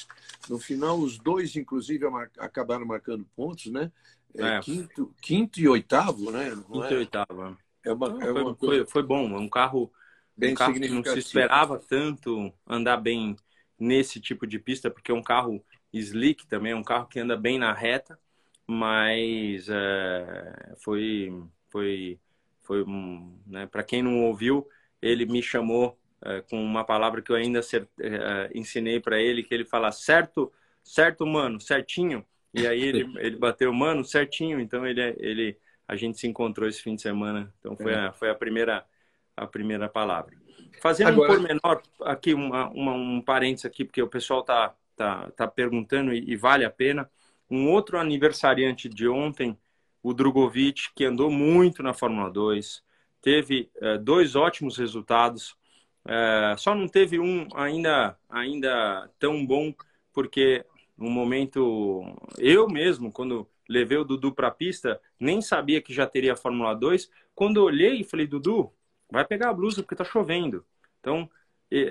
no 0.49 0.57
final, 0.57 0.99
os 0.99 1.17
dois, 1.17 1.55
inclusive, 1.55 2.05
acabaram 2.37 2.85
marcando 2.85 3.25
pontos, 3.35 3.67
né? 3.67 3.91
É, 4.33 4.57
é. 4.57 4.59
Quinto, 4.59 5.13
quinto 5.21 5.59
e 5.59 5.67
oitavo, 5.67 6.31
né? 6.31 6.49
Não 6.49 6.63
quinto 6.63 6.85
é? 6.85 6.93
e 6.93 6.97
oitavo. 6.97 7.57
É 7.83 7.93
uma, 7.93 8.07
é 8.23 8.31
uma 8.31 8.55
foi, 8.55 8.69
foi, 8.79 8.85
foi 8.85 9.03
bom, 9.03 9.37
um 9.37 9.47
carro 9.47 9.91
bem 10.35 10.51
um 10.51 10.55
carro 10.55 10.73
que 10.73 10.89
não 10.89 11.03
se 11.03 11.19
esperava 11.19 11.79
tanto 11.79 12.53
andar 12.67 12.97
bem 12.97 13.35
nesse 13.79 14.19
tipo 14.19 14.45
de 14.45 14.59
pista, 14.59 14.89
porque 14.89 15.11
é 15.11 15.15
um 15.15 15.23
carro 15.23 15.63
slick 15.93 16.45
também, 16.47 16.73
é 16.73 16.75
um 16.75 16.83
carro 16.83 17.07
que 17.07 17.19
anda 17.19 17.37
bem 17.37 17.57
na 17.57 17.73
reta, 17.73 18.19
mas 18.67 19.67
é, 19.69 20.73
foi, 20.77 21.43
foi, 21.69 22.19
foi 22.61 22.83
um, 22.83 23.37
né, 23.45 23.67
para 23.67 23.83
quem 23.83 24.01
não 24.01 24.23
ouviu, 24.23 24.67
ele 25.01 25.25
me 25.25 25.41
chamou 25.41 25.97
é, 26.23 26.41
com 26.41 26.61
uma 26.63 26.83
palavra 26.83 27.21
que 27.21 27.31
eu 27.31 27.35
ainda 27.35 27.59
é, 27.99 28.49
ensinei 28.53 28.99
para 28.99 29.19
ele, 29.19 29.43
que 29.43 29.53
ele 29.53 29.65
fala 29.65 29.91
certo, 29.91 30.51
certo, 30.83 31.25
mano, 31.25 31.59
certinho, 31.61 32.25
e 32.53 32.65
aí 32.65 32.81
ele, 32.81 33.05
ele 33.19 33.37
bateu, 33.37 33.71
mano, 33.73 34.03
certinho, 34.03 34.59
então 34.59 34.85
ele, 34.85 35.01
ele, 35.19 35.57
a 35.87 35.95
gente 35.95 36.19
se 36.19 36.27
encontrou 36.27 36.67
esse 36.67 36.81
fim 36.81 36.95
de 36.95 37.01
semana, 37.01 37.53
então 37.59 37.75
foi, 37.77 37.93
é. 37.93 37.95
a, 37.95 38.13
foi 38.13 38.29
a 38.29 38.35
primeira 38.35 38.85
a 39.35 39.47
primeira 39.47 39.89
palavra. 39.89 40.35
Fazendo 40.81 41.09
Agora... 41.09 41.31
um 41.31 41.35
pormenor, 41.35 41.81
aqui 42.01 42.33
uma, 42.33 42.69
uma, 42.69 42.93
um 42.93 43.21
parênteses 43.21 43.65
aqui, 43.65 43.85
porque 43.85 44.01
o 44.01 44.07
pessoal 44.07 44.41
está 44.41 44.75
tá, 44.95 45.31
tá 45.31 45.47
perguntando 45.47 46.13
e, 46.13 46.31
e, 46.31 46.35
vale 46.35 46.65
a 46.65 46.69
pena. 46.69 47.09
Um 47.49 47.69
outro 47.69 47.99
aniversariante 47.99 48.89
de 48.89 49.07
ontem, 49.07 49.57
o 50.01 50.13
Drogovic, 50.13 50.93
que 50.95 51.05
andou 51.05 51.29
muito 51.29 51.83
na 51.83 51.93
Fórmula 51.93 52.29
2, 52.29 52.83
teve 53.21 53.69
é, 53.81 53.97
dois 53.97 54.35
ótimos 54.35 54.77
resultados, 54.77 55.55
é, 56.07 56.55
só 56.57 56.75
não 56.75 56.87
teve 56.87 57.19
um 57.19 57.47
ainda, 57.55 58.17
ainda 58.29 59.09
tão 59.19 59.45
bom, 59.45 59.73
porque 60.13 60.65
no 60.97 61.09
momento, 61.09 62.03
eu 62.37 62.67
mesmo, 62.67 63.11
quando 63.11 63.47
levei 63.67 63.97
o 63.97 64.03
Dudu 64.03 64.31
para 64.31 64.47
a 64.47 64.51
pista, 64.51 65.01
nem 65.19 65.41
sabia 65.41 65.81
que 65.81 65.93
já 65.93 66.07
teria 66.07 66.33
a 66.33 66.37
Fórmula 66.37 66.73
2. 66.73 67.09
Quando 67.33 67.63
olhei 67.63 67.99
e 67.99 68.03
falei, 68.03 68.27
Dudu, 68.27 68.71
vai 69.09 69.25
pegar 69.25 69.49
a 69.49 69.53
blusa 69.53 69.81
porque 69.81 69.93
está 69.93 70.03
chovendo. 70.03 70.65
Então, 70.99 71.29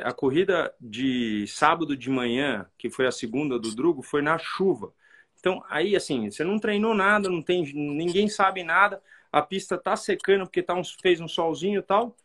a 0.03 0.13
corrida 0.13 0.75
de 0.81 1.47
sábado 1.47 1.97
de 1.97 2.09
manhã, 2.11 2.67
que 2.79 2.89
foi 2.91 3.07
a 3.07 3.13
segunda 3.13 3.59
do 3.59 3.75
Drugo, 3.75 4.03
foi 4.03 4.23
na 4.23 4.39
chuva. 4.39 4.93
Então, 5.39 5.63
aí, 5.69 5.95
assim, 5.95 6.31
você 6.31 6.43
não 6.43 6.59
treinou 6.59 6.95
nada, 6.95 7.29
não 7.29 7.43
tem, 7.43 7.65
ninguém 7.75 8.29
sabe 8.29 8.63
nada, 8.63 9.03
a 9.31 9.43
pista 9.43 9.77
tá 9.77 9.97
secando 9.97 10.45
porque 10.47 10.63
tá 10.63 10.75
um, 10.75 10.83
fez 10.85 11.21
um 11.21 11.29
solzinho 11.29 11.81
e 11.81 11.83
tal. 11.83 12.17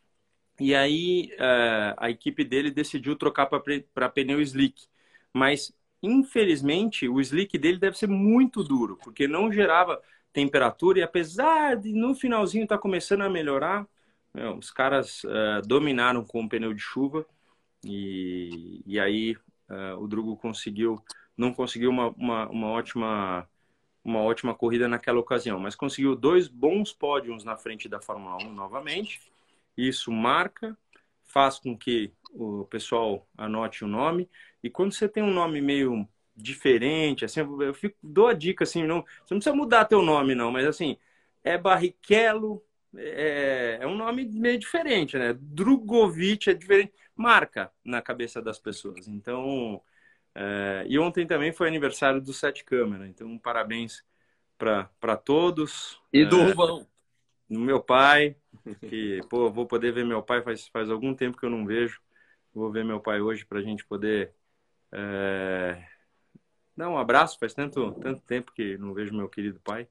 E 0.60 0.76
aí, 0.76 1.32
uh, 1.36 1.96
a 1.98 2.10
equipe 2.10 2.44
dele 2.44 2.72
decidiu 2.72 3.16
trocar 3.16 3.48
para 3.48 4.10
pneu 4.10 4.42
slick. 4.42 4.88
Mas, 5.34 5.74
infelizmente, 6.02 7.08
o 7.08 7.20
slick 7.22 7.58
dele 7.58 7.78
deve 7.78 7.98
ser 7.98 8.08
muito 8.08 8.64
duro, 8.64 8.98
porque 9.04 9.28
não 9.28 9.52
gerava 9.52 10.02
temperatura 10.32 11.00
e 11.00 11.02
apesar 11.04 11.76
de 11.78 11.92
no 11.92 12.14
finalzinho 12.14 12.68
tá 12.68 12.78
começando 12.78 13.22
a 13.22 13.30
melhorar, 13.30 13.88
meu, 14.34 14.58
os 14.58 14.72
caras 14.72 15.24
uh, 15.24 15.62
dominaram 15.66 16.24
com 16.24 16.44
o 16.44 16.50
pneu 16.50 16.74
de 16.74 16.82
chuva 16.82 17.26
e, 17.84 18.82
e 18.86 19.00
aí 19.00 19.36
uh, 19.70 19.98
o 20.00 20.08
Drugo 20.08 20.38
conseguiu, 20.38 21.04
não 21.36 21.54
conseguiu 21.54 21.90
uma, 21.90 22.10
uma, 22.10 22.50
uma, 22.50 22.68
ótima 22.68 23.48
uma 24.04 24.22
ótima 24.22 24.56
corrida 24.56 24.88
naquela 24.88 25.20
ocasião, 25.20 25.60
mas 25.60 25.76
conseguiu 25.76 26.16
dois 26.16 26.48
bons 26.48 26.94
pódios 26.94 27.44
na 27.44 27.58
frente 27.58 27.90
da 27.90 28.02
Fórmula 28.02 28.38
1 28.44 28.54
novamente. 28.54 29.22
Isso 29.78 30.12
marca, 30.12 30.78
faz 31.24 31.60
com 31.60 31.78
que 31.78 32.12
o 32.32 32.66
pessoal 32.66 33.28
anote 33.38 33.84
o 33.84 33.88
nome. 33.88 34.30
E 34.64 34.70
quando 34.70 34.94
você 34.94 35.08
tem 35.08 35.24
um 35.24 35.34
nome 35.34 35.62
meio 35.62 36.08
diferente, 36.36 37.26
assim, 37.26 37.42
eu 37.42 37.74
fico, 37.74 37.96
dou 38.02 38.28
a 38.28 38.34
dica 38.34 38.64
assim, 38.64 38.84
não, 38.84 39.02
você 39.02 39.34
não 39.34 39.40
precisa 39.40 39.56
mudar 39.56 39.86
teu 39.86 40.02
nome 40.02 40.34
não, 40.34 40.52
mas 40.52 40.66
assim, 40.66 40.98
é 41.44 41.58
Barrichello 41.58 42.64
é, 42.98 43.80
é 43.82 43.88
um 43.88 43.96
nome 43.96 44.26
meio 44.26 44.58
diferente, 44.58 45.18
né? 45.18 45.36
Drogovic 45.40 46.50
é 46.50 46.54
diferente, 46.54 46.94
marca 47.16 47.72
na 47.84 48.02
cabeça 48.02 48.42
das 48.42 48.60
pessoas. 48.60 49.08
Então, 49.08 49.82
é, 50.34 50.86
e 50.88 50.98
ontem 50.98 51.28
também 51.28 51.52
foi 51.52 51.68
aniversário 51.68 52.22
do 52.22 52.34
Sete 52.34 52.64
Câmara, 52.64 53.08
então 53.08 53.38
parabéns 53.38 54.04
para 54.58 55.18
todos. 55.18 56.02
E 56.12 56.26
do 56.26 56.40
é, 56.40 56.50
Rubão. 56.50 56.88
No 57.50 57.60
meu 57.60 57.82
pai, 57.82 58.36
que, 58.88 59.22
pô, 59.30 59.50
vou 59.50 59.66
poder 59.66 59.92
ver 59.92 60.06
meu 60.06 60.22
pai 60.22 60.42
faz, 60.44 60.68
faz 60.68 60.90
algum 60.90 61.16
tempo 61.16 61.38
que 61.38 61.46
eu 61.46 61.50
não 61.50 61.66
vejo. 61.66 62.00
Vou 62.54 62.72
ver 62.72 62.84
meu 62.84 63.00
pai 63.00 63.22
hoje 63.22 63.46
para 63.46 63.60
a 63.60 63.62
gente 63.62 63.86
poder 63.86 64.34
é, 64.92 65.84
dar 66.76 66.90
um 66.90 66.98
abraço. 66.98 67.40
Faz 67.40 67.54
tanto, 67.54 67.92
tanto 67.94 68.22
tempo 68.22 68.52
que 68.52 68.78
não 68.78 68.94
vejo 68.94 69.16
meu 69.16 69.28
querido 69.28 69.60
pai. 69.62 69.88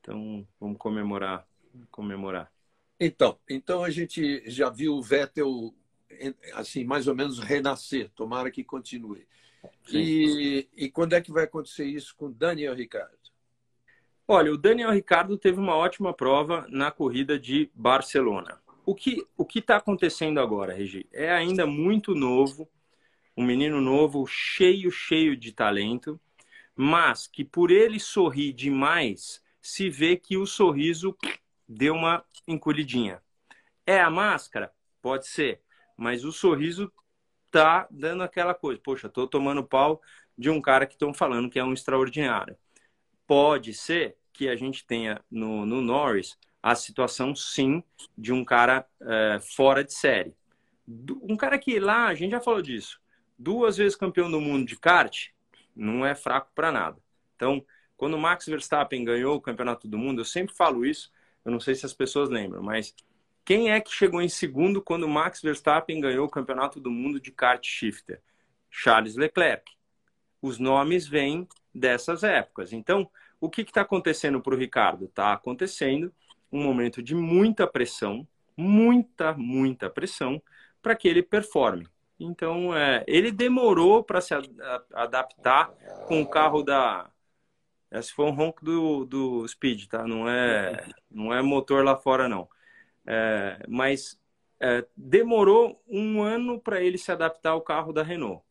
Então, 0.00 0.46
vamos 0.58 0.78
comemorar 0.78 1.46
comemorar. 1.90 2.50
Então, 2.98 3.38
então 3.48 3.82
a 3.82 3.90
gente 3.90 4.42
já 4.46 4.70
viu 4.70 4.94
o 4.94 5.02
Vettel 5.02 5.74
assim 6.54 6.84
mais 6.84 7.08
ou 7.08 7.14
menos 7.14 7.38
renascer. 7.38 8.10
Tomara 8.14 8.50
que 8.50 8.62
continue. 8.62 9.26
E, 9.90 10.68
e 10.76 10.90
quando 10.90 11.14
é 11.14 11.20
que 11.20 11.32
vai 11.32 11.44
acontecer 11.44 11.84
isso 11.84 12.14
com 12.16 12.30
Daniel 12.30 12.74
Ricardo? 12.74 13.16
Olha, 14.26 14.52
o 14.52 14.56
Daniel 14.56 14.90
Ricardo 14.90 15.36
teve 15.36 15.58
uma 15.58 15.76
ótima 15.76 16.14
prova 16.14 16.66
na 16.70 16.90
corrida 16.90 17.38
de 17.38 17.70
Barcelona. 17.74 18.58
O 18.86 18.94
que 18.94 19.26
o 19.36 19.44
que 19.44 19.58
está 19.58 19.76
acontecendo 19.76 20.40
agora, 20.40 20.74
Regi? 20.74 21.06
É 21.12 21.30
ainda 21.30 21.66
muito 21.66 22.14
novo, 22.14 22.68
um 23.36 23.44
menino 23.44 23.80
novo, 23.80 24.26
cheio, 24.26 24.90
cheio 24.90 25.36
de 25.36 25.52
talento, 25.52 26.18
mas 26.74 27.26
que 27.26 27.44
por 27.44 27.70
ele 27.70 28.00
sorrir 28.00 28.52
demais, 28.52 29.42
se 29.60 29.88
vê 29.88 30.16
que 30.16 30.36
o 30.36 30.46
sorriso 30.46 31.16
deu 31.68 31.94
uma 31.94 32.24
encolhidinha. 32.46 33.22
É 33.86 34.00
a 34.00 34.10
máscara? 34.10 34.72
Pode 35.02 35.26
ser, 35.26 35.60
mas 35.96 36.24
o 36.24 36.32
sorriso 36.32 36.92
tá 37.50 37.86
dando 37.90 38.22
aquela 38.22 38.54
coisa. 38.54 38.80
Poxa, 38.82 39.08
tô 39.08 39.26
tomando 39.26 39.62
pau 39.62 40.00
de 40.36 40.50
um 40.50 40.60
cara 40.60 40.86
que 40.86 40.94
estão 40.94 41.14
falando 41.14 41.50
que 41.50 41.58
é 41.58 41.64
um 41.64 41.72
extraordinário. 41.72 42.56
Pode 43.26 43.72
ser 43.72 44.16
que 44.32 44.48
a 44.48 44.56
gente 44.56 44.84
tenha 44.84 45.22
no, 45.30 45.64
no 45.64 45.80
Norris 45.80 46.36
a 46.62 46.74
situação, 46.74 47.34
sim, 47.36 47.82
de 48.16 48.32
um 48.32 48.44
cara 48.44 48.86
é, 49.00 49.38
fora 49.54 49.84
de 49.84 49.92
série. 49.92 50.34
Um 51.22 51.36
cara 51.36 51.58
que 51.58 51.78
lá, 51.78 52.06
a 52.06 52.14
gente 52.14 52.32
já 52.32 52.40
falou 52.40 52.60
disso, 52.60 53.00
duas 53.38 53.76
vezes 53.76 53.96
campeão 53.96 54.30
do 54.30 54.40
mundo 54.40 54.66
de 54.66 54.76
kart, 54.76 55.28
não 55.76 56.04
é 56.04 56.14
fraco 56.14 56.50
para 56.54 56.72
nada. 56.72 56.98
Então, 57.36 57.64
quando 57.96 58.14
o 58.14 58.18
Max 58.18 58.46
Verstappen 58.46 59.04
ganhou 59.04 59.36
o 59.36 59.40
campeonato 59.40 59.86
do 59.86 59.98
mundo, 59.98 60.20
eu 60.20 60.24
sempre 60.24 60.54
falo 60.54 60.84
isso, 60.84 61.12
eu 61.44 61.52
não 61.52 61.60
sei 61.60 61.74
se 61.74 61.84
as 61.84 61.92
pessoas 61.92 62.28
lembram, 62.28 62.62
mas 62.62 62.94
quem 63.44 63.70
é 63.70 63.80
que 63.80 63.92
chegou 63.92 64.22
em 64.22 64.28
segundo 64.28 64.80
quando 64.80 65.06
Max 65.06 65.42
Verstappen 65.42 66.00
ganhou 66.00 66.26
o 66.26 66.30
campeonato 66.30 66.80
do 66.80 66.90
mundo 66.90 67.20
de 67.20 67.30
kart 67.30 67.64
shifter? 67.64 68.20
Charles 68.70 69.16
Leclerc. 69.16 69.70
Os 70.40 70.58
nomes 70.58 71.06
vêm 71.06 71.46
dessas 71.74 72.22
épocas. 72.22 72.72
Então, 72.72 73.08
o 73.40 73.50
que 73.50 73.62
está 73.62 73.82
acontecendo 73.82 74.40
para 74.40 74.54
o 74.54 74.58
Ricardo? 74.58 75.04
Está 75.04 75.32
acontecendo 75.32 76.12
um 76.50 76.62
momento 76.62 77.02
de 77.02 77.14
muita 77.14 77.66
pressão, 77.66 78.26
muita, 78.56 79.34
muita 79.34 79.90
pressão, 79.90 80.42
para 80.80 80.94
que 80.94 81.06
ele 81.06 81.22
performe. 81.22 81.86
Então, 82.18 82.74
é, 82.74 83.04
ele 83.06 83.30
demorou 83.30 84.02
para 84.02 84.20
se 84.20 84.34
adaptar 84.92 85.70
com 86.06 86.22
o 86.22 86.26
carro 86.26 86.62
da, 86.62 87.10
esse 87.98 88.12
foi 88.12 88.26
um 88.26 88.34
ronco 88.34 88.64
do, 88.64 89.04
do 89.04 89.48
Speed, 89.48 89.86
tá? 89.86 90.06
Não 90.06 90.28
é, 90.28 90.86
não 91.10 91.32
é 91.32 91.42
motor 91.42 91.84
lá 91.84 91.96
fora, 91.96 92.28
não. 92.28 92.48
É, 93.06 93.64
mas 93.68 94.18
é, 94.60 94.84
demorou 94.96 95.82
um 95.86 96.22
ano 96.22 96.60
para 96.60 96.82
ele 96.82 96.98
se 96.98 97.12
adaptar 97.12 97.50
ao 97.50 97.62
carro 97.62 97.92
da 97.92 98.02
Renault. 98.02 98.42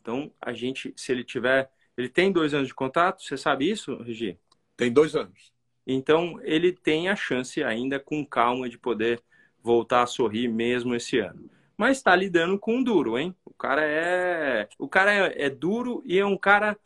Então, 0.00 0.32
a 0.40 0.52
gente, 0.52 0.92
se 0.96 1.12
ele 1.12 1.24
tiver. 1.24 1.70
Ele 1.96 2.08
tem 2.08 2.32
dois 2.32 2.54
anos 2.54 2.68
de 2.68 2.74
contrato, 2.74 3.22
você 3.22 3.36
sabe 3.36 3.70
isso, 3.70 3.96
Regi? 4.02 4.38
Tem 4.76 4.90
dois 4.92 5.14
anos. 5.14 5.52
Então, 5.86 6.40
ele 6.42 6.72
tem 6.72 7.08
a 7.08 7.16
chance 7.16 7.62
ainda, 7.62 8.00
com 8.00 8.24
calma, 8.24 8.68
de 8.68 8.78
poder 8.78 9.22
voltar 9.62 10.02
a 10.02 10.06
sorrir 10.06 10.48
mesmo 10.48 10.94
esse 10.94 11.18
ano. 11.18 11.50
Mas 11.76 11.98
está 11.98 12.14
lidando 12.16 12.58
com 12.58 12.76
um 12.76 12.82
duro, 12.82 13.18
hein? 13.18 13.34
O 13.44 13.52
cara 13.54 13.82
é. 13.84 14.68
O 14.78 14.88
cara 14.88 15.12
é, 15.12 15.46
é 15.46 15.50
duro 15.50 16.02
e 16.04 16.18
é 16.18 16.24
um 16.24 16.36
cara 16.36 16.78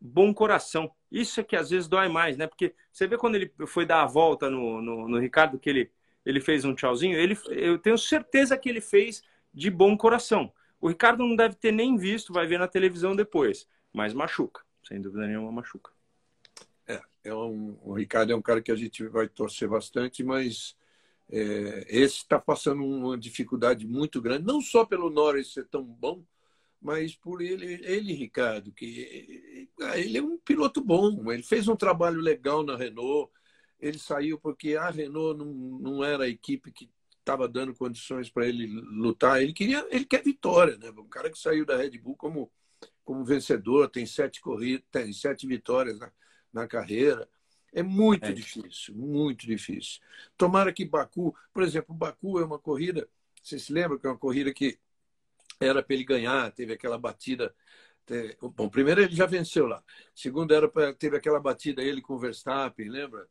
bom 0.00 0.32
coração. 0.32 0.90
Isso 1.12 1.38
é 1.40 1.44
que 1.44 1.54
às 1.54 1.68
vezes 1.68 1.86
dói 1.86 2.08
mais, 2.08 2.38
né? 2.38 2.46
Porque 2.46 2.74
você 2.90 3.06
vê 3.06 3.18
quando 3.18 3.34
ele 3.34 3.52
foi 3.66 3.84
dar 3.84 4.02
a 4.02 4.06
volta 4.06 4.48
no, 4.48 4.80
no, 4.80 5.06
no 5.06 5.18
Ricardo, 5.18 5.58
que 5.58 5.68
ele, 5.68 5.90
ele 6.24 6.40
fez 6.40 6.64
um 6.64 6.74
tchauzinho, 6.74 7.18
ele, 7.18 7.38
eu 7.50 7.78
tenho 7.78 7.98
certeza 7.98 8.56
que 8.56 8.68
ele 8.68 8.80
fez 8.80 9.22
de 9.52 9.70
bom 9.70 9.94
coração. 9.94 10.50
O 10.80 10.88
Ricardo 10.88 11.22
não 11.22 11.36
deve 11.36 11.54
ter 11.54 11.70
nem 11.70 11.98
visto, 11.98 12.32
vai 12.32 12.46
ver 12.46 12.58
na 12.58 12.66
televisão 12.66 13.14
depois, 13.14 13.68
mas 13.92 14.14
machuca, 14.14 14.62
sem 14.88 15.02
dúvida 15.02 15.26
nenhuma 15.26 15.52
machuca. 15.52 15.92
É, 16.88 17.00
é 17.24 17.34
um, 17.34 17.78
o 17.82 17.92
Ricardo 17.92 18.32
é 18.32 18.36
um 18.36 18.42
cara 18.42 18.62
que 18.62 18.72
a 18.72 18.76
gente 18.76 19.06
vai 19.06 19.28
torcer 19.28 19.68
bastante, 19.68 20.24
mas 20.24 20.74
é, 21.30 21.84
esse 21.88 22.16
está 22.16 22.38
passando 22.38 22.82
uma 22.84 23.18
dificuldade 23.18 23.86
muito 23.86 24.20
grande, 24.20 24.46
não 24.46 24.62
só 24.62 24.84
pelo 24.84 25.10
Norris 25.10 25.52
ser 25.52 25.66
tão 25.66 25.84
bom, 25.84 26.22
mas 26.82 27.14
por 27.14 27.40
ele, 27.40 27.80
ele 27.84 28.12
Ricardo, 28.12 28.72
que 28.72 29.68
ele 29.94 30.18
é 30.18 30.22
um 30.22 30.36
piloto 30.38 30.82
bom, 30.82 31.32
ele 31.32 31.42
fez 31.42 31.68
um 31.68 31.76
trabalho 31.76 32.20
legal 32.20 32.64
na 32.64 32.76
Renault, 32.76 33.32
ele 33.78 33.98
saiu 33.98 34.38
porque 34.38 34.76
a 34.76 34.90
Renault 34.90 35.38
não, 35.38 35.46
não 35.46 36.04
era 36.04 36.24
a 36.24 36.28
equipe 36.28 36.72
que 36.72 36.90
estava 37.18 37.48
dando 37.48 37.74
condições 37.74 38.28
para 38.28 38.46
ele 38.46 38.66
lutar. 38.66 39.40
Ele 39.40 39.52
queria, 39.52 39.86
ele 39.90 40.04
quer 40.04 40.22
vitória, 40.22 40.76
né? 40.76 40.90
Um 40.90 41.08
cara 41.08 41.30
que 41.30 41.38
saiu 41.38 41.64
da 41.64 41.76
Red 41.76 41.98
Bull 41.98 42.16
como 42.16 42.50
como 43.04 43.24
vencedor, 43.24 43.88
tem 43.88 44.06
sete 44.06 44.40
corridas, 44.40 44.84
tem 44.90 45.12
sete 45.12 45.46
vitórias 45.46 45.98
na, 45.98 46.12
na 46.52 46.66
carreira. 46.68 47.28
É 47.72 47.82
muito 47.82 48.26
é. 48.26 48.32
difícil, 48.32 48.94
muito 48.94 49.46
difícil. 49.46 50.00
Tomara 50.36 50.72
que 50.72 50.84
Baku, 50.84 51.34
por 51.52 51.62
exemplo, 51.62 51.94
Baku 51.94 52.38
é 52.38 52.44
uma 52.44 52.58
corrida, 52.58 53.08
você 53.42 53.58
se 53.58 53.72
lembra 53.72 53.98
que 53.98 54.06
é 54.06 54.10
uma 54.10 54.18
corrida 54.18 54.52
que 54.52 54.78
era 55.64 55.82
para 55.82 55.94
ele 55.94 56.04
ganhar, 56.04 56.50
teve 56.52 56.72
aquela 56.72 56.98
batida. 56.98 57.54
Bom, 58.56 58.68
primeiro 58.68 59.02
ele 59.02 59.14
já 59.14 59.26
venceu 59.26 59.66
lá. 59.66 59.82
Segundo 60.14 60.52
era 60.52 60.68
pra, 60.68 60.92
teve 60.92 61.16
aquela 61.16 61.40
batida 61.40 61.82
ele 61.82 62.00
com 62.00 62.14
o 62.14 62.18
Verstappen, 62.18 62.88
lembra? 62.88 63.28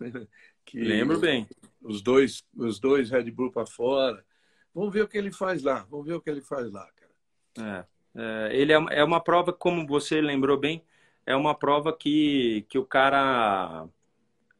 Que 0.64 0.78
Lembro 0.78 1.18
bem. 1.18 1.48
Os 1.82 2.00
dois, 2.00 2.44
os 2.54 2.78
dois 2.78 3.10
Red 3.10 3.30
Bull 3.30 3.50
para 3.50 3.66
fora. 3.66 4.24
Vamos 4.72 4.92
ver 4.92 5.02
o 5.02 5.08
que 5.08 5.18
ele 5.18 5.32
faz 5.32 5.62
lá. 5.62 5.84
Vamos 5.90 6.06
ver 6.06 6.14
o 6.14 6.20
que 6.20 6.30
ele 6.30 6.42
faz 6.42 6.70
lá, 6.70 6.88
cara. 6.92 7.86
É, 8.14 8.20
é, 8.20 8.56
ele 8.56 8.72
é, 8.72 8.76
é 8.90 9.02
uma 9.02 9.20
prova, 9.20 9.52
como 9.52 9.86
você 9.86 10.20
lembrou 10.20 10.56
bem, 10.56 10.84
é 11.26 11.34
uma 11.34 11.54
prova 11.54 11.96
que, 11.96 12.64
que 12.68 12.78
o 12.78 12.84
cara 12.84 13.88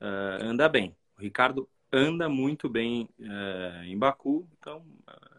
é, 0.01 0.39
anda 0.43 0.69
bem. 0.69 0.97
O 1.17 1.21
Ricardo 1.21 1.69
anda 1.93 2.29
muito 2.29 2.69
bem 2.69 3.09
é, 3.21 3.85
em 3.87 3.99
Baku, 3.99 4.49
então 4.59 4.85
é, 5.09 5.30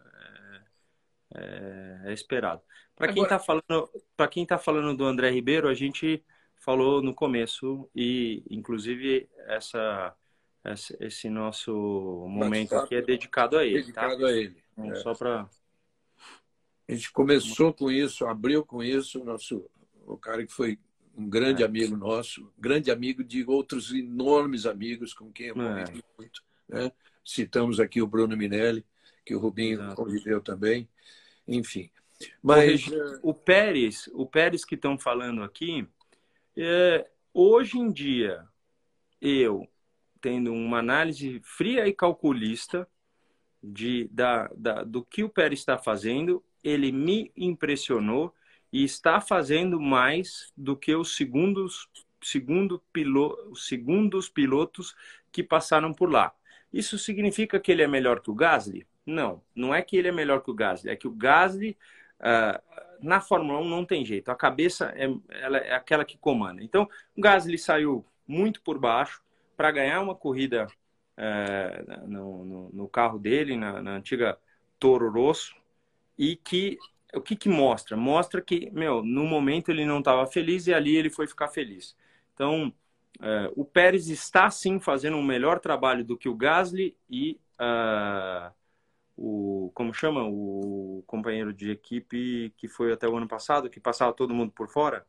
é, 1.34 2.02
é 2.06 2.12
esperado. 2.12 2.62
Para 2.96 3.12
quem 3.12 3.22
está 3.22 3.38
falando, 3.38 3.90
para 4.16 4.28
quem 4.28 4.46
tá 4.46 4.58
falando 4.58 4.96
do 4.96 5.04
André 5.04 5.30
Ribeiro, 5.30 5.68
a 5.68 5.74
gente 5.74 6.24
falou 6.56 7.02
no 7.02 7.14
começo 7.14 7.88
e, 7.94 8.42
inclusive, 8.48 9.28
essa 9.46 10.14
esse 11.00 11.28
nosso 11.28 11.72
momento 12.28 12.76
aqui 12.76 12.94
é 12.94 13.02
dedicado 13.02 13.58
a 13.58 13.64
ele. 13.64 13.92
Tá? 13.92 14.02
Dedicado 14.02 14.20
tá? 14.20 14.26
a 14.26 14.32
ele. 14.32 14.62
Então, 14.78 14.92
é. 14.92 14.94
Só 14.96 15.14
para. 15.14 15.48
A 16.88 16.92
gente 16.92 17.10
começou 17.12 17.72
com 17.72 17.90
isso, 17.90 18.26
abriu 18.26 18.64
com 18.64 18.82
isso, 18.82 19.20
o 19.20 19.24
nosso, 19.24 19.68
o 20.06 20.16
cara 20.16 20.44
que 20.44 20.52
foi 20.52 20.78
um 21.16 21.28
grande 21.28 21.62
é. 21.62 21.66
amigo 21.66 21.96
nosso, 21.96 22.52
grande 22.58 22.90
amigo 22.90 23.24
de 23.24 23.44
outros 23.44 23.92
enormes 23.92 24.66
amigos 24.66 25.14
com 25.14 25.32
quem 25.32 25.48
eu 25.48 25.54
convivi 25.54 25.98
é. 25.98 26.18
muito. 26.18 26.42
Né? 26.68 26.92
Citamos 27.24 27.80
aqui 27.80 28.02
o 28.02 28.06
Bruno 28.06 28.36
Minelli, 28.36 28.84
que 29.24 29.34
o 29.34 29.38
Rubinho 29.38 29.80
Exato. 29.80 29.96
conviveu 29.96 30.40
também. 30.40 30.88
Enfim. 31.52 31.90
Mas 32.42 32.86
o, 33.22 33.34
Pérez, 33.34 34.08
o 34.12 34.26
Pérez 34.26 34.64
que 34.64 34.74
estão 34.74 34.98
falando 34.98 35.42
aqui, 35.42 35.86
é, 36.56 37.08
hoje 37.32 37.78
em 37.78 37.90
dia, 37.90 38.44
eu, 39.20 39.68
tendo 40.20 40.52
uma 40.52 40.78
análise 40.78 41.40
fria 41.44 41.86
e 41.86 41.92
calculista 41.92 42.88
de, 43.62 44.08
da, 44.10 44.48
da, 44.56 44.82
do 44.82 45.04
que 45.04 45.22
o 45.22 45.28
Pérez 45.28 45.60
está 45.60 45.78
fazendo, 45.78 46.42
ele 46.62 46.92
me 46.92 47.32
impressionou 47.36 48.34
e 48.72 48.84
está 48.84 49.20
fazendo 49.20 49.80
mais 49.80 50.52
do 50.56 50.76
que 50.76 50.94
os 50.94 51.16
segundos, 51.16 51.88
segundo 52.22 52.82
pilo, 52.92 53.36
os 53.50 53.66
segundos 53.66 54.28
pilotos 54.28 54.94
que 55.30 55.42
passaram 55.42 55.92
por 55.92 56.10
lá. 56.10 56.34
Isso 56.72 56.98
significa 56.98 57.60
que 57.60 57.70
ele 57.70 57.82
é 57.82 57.86
melhor 57.86 58.20
que 58.20 58.30
o 58.30 58.34
Gasly? 58.34 58.86
Não, 59.04 59.42
não 59.54 59.74
é 59.74 59.82
que 59.82 59.96
ele 59.96 60.08
é 60.08 60.12
melhor 60.12 60.40
que 60.42 60.50
o 60.50 60.54
Gasly, 60.54 60.90
é 60.90 60.96
que 60.96 61.08
o 61.08 61.12
Gasly 61.12 61.76
uh, 62.20 62.62
na 63.02 63.20
Fórmula 63.20 63.58
1 63.60 63.68
não 63.68 63.84
tem 63.84 64.04
jeito, 64.04 64.30
a 64.30 64.36
cabeça 64.36 64.92
é, 64.96 65.12
ela 65.28 65.58
é 65.58 65.74
aquela 65.74 66.04
que 66.04 66.16
comanda. 66.16 66.62
Então, 66.62 66.88
o 67.16 67.20
Gasly 67.20 67.58
saiu 67.58 68.06
muito 68.26 68.62
por 68.62 68.78
baixo, 68.78 69.22
para 69.56 69.70
ganhar 69.70 70.00
uma 70.00 70.14
corrida 70.14 70.66
é, 71.16 71.84
no, 72.06 72.44
no, 72.44 72.70
no, 72.72 72.88
carro 72.88 73.18
dele, 73.18 73.56
na, 73.56 73.82
na, 73.82 73.96
antiga 73.96 74.38
Toro 74.78 75.10
Rosso, 75.10 75.54
e 76.18 76.36
que 76.36 76.78
o 77.14 77.20
que, 77.20 77.36
que 77.36 77.48
mostra? 77.48 77.96
Mostra 77.96 78.40
que, 78.40 78.70
meu, 78.70 79.02
no 79.02 79.24
momento 79.24 79.70
ele 79.70 79.84
não 79.84 79.98
estava 79.98 80.26
feliz 80.26 80.66
e 80.66 80.72
ali 80.72 80.96
ele 80.96 81.10
foi 81.10 81.26
ficar 81.26 81.48
feliz. 81.48 81.94
Então, 82.32 82.72
é, 83.20 83.52
o 83.54 83.64
Pérez 83.64 84.08
está 84.08 84.50
sim 84.50 84.80
fazendo 84.80 85.16
um 85.16 85.22
melhor 85.22 85.60
trabalho 85.60 86.04
do 86.04 86.16
que 86.16 86.28
o 86.28 86.34
Gasly 86.34 86.96
e 87.10 87.38
uh, 87.60 88.52
o 89.16 89.70
como 89.74 89.92
chama 89.92 90.24
o 90.24 91.02
companheiro 91.06 91.52
de 91.52 91.70
equipe 91.70 92.52
que 92.56 92.68
foi 92.68 92.92
até 92.92 93.08
o 93.08 93.16
ano 93.16 93.28
passado 93.28 93.70
que 93.70 93.80
passava 93.80 94.12
todo 94.12 94.34
mundo 94.34 94.52
por 94.52 94.68
fora. 94.68 95.06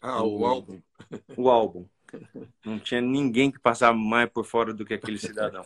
Ah, 0.00 0.22
o, 0.22 0.40
o 0.40 0.46
álbum. 0.46 0.82
O 1.36 1.48
álbum. 1.48 1.86
Não 2.64 2.78
tinha 2.78 3.00
ninguém 3.00 3.50
que 3.50 3.58
passava 3.58 3.96
mais 3.96 4.28
por 4.30 4.44
fora 4.44 4.74
do 4.74 4.84
que 4.84 4.94
aquele 4.94 5.18
cidadão. 5.18 5.64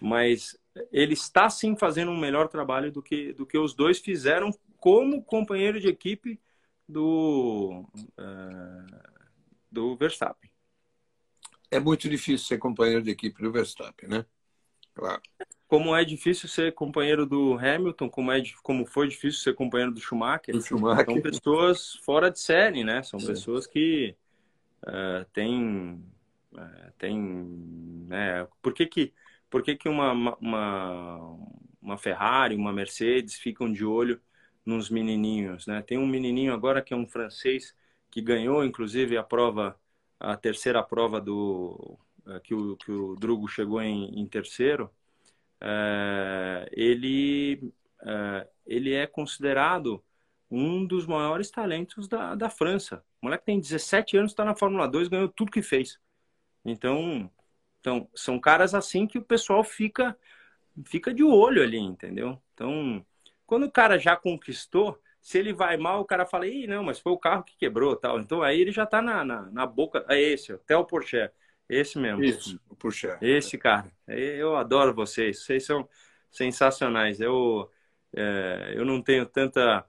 Mas 0.00 0.58
ele 0.90 1.14
está 1.14 1.48
sim 1.48 1.76
fazendo 1.76 2.10
um 2.10 2.18
melhor 2.18 2.48
trabalho 2.48 2.90
do 2.90 3.02
que, 3.02 3.32
do 3.34 3.46
que 3.46 3.58
os 3.58 3.74
dois 3.74 3.98
fizeram 3.98 4.50
como 4.78 5.22
companheiro 5.22 5.80
de 5.80 5.88
equipe 5.88 6.40
do, 6.88 7.84
uh, 8.18 9.26
do 9.70 9.96
Verstappen. 9.96 10.50
É 11.70 11.80
muito 11.80 12.08
difícil 12.08 12.46
ser 12.46 12.58
companheiro 12.58 13.02
de 13.02 13.10
equipe 13.10 13.42
do 13.42 13.52
Verstappen, 13.52 14.08
né? 14.08 14.26
Claro. 14.96 15.20
Como 15.68 15.94
é 15.94 16.04
difícil 16.04 16.48
ser 16.48 16.72
companheiro 16.72 17.26
do 17.26 17.58
Hamilton, 17.58 18.08
como, 18.08 18.32
é, 18.32 18.42
como 18.62 18.86
foi 18.86 19.08
difícil 19.08 19.40
ser 19.40 19.54
companheiro 19.54 19.92
do 19.92 20.00
Schumacher. 20.00 20.54
Do 20.54 20.62
Schumacher. 20.62 21.04
São 21.04 21.20
pessoas 21.20 21.94
fora 22.02 22.30
de 22.30 22.40
série, 22.40 22.82
né? 22.82 23.02
São 23.02 23.20
Sim. 23.20 23.26
pessoas 23.26 23.66
que 23.66 24.16
uh, 24.84 25.24
tem, 25.34 26.02
uh, 26.54 26.92
tem 26.96 27.18
né? 28.08 28.48
por 28.62 28.72
que 28.72 28.86
que, 28.86 29.12
por 29.50 29.62
que, 29.62 29.76
que 29.76 29.88
uma, 29.88 30.12
uma, 30.40 31.36
uma 31.82 31.98
Ferrari, 31.98 32.54
uma 32.54 32.72
Mercedes 32.72 33.34
ficam 33.34 33.70
de 33.70 33.84
olho 33.84 34.18
nos 34.64 34.88
menininhos, 34.88 35.66
né? 35.66 35.82
Tem 35.82 35.98
um 35.98 36.06
menininho 36.06 36.54
agora 36.54 36.80
que 36.80 36.94
é 36.94 36.96
um 36.96 37.06
francês 37.06 37.74
que 38.10 38.22
ganhou, 38.22 38.64
inclusive, 38.64 39.18
a 39.18 39.22
prova, 39.22 39.78
a 40.18 40.36
terceira 40.36 40.82
prova 40.82 41.20
do 41.20 41.98
que 42.44 42.54
o, 42.54 42.76
que 42.76 42.90
o 42.90 43.16
Drugo 43.16 43.48
chegou 43.48 43.80
em, 43.80 44.20
em 44.20 44.26
terceiro. 44.26 44.90
ele 46.72 47.72
ele 48.66 48.92
é 48.92 49.06
considerado 49.06 50.02
um 50.50 50.86
dos 50.86 51.06
maiores 51.06 51.50
talentos 51.50 52.08
da, 52.08 52.34
da 52.34 52.50
França. 52.50 53.04
O 53.20 53.26
moleque 53.26 53.44
tem 53.44 53.60
17 53.60 54.16
anos, 54.16 54.32
está 54.32 54.44
na 54.44 54.54
Fórmula 54.54 54.88
2, 54.88 55.08
ganhou 55.08 55.28
tudo 55.28 55.50
que 55.50 55.62
fez. 55.62 55.98
Então, 56.64 57.30
então, 57.80 58.08
são 58.14 58.40
caras 58.40 58.74
assim 58.74 59.06
que 59.06 59.18
o 59.18 59.24
pessoal 59.24 59.62
fica 59.64 60.16
fica 60.84 61.14
de 61.14 61.22
olho 61.24 61.62
ali, 61.62 61.78
entendeu? 61.78 62.40
Então, 62.54 63.04
quando 63.46 63.64
o 63.64 63.70
cara 63.70 63.98
já 63.98 64.16
conquistou, 64.16 65.00
se 65.22 65.38
ele 65.38 65.52
vai 65.52 65.76
mal, 65.76 66.00
o 66.00 66.04
cara 66.04 66.26
fala, 66.26 66.46
Ih, 66.46 66.66
não, 66.66 66.84
mas 66.84 66.98
foi 66.98 67.12
o 67.12 67.18
carro 67.18 67.44
que 67.44 67.56
quebrou 67.56 67.96
tal. 67.96 68.20
Então 68.20 68.42
aí 68.42 68.60
ele 68.60 68.72
já 68.72 68.86
tá 68.86 69.00
na, 69.02 69.24
na, 69.24 69.42
na 69.50 69.66
boca. 69.66 70.04
É 70.08 70.20
esse, 70.20 70.52
até 70.52 70.76
o 70.76 70.84
Porsche. 70.84 71.30
Esse 71.68 71.98
mesmo. 71.98 72.22
Isso, 72.22 72.60
o. 72.78 73.18
Esse 73.20 73.58
cara. 73.58 73.90
Eu 74.06 74.56
adoro 74.56 74.94
vocês. 74.94 75.42
Vocês 75.42 75.64
são 75.64 75.88
sensacionais. 76.30 77.20
Eu, 77.20 77.70
é, 78.14 78.74
eu 78.76 78.84
não 78.84 79.02
tenho 79.02 79.26
tanta 79.26 79.84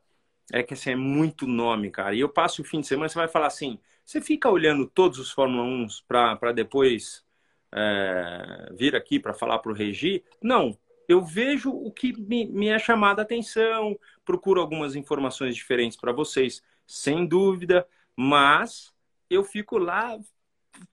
é 0.51 0.63
que 0.63 0.73
assim, 0.73 0.91
é 0.91 0.95
muito 0.95 1.45
nome, 1.45 1.91
cara. 1.91 2.15
E 2.15 2.19
eu 2.19 2.29
passo 2.29 2.61
o 2.61 2.65
fim 2.65 2.79
de 2.79 2.87
semana, 2.87 3.09
você 3.09 3.17
vai 3.17 3.27
falar 3.27 3.47
assim, 3.47 3.79
você 4.05 4.21
fica 4.21 4.49
olhando 4.49 4.87
todos 4.87 5.19
os 5.19 5.31
Fórmula 5.31 5.63
1 5.63 5.87
para 6.07 6.51
depois 6.53 7.25
é, 7.73 8.69
vir 8.73 8.95
aqui 8.95 9.19
para 9.19 9.33
falar 9.33 9.59
para 9.59 9.71
o 9.71 9.75
Regi? 9.75 10.23
Não, 10.41 10.77
eu 11.07 11.21
vejo 11.21 11.71
o 11.71 11.91
que 11.91 12.13
me, 12.13 12.45
me 12.45 12.69
é 12.69 12.79
chamado 12.79 13.19
a 13.19 13.23
atenção, 13.23 13.99
procuro 14.23 14.61
algumas 14.61 14.95
informações 14.95 15.55
diferentes 15.55 15.97
para 15.97 16.13
vocês, 16.13 16.63
sem 16.85 17.25
dúvida, 17.25 17.85
mas 18.15 18.93
eu 19.29 19.43
fico 19.43 19.77
lá 19.77 20.17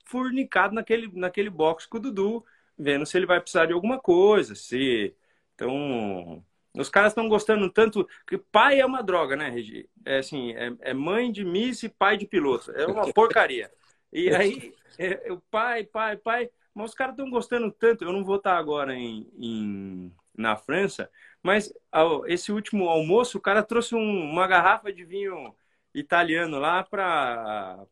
fornicado 0.05 0.75
naquele, 0.75 1.11
naquele 1.15 1.51
box 1.51 1.87
com 1.87 1.99
o 1.99 2.01
Dudu, 2.01 2.45
vendo 2.79 3.07
se 3.07 3.17
ele 3.17 3.27
vai 3.27 3.41
precisar 3.41 3.67
de 3.67 3.73
alguma 3.73 3.99
coisa, 3.99 4.55
se. 4.55 5.15
Então, 5.55 6.45
os 6.77 6.89
caras 6.89 7.13
estão 7.13 7.29
gostando 7.29 7.71
tanto. 7.71 8.09
que 8.27 8.37
pai 8.37 8.81
é 8.81 8.87
uma 8.87 9.03
droga, 9.03 9.37
né, 9.37 9.49
Regi? 9.49 9.89
É 10.05 10.19
assim, 10.19 10.53
é, 10.53 10.73
é 10.81 10.95
mãe 10.95 11.31
de 11.31 11.45
miss 11.45 11.83
e 11.83 11.89
pai 11.89 12.17
de 12.17 12.27
piloto. 12.27 12.73
É 12.73 12.87
uma 12.87 13.13
porcaria. 13.13 13.71
E 14.13 14.31
aí, 14.35 14.73
é, 14.99 15.33
o 15.33 15.41
pai, 15.51 15.85
pai, 15.85 16.17
pai. 16.17 16.51
Mas 16.75 16.91
os 16.91 16.95
caras 16.95 17.15
estão 17.15 17.31
gostando 17.31 17.71
tanto. 17.71 18.05
Eu 18.05 18.13
não 18.13 18.25
vou 18.25 18.37
estar 18.37 18.57
agora 18.57 18.95
em, 18.95 19.29
em 19.39 20.13
na 20.37 20.57
França, 20.57 21.09
mas 21.43 21.73
esse 22.27 22.51
último 22.51 22.89
almoço, 22.89 23.39
o 23.39 23.41
cara 23.41 23.63
trouxe 23.63 23.95
um, 23.95 24.31
uma 24.31 24.47
garrafa 24.47 24.93
de 24.93 25.05
vinho 25.05 25.55
italiano 25.95 26.59
lá 26.59 26.83
para 26.83 27.87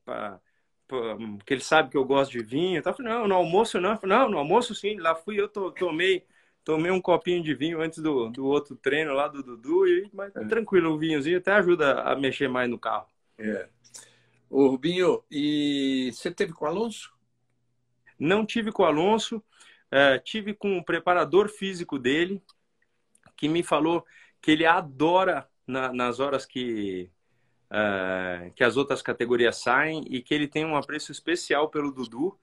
que 1.44 1.54
ele 1.54 1.62
sabe 1.62 1.90
que 1.90 1.96
eu 1.96 2.04
gosto 2.04 2.32
de 2.32 2.42
vinho. 2.42 2.82
Eu 2.84 2.94
falei, 2.94 3.12
não, 3.12 3.28
no 3.28 3.34
almoço 3.34 3.80
não. 3.80 3.96
Falei, 3.96 4.16
não, 4.16 4.28
no 4.30 4.38
almoço 4.38 4.74
sim. 4.74 4.96
Lá 4.98 5.14
fui 5.14 5.40
eu, 5.40 5.48
to, 5.48 5.70
tomei, 5.72 6.24
tomei 6.64 6.90
um 6.90 7.00
copinho 7.00 7.42
de 7.42 7.54
vinho 7.54 7.80
antes 7.80 7.98
do, 7.98 8.28
do 8.28 8.46
outro 8.46 8.76
treino 8.76 9.12
lá 9.12 9.28
do 9.28 9.42
Dudu. 9.42 9.86
E, 9.86 10.10
mas 10.12 10.34
é. 10.36 10.44
tranquilo, 10.44 10.92
o 10.92 10.98
vinhozinho 10.98 11.38
até 11.38 11.52
ajuda 11.52 12.02
a 12.02 12.16
mexer 12.16 12.48
mais 12.48 12.68
no 12.68 12.78
carro. 12.78 13.06
É. 13.38 13.68
Ô, 14.48 14.68
Rubinho, 14.68 15.22
e 15.30 16.10
você 16.12 16.30
teve 16.30 16.52
com 16.52 16.64
o 16.64 16.68
Alonso? 16.68 17.12
Não 18.18 18.44
tive 18.44 18.70
com 18.70 18.82
o 18.82 18.86
Alonso. 18.86 19.42
É, 19.90 20.18
tive 20.18 20.54
com 20.54 20.78
o 20.78 20.84
preparador 20.84 21.50
físico 21.50 21.98
dele, 21.98 22.42
que 23.36 23.46
me 23.46 23.62
falou 23.62 24.06
que 24.40 24.50
ele 24.50 24.64
adora 24.64 25.46
na, 25.66 25.92
nas 25.92 26.18
horas 26.18 26.46
que 26.46 27.10
uh, 27.72 28.52
que 28.54 28.62
as 28.62 28.76
outras 28.76 29.00
categorias 29.00 29.56
saem 29.56 30.04
e 30.08 30.20
que 30.20 30.34
ele 30.34 30.46
tem 30.46 30.64
um 30.64 30.76
apreço 30.76 31.10
especial 31.10 31.68
pelo 31.70 31.90
Dudu, 31.90 32.38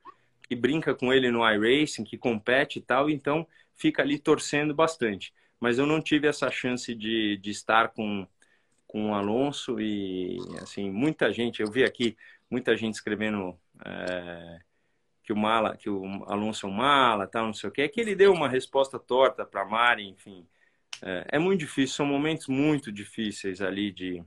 que 0.47 0.55
brinca 0.55 0.95
com 0.95 1.13
ele 1.13 1.29
no 1.29 1.47
iRacing, 1.47 2.03
que 2.03 2.17
compete 2.17 2.79
e 2.79 2.81
tal, 2.81 3.09
então 3.09 3.47
fica 3.75 4.01
ali 4.01 4.17
torcendo 4.17 4.73
bastante. 4.73 5.31
Mas 5.59 5.77
eu 5.77 5.85
não 5.85 6.01
tive 6.01 6.27
essa 6.27 6.49
chance 6.49 6.95
de, 6.95 7.37
de 7.37 7.51
estar 7.51 7.89
com, 7.89 8.27
com 8.87 9.11
o 9.11 9.13
Alonso 9.13 9.79
e, 9.79 10.37
assim, 10.61 10.89
muita 10.89 11.31
gente, 11.31 11.61
eu 11.61 11.69
vi 11.69 11.83
aqui 11.83 12.17
muita 12.49 12.75
gente 12.75 12.95
escrevendo 12.95 13.55
é, 13.85 14.59
que 15.23 15.31
o 15.31 15.37
Mala, 15.37 15.77
que 15.77 15.89
o 15.89 16.03
Alonso 16.25 16.65
é 16.65 16.69
um 16.69 16.73
mala, 16.73 17.27
tal, 17.27 17.45
não 17.45 17.53
sei 17.53 17.69
o 17.69 17.71
que, 17.71 17.83
é 17.83 17.87
que 17.87 18.01
ele 18.01 18.15
deu 18.15 18.33
uma 18.33 18.49
resposta 18.49 18.97
torta 18.97 19.45
para 19.45 19.63
Mari, 19.63 20.07
enfim. 20.07 20.47
É, 21.03 21.25
é, 21.33 21.39
muito 21.39 21.59
difícil, 21.59 21.95
são 21.95 22.05
momentos 22.05 22.47
muito 22.47 22.91
difíceis 22.91 23.61
ali 23.61 23.91
de, 23.91 24.23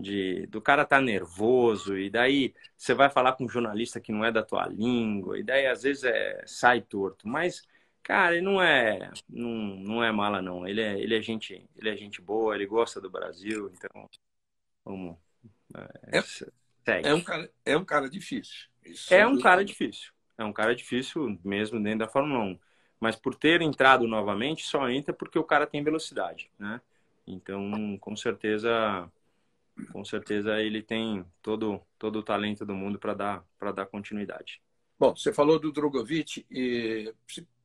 de 0.00 0.46
do 0.46 0.60
cara 0.60 0.84
tá 0.84 1.00
nervoso 1.00 1.98
e 1.98 2.08
daí 2.08 2.54
você 2.76 2.94
vai 2.94 3.10
falar 3.10 3.32
com 3.32 3.44
um 3.44 3.48
jornalista 3.48 4.00
que 4.00 4.12
não 4.12 4.24
é 4.24 4.32
da 4.32 4.42
tua 4.42 4.66
língua 4.66 5.38
e 5.38 5.42
daí 5.42 5.66
às 5.66 5.82
vezes 5.82 6.04
é 6.04 6.42
sai 6.46 6.80
torto. 6.80 7.28
Mas 7.28 7.66
cara 8.08 8.34
ele 8.34 8.40
não 8.40 8.62
é 8.62 9.10
não, 9.28 9.50
não 9.50 10.02
é 10.02 10.10
mala 10.10 10.40
não. 10.40 10.66
Ele 10.66 10.80
é 10.80 10.98
ele 10.98 11.14
é 11.14 11.20
gente 11.20 11.62
ele 11.76 11.90
é 11.90 11.96
gente 11.96 12.22
boa 12.22 12.54
ele 12.54 12.64
gosta 12.64 13.02
do 13.02 13.10
Brasil 13.10 13.70
então 13.74 14.08
vamos 14.82 15.18
é, 16.10 16.18
é, 16.86 17.10
é 17.10 17.14
um 17.14 17.20
cara 17.20 17.50
é 17.66 17.76
um 17.76 17.84
cara 17.84 18.08
difícil. 18.08 18.68
Isso 18.82 19.12
é 19.12 19.26
um 19.26 19.38
cara 19.38 19.62
difícil. 19.62 20.10
É 20.38 20.44
um 20.44 20.52
cara 20.54 20.74
difícil 20.74 21.38
mesmo 21.44 21.82
dentro 21.82 21.98
da 21.98 22.08
Fórmula 22.08 22.44
1 22.44 22.58
mas 22.98 23.14
por 23.14 23.34
ter 23.34 23.60
entrado 23.60 24.08
novamente 24.08 24.64
só 24.64 24.88
entra 24.88 25.12
porque 25.12 25.38
o 25.38 25.44
cara 25.44 25.66
tem 25.66 25.84
velocidade 25.84 26.50
né? 26.58 26.80
Então 27.26 27.98
com 27.98 28.16
certeza 28.16 28.70
com 29.92 30.04
certeza 30.04 30.60
ele 30.60 30.82
tem 30.82 31.24
todo, 31.42 31.80
todo 31.98 32.20
o 32.20 32.22
talento 32.22 32.64
do 32.64 32.74
mundo 32.74 32.98
para 32.98 33.14
dar, 33.14 33.44
dar 33.74 33.86
continuidade. 33.86 34.60
Bom, 34.98 35.14
você 35.14 35.32
falou 35.32 35.58
do 35.58 35.72
Drogovic 35.72 36.44
e 36.50 37.12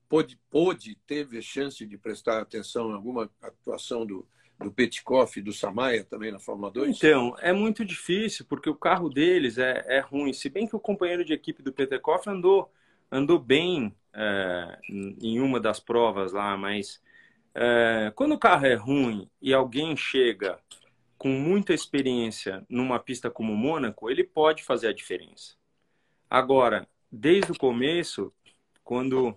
pôde, 0.07 0.39
pôde, 0.49 0.95
teve 1.07 1.41
chance 1.41 1.85
de 1.85 1.97
prestar 1.97 2.41
atenção 2.41 2.91
em 2.91 2.93
alguma 2.93 3.29
atuação 3.41 4.05
do, 4.05 4.27
do 4.59 4.71
Petkoff 4.71 5.39
e 5.39 5.43
do 5.43 5.51
Samaia 5.51 6.03
também 6.03 6.31
na 6.31 6.39
Fórmula 6.39 6.71
2? 6.71 6.95
Então, 6.97 7.35
é 7.39 7.51
muito 7.51 7.83
difícil, 7.83 8.45
porque 8.45 8.69
o 8.69 8.75
carro 8.75 9.09
deles 9.09 9.57
é, 9.57 9.83
é 9.87 9.99
ruim. 9.99 10.31
Se 10.31 10.49
bem 10.49 10.67
que 10.67 10.75
o 10.75 10.79
companheiro 10.79 11.25
de 11.25 11.33
equipe 11.33 11.63
do 11.63 11.73
Petkoff 11.73 12.29
andou, 12.29 12.71
andou 13.11 13.39
bem 13.39 13.95
é, 14.13 14.79
em 14.89 15.39
uma 15.39 15.59
das 15.59 15.79
provas 15.79 16.31
lá, 16.31 16.55
mas 16.55 17.01
é, 17.55 18.11
quando 18.15 18.33
o 18.33 18.39
carro 18.39 18.65
é 18.65 18.75
ruim 18.75 19.27
e 19.41 19.53
alguém 19.53 19.95
chega 19.97 20.59
com 21.23 21.29
muita 21.29 21.73
experiência 21.73 22.65
numa 22.67 22.99
pista 22.99 23.31
como 23.31 23.55
Mônaco, 23.55 24.09
ele 24.11 24.25
pode 24.25 24.61
fazer 24.61 24.89
a 24.89 24.93
diferença. 24.93 25.55
Agora, 26.29 26.85
desde 27.09 27.53
o 27.53 27.57
começo, 27.57 28.33
quando 28.83 29.33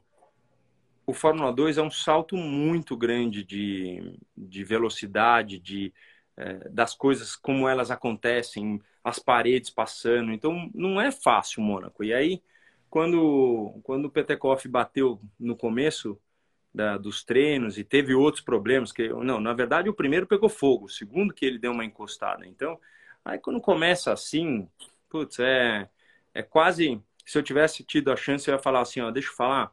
o 1.06 1.14
Fórmula 1.14 1.52
2 1.52 1.78
é 1.78 1.82
um 1.82 1.90
salto 1.90 2.36
muito 2.36 2.96
grande 2.96 3.44
de, 3.44 4.18
de 4.36 4.64
velocidade, 4.64 5.60
de, 5.60 5.94
é, 6.36 6.68
das 6.70 6.92
coisas 6.92 7.36
como 7.36 7.68
elas 7.68 7.92
acontecem, 7.92 8.82
as 9.04 9.20
paredes 9.20 9.70
passando. 9.70 10.32
Então, 10.32 10.68
não 10.74 11.00
é 11.00 11.12
fácil 11.12 11.62
Mônaco. 11.62 12.02
E 12.02 12.12
aí, 12.12 12.42
quando, 12.90 13.78
quando 13.84 14.06
o 14.06 14.10
Petekoff 14.10 14.66
bateu 14.66 15.20
no 15.38 15.56
começo, 15.56 16.20
da, 16.76 16.98
dos 16.98 17.24
treinos 17.24 17.78
e 17.78 17.84
teve 17.84 18.14
outros 18.14 18.44
problemas 18.44 18.92
que 18.92 19.08
não 19.08 19.40
na 19.40 19.54
verdade 19.54 19.88
o 19.88 19.94
primeiro 19.94 20.26
pegou 20.26 20.48
fogo 20.48 20.84
o 20.84 20.90
segundo 20.90 21.32
que 21.32 21.46
ele 21.46 21.58
deu 21.58 21.72
uma 21.72 21.86
encostada. 21.86 22.46
Então 22.46 22.78
aí 23.24 23.38
quando 23.38 23.60
começa 23.62 24.12
assim 24.12 24.68
putz 25.08 25.38
é 25.38 25.88
é 26.34 26.42
quase 26.42 27.00
se 27.24 27.38
eu 27.38 27.42
tivesse 27.42 27.82
tido 27.82 28.12
a 28.12 28.16
chance 28.16 28.46
eu 28.46 28.54
ia 28.54 28.62
falar 28.62 28.82
assim 28.82 29.00
ó 29.00 29.10
deixa 29.10 29.30
eu 29.30 29.34
falar 29.34 29.72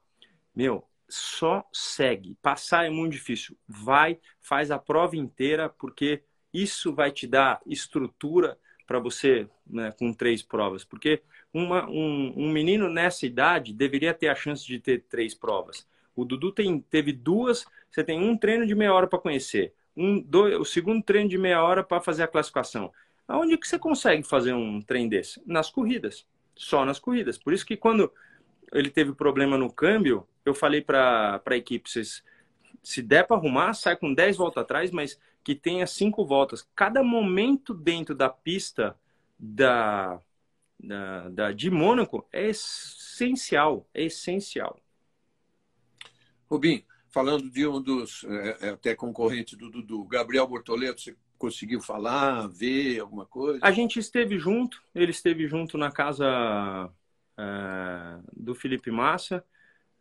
meu 0.56 0.88
só 1.10 1.68
segue 1.74 2.38
passar 2.42 2.86
é 2.86 2.90
muito 2.90 3.12
difícil 3.12 3.58
vai 3.68 4.18
faz 4.40 4.72
a 4.72 4.80
prova 4.80 5.18
inteira 5.18 5.68
porque 5.68 6.24
isso 6.54 6.94
vai 6.94 7.12
te 7.12 7.28
dar 7.28 7.60
estrutura 7.66 8.58
para 8.88 9.00
você 9.00 9.50
né, 9.68 9.92
com 9.92 10.14
três 10.14 10.42
provas 10.42 10.86
porque 10.86 11.22
uma, 11.54 11.86
um, 11.90 12.34
um 12.38 12.50
menino 12.50 12.90
nessa 12.90 13.26
idade 13.26 13.74
deveria 13.74 14.14
ter 14.14 14.30
a 14.30 14.36
chance 14.36 14.66
de 14.66 14.80
ter 14.80 15.04
três 15.10 15.36
provas 15.36 15.86
o 16.16 16.26
Dudu 16.26 16.52
tem, 16.52 16.80
teve 16.80 17.12
duas, 17.12 17.66
você 17.90 18.04
tem 18.04 18.20
um 18.20 18.38
treino 18.38 18.66
de 18.66 18.76
meia 18.76 18.94
hora 18.94 19.08
para 19.08 19.20
conhecer, 19.20 19.74
um, 19.96 20.20
dois, 20.22 20.56
o 20.60 20.66
segundo 20.66 21.04
treino 21.04 21.30
de 21.30 21.38
meia 21.38 21.64
hora 21.64 21.84
para 21.84 22.02
fazer 22.02 22.24
a 22.24 22.28
classificação. 22.28 22.92
Aonde 23.28 23.58
que 23.58 23.68
você 23.68 23.80
consegue 23.80 24.24
fazer 24.24 24.54
um 24.54 24.82
trem 24.82 25.08
desse? 25.08 25.42
Nas 25.46 25.70
corridas, 25.70 26.26
só 26.56 26.84
nas 26.84 27.00
corridas. 27.00 27.38
Por 27.38 27.54
isso 27.54 27.66
que 27.66 27.78
quando 27.78 28.12
ele 28.72 28.90
teve 28.90 29.14
problema 29.14 29.58
no 29.58 29.72
câmbio, 29.72 30.28
eu 30.46 30.54
falei 30.54 30.82
para 30.82 31.42
a 31.46 31.56
equipe, 31.56 31.90
vocês, 31.90 32.24
se 32.82 33.02
der 33.02 33.26
para 33.26 33.38
arrumar, 33.38 33.74
sai 33.74 33.96
com 33.96 34.14
10 34.14 34.38
voltas 34.38 34.64
atrás, 34.64 34.92
mas 34.92 35.20
que 35.44 35.56
tenha 35.56 35.86
cinco 35.86 36.26
voltas. 36.26 36.68
Cada 36.76 37.04
momento 37.04 37.74
dentro 37.74 38.16
da 38.16 38.30
pista 38.30 38.98
da, 39.38 40.20
da, 40.80 41.30
da 41.30 41.52
de 41.52 41.70
Mônaco 41.70 42.28
é 42.32 42.50
essencial, 42.50 43.88
é 43.94 44.04
essencial. 44.04 44.80
Rubim, 46.54 46.86
falando 47.10 47.50
de 47.50 47.66
um 47.66 47.82
dos 47.82 48.24
é, 48.26 48.58
é, 48.62 48.70
até 48.70 48.96
concorrentes 48.96 49.58
do 49.58 49.72
Dudu, 49.72 50.04
Gabriel 50.04 50.48
Bortoleto, 50.48 51.02
você 51.02 51.16
conseguiu 51.36 51.82
falar, 51.82 52.48
ver 52.48 53.00
alguma 53.00 53.26
coisa? 53.26 53.60
A 53.62 53.72
gente 53.72 53.98
esteve 53.98 54.38
junto, 54.38 54.82
ele 54.94 55.10
esteve 55.10 55.48
junto 55.48 55.80
na 55.80 55.92
casa 55.92 56.92
é, 57.36 58.20
do 58.36 58.54
Felipe 58.54 58.92
Massa. 58.92 59.44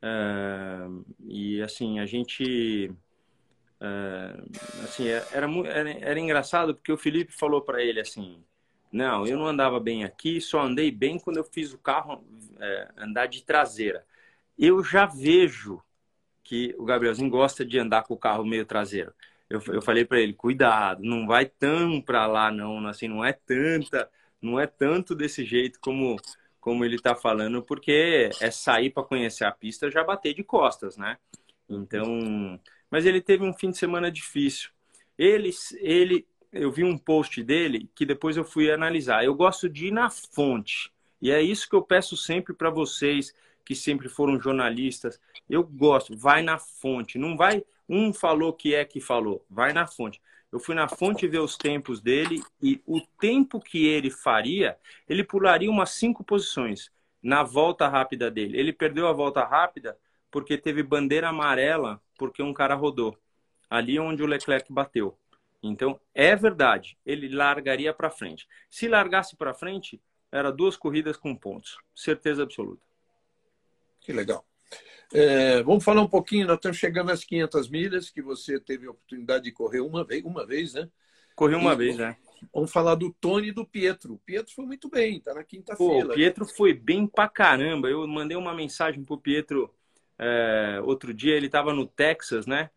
É, 0.03 0.89
e 1.25 1.63
assim, 1.63 1.99
a 1.99 2.05
gente. 2.05 2.93
É, 3.81 4.43
assim, 4.85 5.09
é, 5.09 5.27
era, 5.33 5.47
era, 5.67 5.91
era 5.91 6.21
engraçado 6.21 6.75
porque 6.75 6.93
o 6.93 6.99
Felipe 6.99 7.33
falou 7.33 7.63
para 7.63 7.83
ele 7.83 7.99
assim: 7.99 8.45
Não, 8.93 9.27
eu 9.27 9.39
não 9.39 9.47
andava 9.47 9.81
bem 9.81 10.05
aqui, 10.05 10.39
só 10.39 10.61
andei 10.61 10.91
bem 10.91 11.19
quando 11.19 11.39
eu 11.39 11.45
fiz 11.45 11.73
o 11.73 11.79
carro 11.79 12.23
andar 12.99 13.27
de 13.27 13.43
traseira. 13.43 14.05
Eu 14.59 14.85
já 14.85 15.07
vejo 15.07 15.83
que 16.53 16.75
o 16.77 16.85
Gabrielzinho 16.85 17.31
gosta 17.31 17.65
de 17.65 17.79
andar 17.79 18.03
com 18.03 18.13
o 18.13 18.19
carro 18.19 18.45
meio 18.45 18.67
traseiro. 18.67 19.11
Eu, 19.49 19.59
eu 19.69 19.81
falei 19.81 20.05
para 20.05 20.21
ele, 20.21 20.35
cuidado, 20.35 21.03
não 21.03 21.27
vai 21.27 21.47
tão 21.47 21.99
para 21.99 22.27
lá 22.27 22.53
não, 22.53 22.87
assim, 22.87 23.09
não 23.09 23.25
é 23.25 23.33
tanta, 23.33 24.07
não 24.39 24.61
é 24.61 24.67
tanto 24.67 25.15
desse 25.15 25.47
jeito 25.47 25.81
como 25.81 26.15
como 26.61 26.85
ele 26.85 26.97
está 26.97 27.15
falando, 27.15 27.63
porque 27.63 28.29
é 28.39 28.51
sair 28.51 28.91
para 28.91 29.03
conhecer 29.03 29.45
a 29.45 29.51
pista 29.51 29.91
já 29.91 30.05
bater 30.05 30.35
de 30.35 30.45
costas, 30.45 30.99
né? 30.99 31.17
Então, 31.67 32.61
mas 32.91 33.07
ele 33.07 33.23
teve 33.23 33.43
um 33.43 33.55
fim 33.55 33.71
de 33.71 33.79
semana 33.79 34.13
difícil. 34.13 34.69
Ele, 35.17 35.51
ele, 35.81 36.27
eu 36.53 36.71
vi 36.71 36.85
um 36.85 36.99
post 36.99 37.43
dele 37.43 37.91
que 37.95 38.05
depois 38.05 38.37
eu 38.37 38.45
fui 38.45 38.71
analisar. 38.71 39.25
Eu 39.25 39.35
gosto 39.35 39.71
de 39.71 39.87
ir 39.87 39.91
na 39.91 40.11
fonte. 40.11 40.93
E 41.21 41.31
é 41.31 41.41
isso 41.41 41.69
que 41.69 41.75
eu 41.75 41.83
peço 41.83 42.15
sempre 42.15 42.53
para 42.53 42.69
vocês 42.69 43.35
que 43.65 43.75
sempre 43.75 44.09
foram 44.09 44.41
jornalistas. 44.41 45.21
Eu 45.49 45.63
gosto, 45.65 46.17
vai 46.17 46.43
na 46.43 46.59
fonte, 46.59 47.19
não 47.19 47.37
vai 47.37 47.65
Um 47.89 48.13
falou 48.13 48.53
que 48.53 48.75
é 48.75 48.85
que 48.85 49.01
falou. 49.01 49.45
Vai 49.51 49.73
na 49.73 49.87
fonte. 49.87 50.21
Eu 50.51 50.61
fui 50.61 50.75
na 50.75 50.89
fonte 50.89 51.27
ver 51.27 51.41
os 51.41 51.57
tempos 51.57 52.01
dele 52.01 52.43
e 52.63 52.81
o 52.87 53.01
tempo 53.21 53.61
que 53.61 53.87
ele 53.87 54.11
faria, 54.11 54.79
ele 55.09 55.25
pularia 55.25 55.71
umas 55.71 55.91
cinco 55.91 56.23
posições 56.23 56.91
na 57.23 57.43
volta 57.43 57.89
rápida 57.89 58.31
dele. 58.31 58.59
Ele 58.59 58.73
perdeu 58.73 59.09
a 59.09 59.13
volta 59.13 59.45
rápida 59.45 59.97
porque 60.31 60.59
teve 60.59 60.83
bandeira 60.83 61.29
amarela 61.29 62.01
porque 62.19 62.43
um 62.43 62.53
cara 62.53 62.75
rodou 62.75 63.19
ali 63.73 63.99
onde 63.99 64.23
o 64.23 64.27
Leclerc 64.27 64.71
bateu. 64.71 65.17
Então, 65.63 65.99
é 66.15 66.37
verdade, 66.37 66.99
ele 67.07 67.29
largaria 67.29 67.95
para 67.95 68.11
frente. 68.11 68.47
Se 68.69 68.87
largasse 68.87 69.35
para 69.35 69.55
frente, 69.55 69.99
era 70.31 70.53
duas 70.53 70.77
corridas 70.77 71.17
com 71.17 71.35
pontos, 71.35 71.79
certeza 71.95 72.43
absoluta. 72.43 72.83
Que 74.03 74.13
legal. 74.13 74.45
É, 75.13 75.63
vamos 75.63 75.85
falar 75.85 76.01
um 76.01 76.09
pouquinho, 76.09 76.47
nós 76.47 76.57
estamos 76.57 76.79
chegando 76.79 77.11
às 77.11 77.23
500 77.23 77.69
milhas, 77.69 78.11
que 78.11 78.23
você 78.23 78.59
teve 78.59 78.87
a 78.87 78.91
oportunidade 78.91 79.45
de 79.45 79.53
correr 79.53 79.81
uma 79.81 80.05
vez, 80.05 80.25
uma 80.25 80.47
vez 80.47 80.73
né? 80.75 80.89
Corri 81.37 81.55
uma 81.55 81.75
e, 81.75 81.77
vez, 81.77 81.97
né? 81.99 82.17
Vamos 82.53 82.73
falar 82.73 82.95
do 82.95 83.13
Tony 83.21 83.49
e 83.49 83.53
do 83.53 83.67
Pietro. 83.67 84.15
O 84.15 84.19
Pietro 84.19 84.53
foi 84.55 84.65
muito 84.65 84.89
bem, 84.89 85.21
tá 85.21 85.35
na 85.35 85.45
quinta 85.45 85.77
fila. 85.77 86.13
O 86.13 86.15
Pietro 86.15 86.47
foi 86.47 86.73
bem 86.73 87.07
pra 87.07 87.29
caramba. 87.29 87.89
Eu 87.89 88.07
mandei 88.07 88.37
uma 88.37 88.55
mensagem 88.55 89.05
pro 89.05 89.19
Pietro 89.19 89.73
é, 90.19 90.81
outro 90.83 91.13
dia, 91.13 91.35
ele 91.35 91.47
estava 91.47 91.73
no 91.75 91.87
Texas, 91.87 92.47
né? 92.47 92.71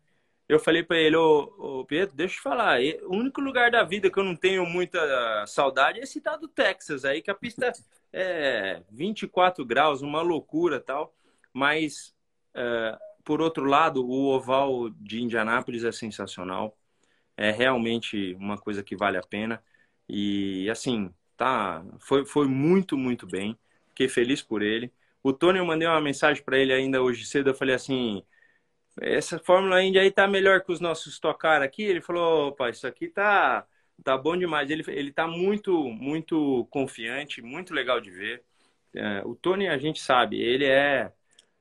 Eu 0.48 0.60
falei 0.60 0.82
para 0.82 0.96
ele, 0.96 1.16
ô, 1.16 1.52
ô, 1.58 1.84
Pedro, 1.84 2.14
deixa 2.14 2.34
eu 2.34 2.38
te 2.38 2.42
falar, 2.42 2.78
o 3.04 3.16
único 3.16 3.40
lugar 3.40 3.70
da 3.70 3.82
vida 3.82 4.10
que 4.10 4.18
eu 4.18 4.24
não 4.24 4.36
tenho 4.36 4.64
muita 4.64 5.44
saudade 5.46 5.98
é 5.98 6.02
esse 6.04 6.20
tal 6.20 6.38
do 6.38 6.46
Texas 6.46 7.04
aí, 7.04 7.20
que 7.20 7.30
a 7.30 7.34
pista 7.34 7.72
é 8.12 8.82
24 8.90 9.64
graus, 9.64 10.02
uma 10.02 10.22
loucura 10.22 10.80
tal. 10.80 11.14
Mas, 11.52 12.14
é, 12.54 12.98
por 13.24 13.40
outro 13.40 13.64
lado, 13.64 14.06
o 14.06 14.26
oval 14.26 14.90
de 14.90 15.20
Indianápolis 15.22 15.84
é 15.84 15.92
sensacional. 15.92 16.76
É 17.36 17.50
realmente 17.50 18.34
uma 18.34 18.56
coisa 18.58 18.82
que 18.82 18.96
vale 18.96 19.18
a 19.18 19.22
pena. 19.22 19.62
E, 20.08 20.68
assim, 20.70 21.12
tá, 21.36 21.84
foi, 21.98 22.24
foi 22.24 22.46
muito, 22.48 22.96
muito 22.96 23.26
bem. 23.26 23.58
Fiquei 23.88 24.08
feliz 24.08 24.42
por 24.42 24.62
ele. 24.62 24.92
O 25.22 25.32
Tony, 25.32 25.58
eu 25.58 25.64
mandei 25.66 25.88
uma 25.88 26.00
mensagem 26.00 26.42
para 26.42 26.58
ele 26.58 26.72
ainda 26.72 27.02
hoje 27.02 27.24
cedo. 27.26 27.50
Eu 27.50 27.54
falei 27.54 27.74
assim: 27.74 28.22
essa 29.00 29.38
Fórmula 29.38 29.82
Indy 29.82 29.98
aí 29.98 30.10
tá 30.10 30.26
melhor 30.26 30.62
que 30.62 30.72
os 30.72 30.80
nossos 30.80 31.18
tocar 31.18 31.62
aqui. 31.62 31.82
Ele 31.82 32.00
falou: 32.00 32.48
opa, 32.48 32.70
isso 32.70 32.86
aqui 32.86 33.08
tá, 33.08 33.66
tá 34.02 34.16
bom 34.16 34.36
demais. 34.36 34.70
Ele, 34.70 34.84
ele 34.88 35.12
tá 35.12 35.26
muito, 35.26 35.84
muito 35.84 36.66
confiante, 36.70 37.42
muito 37.42 37.74
legal 37.74 38.00
de 38.00 38.10
ver. 38.10 38.44
É, 38.94 39.22
o 39.24 39.34
Tony, 39.34 39.68
a 39.68 39.78
gente 39.78 40.00
sabe, 40.00 40.40
ele 40.40 40.64
é, 40.64 41.12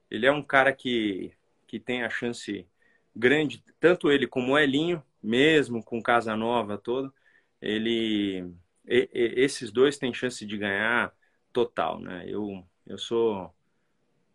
ele 0.09 0.25
é 0.25 0.31
um 0.31 0.41
cara 0.43 0.73
que, 0.73 1.33
que 1.67 1.79
tem 1.79 2.03
a 2.03 2.09
chance 2.09 2.67
grande, 3.15 3.63
tanto 3.79 4.11
ele 4.11 4.27
como 4.27 4.53
o 4.53 4.59
Elinho, 4.59 5.03
mesmo 5.21 5.83
com 5.83 6.01
Casa 6.01 6.36
Nova 6.36 6.77
todo, 6.77 7.13
ele, 7.61 8.53
e, 8.88 9.09
e, 9.13 9.33
esses 9.38 9.71
dois 9.71 9.97
têm 9.97 10.13
chance 10.13 10.45
de 10.45 10.57
ganhar 10.57 11.13
total, 11.53 11.99
né? 11.99 12.25
Eu, 12.27 12.65
eu 12.86 12.97
sou 12.97 13.53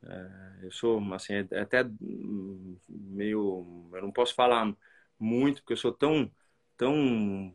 é, 0.05 0.67
eu 0.67 0.73
sou, 0.73 1.03
assim, 1.15 1.35
é, 1.35 1.47
é 1.53 1.61
até 1.61 1.85
meio. 2.89 3.89
Eu 3.93 4.03
não 4.03 4.13
posso 4.13 4.35
falar 4.35 4.75
muito, 5.19 5.61
porque 5.63 5.75
eu 5.75 5.77
sou 5.77 5.93
tão. 5.93 6.31
tão, 6.77 7.53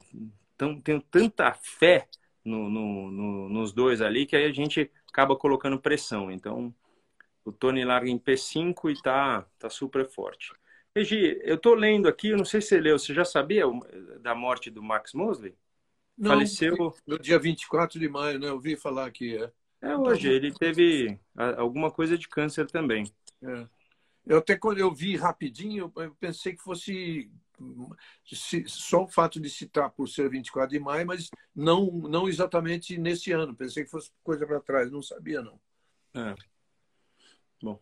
tão 0.58 0.82
tenho 0.82 1.02
tanta 1.02 1.54
fé 1.54 2.08
no, 2.44 2.70
no, 2.70 3.12
no, 3.12 3.50
nos 3.50 3.74
dois 3.74 4.02
ali 4.02 4.26
que 4.26 4.36
aí 4.36 4.46
a 4.46 4.52
gente 4.52 4.92
acaba 5.10 5.36
colocando 5.36 5.80
pressão. 5.80 6.32
Então, 6.32 6.74
o 7.44 7.52
Tony 7.52 7.84
larga 7.84 8.10
em 8.10 8.20
P5 8.20 8.92
e 8.92 9.02
tá, 9.02 9.46
tá 9.58 9.70
super 9.70 10.06
forte. 10.10 10.52
Regi, 10.96 11.40
eu 11.44 11.58
tô 11.58 11.74
lendo 11.74 12.08
aqui, 12.08 12.30
eu 12.30 12.38
não 12.38 12.46
sei 12.46 12.62
se 12.62 12.70
você 12.70 12.80
leu, 12.80 12.98
você 12.98 13.14
já 13.14 13.26
sabia 13.26 13.66
da 14.22 14.34
morte 14.34 14.70
do 14.70 14.82
Max 14.82 15.14
Mosley? 15.14 15.54
Não, 16.18 16.32
Faleceu 16.32 16.96
no 17.06 17.20
dia 17.20 17.38
24 17.38 18.00
de 18.00 18.08
maio, 18.08 18.40
né? 18.40 18.48
Eu 18.48 18.54
ouvi 18.54 18.78
falar 18.78 19.12
que 19.12 19.38
é. 19.38 19.52
É 19.86 19.96
hoje, 19.96 20.28
ele 20.28 20.52
teve 20.52 21.20
alguma 21.36 21.92
coisa 21.92 22.18
de 22.18 22.28
câncer 22.28 22.66
também. 22.66 23.06
É. 23.44 23.68
Eu 24.26 24.40
até 24.40 24.58
quando 24.58 24.80
eu 24.80 24.92
vi 24.92 25.16
rapidinho, 25.16 25.94
eu 25.96 26.16
pensei 26.16 26.56
que 26.56 26.64
fosse 26.64 27.32
só 28.66 29.04
o 29.04 29.08
fato 29.08 29.40
de 29.40 29.48
citar 29.48 29.92
por 29.92 30.10
ser 30.10 30.28
24 30.28 30.72
de 30.72 30.80
maio, 30.80 31.06
mas 31.06 31.30
não, 31.56 31.86
não 31.92 32.28
exatamente 32.28 32.98
nesse 32.98 33.32
ano. 33.32 33.56
Pensei 33.56 33.84
que 33.84 33.92
fosse 33.92 34.12
coisa 34.24 34.48
para 34.48 34.60
trás, 34.60 34.92
não 34.92 35.04
sabia 35.04 35.44
não. 35.44 35.60
É. 36.16 36.36
Bom. 37.62 37.80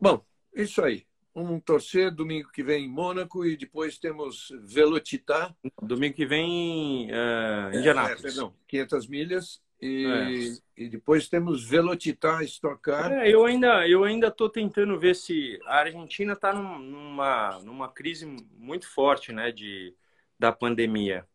Bom, 0.00 0.24
isso 0.54 0.82
aí. 0.82 1.06
Vamos 1.34 1.62
torcer 1.62 2.10
domingo 2.10 2.50
que 2.50 2.62
vem 2.62 2.86
em 2.86 2.88
Mônaco 2.88 3.44
e 3.44 3.54
depois 3.54 3.98
temos 3.98 4.50
Velocitar. 4.62 5.54
Domingo 5.82 6.14
que 6.14 6.24
vem 6.24 7.10
uh, 7.10 7.74
em 7.74 7.80
Indianápolis. 7.80 8.20
É, 8.20 8.22
perdão, 8.22 8.54
500 8.66 9.06
milhas 9.08 9.64
e, 9.84 10.58
é. 10.78 10.82
e 10.84 10.88
depois 10.88 11.28
temos 11.28 11.62
Velocitar, 11.68 12.42
Stock 12.44 12.80
Car. 12.80 13.12
É, 13.12 13.30
eu 13.30 13.44
ainda 13.44 13.86
eu 13.86 14.02
ainda 14.02 14.28
estou 14.28 14.48
tentando 14.48 14.98
ver 14.98 15.14
se 15.14 15.60
a 15.66 15.80
Argentina 15.80 16.32
está 16.32 16.54
numa 16.54 17.58
numa 17.62 17.88
crise 17.88 18.24
muito 18.56 18.88
forte, 18.88 19.30
né, 19.30 19.52
de 19.52 19.94
da 20.38 20.50
pandemia. 20.50 21.26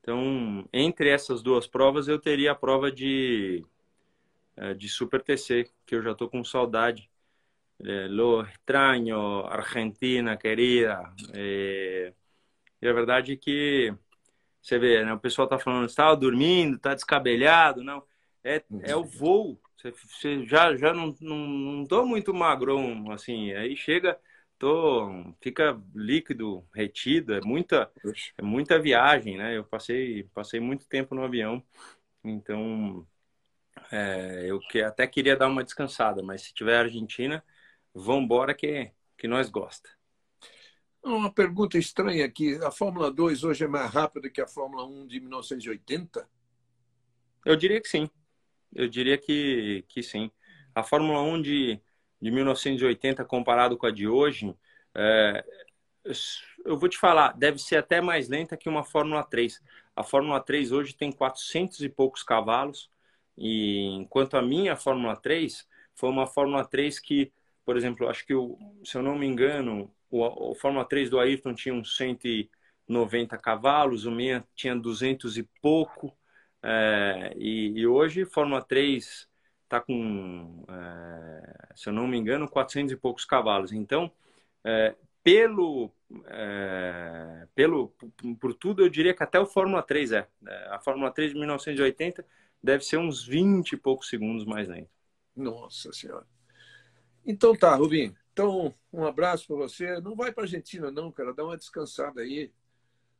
Então, 0.00 0.68
entre 0.72 1.08
essas 1.08 1.42
duas 1.42 1.66
provas, 1.66 2.06
eu 2.06 2.16
teria 2.16 2.52
a 2.52 2.54
prova 2.54 2.92
de 2.92 3.66
é, 4.56 4.72
de 4.72 4.88
Super 4.88 5.20
TC, 5.20 5.68
que 5.84 5.96
eu 5.96 6.02
já 6.02 6.12
estou 6.12 6.30
com 6.30 6.44
saudade. 6.44 7.10
É, 7.80 8.06
lo 8.08 8.42
extraño, 8.42 9.44
Argentina 9.46 10.36
querida. 10.36 11.12
É, 11.34 12.12
e 12.80 12.88
a 12.88 12.92
verdade 12.92 13.32
é 13.32 13.36
que 13.36 13.92
você 14.66 14.78
vê, 14.78 15.04
né? 15.04 15.12
O 15.14 15.20
pessoal 15.20 15.46
tá 15.46 15.58
falando, 15.58 15.86
estava 15.86 16.16
dormindo, 16.16 16.78
tá 16.78 16.92
descabelhado, 16.94 17.84
não. 17.84 18.02
É, 18.42 18.64
é 18.80 18.96
o 18.96 19.04
voo. 19.04 19.60
Você, 19.76 19.92
você 19.92 20.46
já, 20.46 20.76
já 20.76 20.92
não, 20.92 21.14
não, 21.20 21.36
não 21.36 21.84
tô 21.86 22.04
muito 22.04 22.34
magrão, 22.34 23.10
assim. 23.12 23.52
Aí 23.52 23.76
chega, 23.76 24.18
tô, 24.58 25.08
fica 25.40 25.80
líquido, 25.94 26.66
retido, 26.74 27.34
é 27.34 27.40
muita, 27.42 27.90
é 28.36 28.42
muita 28.42 28.78
viagem, 28.78 29.36
né? 29.38 29.56
Eu 29.56 29.64
passei, 29.64 30.24
passei 30.34 30.58
muito 30.58 30.88
tempo 30.88 31.14
no 31.14 31.22
avião, 31.24 31.62
então 32.24 33.06
é, 33.92 34.46
eu 34.46 34.58
que, 34.60 34.82
até 34.82 35.06
queria 35.06 35.36
dar 35.36 35.48
uma 35.48 35.64
descansada, 35.64 36.22
mas 36.22 36.42
se 36.42 36.54
tiver 36.54 36.78
Argentina, 36.78 37.44
vambora 37.94 38.54
que, 38.54 38.90
que 39.16 39.28
nós 39.28 39.48
gosta. 39.48 39.95
Uma 41.06 41.30
pergunta 41.30 41.78
estranha 41.78 42.24
aqui. 42.24 42.56
A 42.64 42.70
Fórmula 42.72 43.12
2 43.12 43.44
hoje 43.44 43.62
é 43.62 43.68
mais 43.68 43.92
rápida 43.92 44.28
que 44.28 44.40
a 44.40 44.46
Fórmula 44.48 44.84
1 44.84 45.06
de 45.06 45.20
1980? 45.20 46.28
Eu 47.44 47.54
diria 47.54 47.80
que 47.80 47.88
sim. 47.88 48.10
Eu 48.74 48.88
diria 48.88 49.16
que, 49.16 49.84
que 49.86 50.02
sim. 50.02 50.32
A 50.74 50.82
Fórmula 50.82 51.22
1 51.22 51.42
de, 51.42 51.80
de 52.20 52.30
1980 52.32 53.24
comparado 53.24 53.76
com 53.76 53.86
a 53.86 53.92
de 53.92 54.08
hoje, 54.08 54.52
é, 54.96 55.44
eu 56.64 56.76
vou 56.76 56.88
te 56.88 56.98
falar, 56.98 57.34
deve 57.38 57.60
ser 57.60 57.76
até 57.76 58.00
mais 58.00 58.28
lenta 58.28 58.56
que 58.56 58.68
uma 58.68 58.82
Fórmula 58.82 59.22
3. 59.22 59.62
A 59.94 60.02
Fórmula 60.02 60.40
3 60.40 60.72
hoje 60.72 60.92
tem 60.92 61.12
400 61.12 61.82
e 61.82 61.88
poucos 61.88 62.24
cavalos, 62.24 62.90
e 63.38 63.84
enquanto 63.94 64.36
a 64.36 64.42
minha 64.42 64.74
Fórmula 64.74 65.14
3 65.14 65.68
foi 65.94 66.10
uma 66.10 66.26
Fórmula 66.26 66.64
3 66.64 66.98
que, 66.98 67.32
por 67.64 67.76
exemplo, 67.76 68.08
acho 68.08 68.26
que, 68.26 68.34
eu, 68.34 68.58
se 68.84 68.98
eu 68.98 69.04
não 69.04 69.16
me 69.16 69.24
engano, 69.24 69.88
o, 70.10 70.50
o 70.50 70.54
Fórmula 70.54 70.84
3 70.84 71.10
do 71.10 71.18
Ayrton 71.18 71.54
tinha 71.54 71.74
uns 71.74 71.96
190 71.96 73.36
cavalos, 73.38 74.06
o 74.06 74.10
minha 74.10 74.44
tinha 74.54 74.74
200 74.74 75.38
e 75.38 75.42
pouco. 75.60 76.16
É, 76.62 77.32
e, 77.36 77.78
e, 77.78 77.86
hoje, 77.86 78.24
Fórmula 78.24 78.62
3 78.62 79.28
está 79.64 79.80
com, 79.80 80.64
é, 80.68 81.74
se 81.74 81.88
eu 81.88 81.92
não 81.92 82.06
me 82.06 82.16
engano, 82.16 82.48
400 82.48 82.92
e 82.92 82.96
poucos 82.96 83.24
cavalos. 83.24 83.72
Então, 83.72 84.10
é, 84.64 84.94
pelo, 85.22 85.90
é, 86.26 87.46
pelo, 87.54 87.92
por 88.40 88.54
tudo, 88.54 88.82
eu 88.82 88.88
diria 88.88 89.14
que 89.14 89.22
até 89.22 89.40
o 89.40 89.46
Fórmula 89.46 89.82
3 89.82 90.12
é. 90.12 90.28
é. 90.46 90.68
A 90.70 90.78
Fórmula 90.78 91.10
3 91.10 91.32
de 91.32 91.38
1980 91.38 92.24
deve 92.62 92.84
ser 92.84 92.96
uns 92.98 93.24
20 93.24 93.72
e 93.72 93.76
poucos 93.76 94.08
segundos 94.08 94.44
mais 94.44 94.68
lento. 94.68 94.90
Nossa 95.34 95.92
Senhora. 95.92 96.26
Então 97.24 97.56
tá, 97.56 97.74
Rubinho. 97.74 98.16
Então, 98.36 98.74
um 98.92 99.06
abraço 99.06 99.46
para 99.46 99.56
você. 99.56 99.98
Não 100.02 100.14
vai 100.14 100.30
para 100.30 100.42
a 100.42 100.44
Argentina, 100.44 100.90
não, 100.90 101.10
cara. 101.10 101.32
Dá 101.32 101.42
uma 101.42 101.56
descansada 101.56 102.20
aí. 102.20 102.52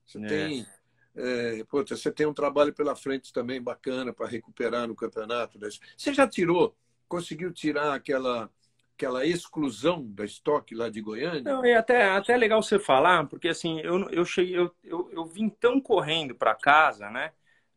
Você 0.05 0.19
é. 0.19 0.27
tem. 0.27 0.67
É, 1.15 1.65
você 1.73 2.13
tem 2.13 2.27
um 2.27 2.35
trabalho 2.35 2.75
pela 2.75 2.95
frente 2.95 3.33
também 3.33 3.63
bacana 3.63 4.13
para 4.13 4.29
recuperar 4.29 4.87
no 4.87 4.95
campeonato. 4.95 5.59
Você 5.97 6.13
já 6.13 6.29
tirou, 6.29 6.77
conseguiu 7.09 7.51
tirar 7.51 7.95
aquela 7.95 8.51
aquela 8.95 9.27
exclusão 9.27 10.07
da 10.07 10.25
estoque 10.25 10.75
lá 10.75 10.91
de 10.91 11.01
Goiânia? 11.01 11.43
Não, 11.43 11.65
é 11.65 11.77
até, 11.77 12.11
até 12.11 12.35
legal 12.35 12.63
você 12.63 12.79
falar, 12.79 13.27
porque 13.27 13.49
assim, 13.49 13.79
eu, 13.81 14.09
eu 14.09 14.25
cheguei, 14.25 14.59
eu, 14.59 14.75
eu, 14.83 15.11
eu 15.13 15.25
vim 15.27 15.51
tão 15.51 15.79
correndo 15.79 16.35
para 16.35 16.55
casa, 16.55 17.11
né? 17.11 17.33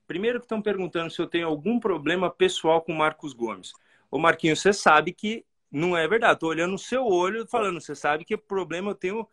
Primeiro 0.08 0.40
que 0.40 0.46
estão 0.46 0.62
perguntando 0.62 1.12
se 1.12 1.22
eu 1.22 1.28
tenho 1.28 1.48
algum 1.48 1.78
problema 1.78 2.30
pessoal 2.30 2.82
com 2.82 2.94
o 2.94 2.98
Marcos 2.98 3.34
Gomes. 3.34 3.74
Ô 4.10 4.18
Marquinhos, 4.18 4.62
você 4.62 4.72
sabe 4.72 5.12
que 5.12 5.46
não 5.72 5.96
é 5.96 6.08
verdade. 6.08 6.34
Estou 6.34 6.50
olhando 6.50 6.72
no 6.72 6.80
seu 6.80 7.06
olho 7.06 7.48
falando, 7.48 7.80
você 7.80 7.96
sabe 7.96 8.26
que 8.26 8.38
problema 8.38 8.92
eu 8.92 8.96
tenho 8.96 9.28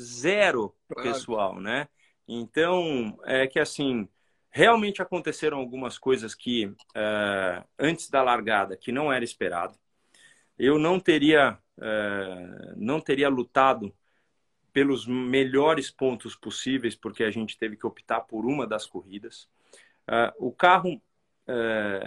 zero 0.00 0.74
claro. 0.88 1.08
pessoal, 1.08 1.60
né? 1.60 1.88
Então, 2.26 3.18
é 3.24 3.46
que 3.46 3.58
assim, 3.58 4.08
realmente 4.50 5.02
aconteceram 5.02 5.58
algumas 5.58 5.98
coisas 5.98 6.34
que, 6.34 6.66
uh, 6.66 7.64
antes 7.78 8.08
da 8.08 8.22
largada, 8.22 8.76
que 8.76 8.92
não 8.92 9.12
era 9.12 9.24
esperado. 9.24 9.78
Eu 10.58 10.78
não 10.78 11.00
teria, 11.00 11.58
uh, 11.78 12.74
não 12.76 13.00
teria 13.00 13.28
lutado 13.28 13.92
pelos 14.72 15.06
melhores 15.06 15.90
pontos 15.90 16.34
possíveis, 16.36 16.94
porque 16.94 17.24
a 17.24 17.30
gente 17.30 17.58
teve 17.58 17.76
que 17.76 17.86
optar 17.86 18.20
por 18.20 18.46
uma 18.46 18.66
das 18.66 18.86
corridas. 18.86 19.48
Uh, 20.08 20.48
o 20.48 20.52
carro, 20.52 21.00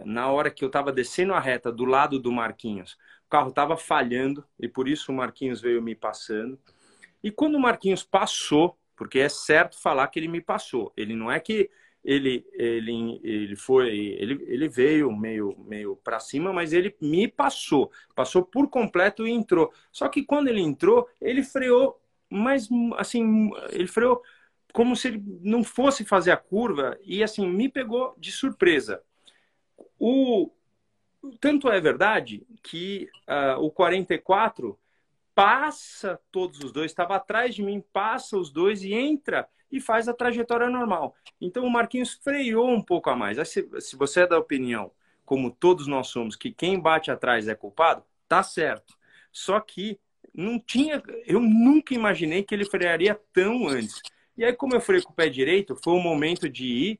na 0.05 0.31
hora 0.31 0.49
que 0.49 0.63
eu 0.63 0.67
estava 0.67 0.93
descendo 0.93 1.33
a 1.33 1.39
reta 1.39 1.69
do 1.71 1.83
lado 1.83 2.17
do 2.17 2.31
Marquinhos, 2.31 2.97
o 3.26 3.30
carro 3.30 3.49
estava 3.49 3.76
falhando 3.78 4.45
e 4.59 4.67
por 4.67 4.88
isso 4.88 5.11
o 5.11 5.15
Marquinhos 5.15 5.61
veio 5.61 5.82
me 5.82 5.95
passando. 5.95 6.59
E 7.23 7.32
quando 7.32 7.55
o 7.55 7.59
Marquinhos 7.59 8.03
passou, 8.03 8.78
porque 8.95 9.19
é 9.19 9.30
certo 9.30 9.80
falar 9.80 10.07
que 10.07 10.19
ele 10.19 10.28
me 10.28 10.41
passou, 10.41 10.93
ele 10.95 11.15
não 11.15 11.32
é 11.32 11.39
que 11.39 11.69
ele 12.03 12.45
ele 12.53 13.19
ele 13.23 13.55
foi 13.55 13.89
ele, 13.89 14.45
ele 14.47 14.69
veio 14.69 15.11
meio 15.11 15.57
meio 15.67 15.95
para 15.97 16.19
cima 16.19 16.53
mas 16.53 16.71
ele 16.71 16.95
me 17.01 17.28
passou 17.28 17.91
passou 18.13 18.43
por 18.43 18.69
completo 18.69 19.26
e 19.28 19.32
entrou 19.32 19.73
só 19.91 20.07
que 20.07 20.23
quando 20.23 20.47
ele 20.47 20.61
entrou 20.61 21.09
ele 21.19 21.41
freou 21.41 21.99
mas 22.30 22.69
assim 22.97 23.49
ele 23.71 23.88
freou 23.88 24.21
como 24.71 24.95
se 24.95 25.07
ele 25.07 25.23
não 25.41 25.63
fosse 25.63 26.05
fazer 26.05 26.30
a 26.32 26.38
curva 26.38 26.95
e 27.03 27.23
assim 27.23 27.49
me 27.49 27.67
pegou 27.67 28.13
de 28.19 28.32
surpresa 28.32 29.01
o 29.97 30.51
tanto 31.39 31.69
é 31.69 31.80
verdade 31.80 32.45
que 32.63 33.09
uh, 33.28 33.59
o 33.59 33.71
44 33.71 34.78
passa 35.34 36.19
todos 36.32 36.59
os 36.59 36.71
dois, 36.71 36.91
estava 36.91 37.15
atrás 37.15 37.53
de 37.53 37.61
mim, 37.61 37.84
passa 37.91 38.38
os 38.38 38.49
dois 38.49 38.84
e 38.84 38.93
entra 38.93 39.47
e 39.71 39.82
faz 39.82 40.07
a 40.07 40.13
trajetória 40.13 40.69
normal. 40.69 41.15
Então 41.39 41.65
o 41.65 41.69
Marquinhos 41.69 42.13
freou 42.13 42.69
um 42.69 42.82
pouco 42.82 43.09
a 43.09 43.15
mais. 43.15 43.38
Se, 43.49 43.67
se 43.82 43.95
você 43.95 44.21
é 44.21 44.28
da 44.28 44.39
opinião, 44.39 44.91
como 45.26 45.51
todos 45.51 45.88
nós 45.88 46.07
somos, 46.07 46.36
que 46.36 46.51
quem 46.51 46.80
bate 46.80 47.11
atrás 47.11 47.47
é 47.47 47.55
culpado, 47.55 48.03
tá 48.28 48.41
certo. 48.43 48.97
Só 49.32 49.59
que 49.59 49.99
não 50.34 50.59
tinha, 50.59 51.01
eu 51.26 51.39
nunca 51.39 51.93
imaginei 51.93 52.43
que 52.43 52.53
ele 52.53 52.65
frearia 52.65 53.19
tão 53.34 53.67
antes. 53.67 54.01
E 54.38 54.43
aí, 54.43 54.53
como 54.53 54.76
eu 54.76 54.82
freio 54.82 55.03
com 55.03 55.11
o 55.11 55.15
pé 55.15 55.30
direito, 55.30 55.76
foi 55.84 55.93
o 55.93 55.99
momento 55.99 56.49
de 56.49 56.65
ir 56.65 56.99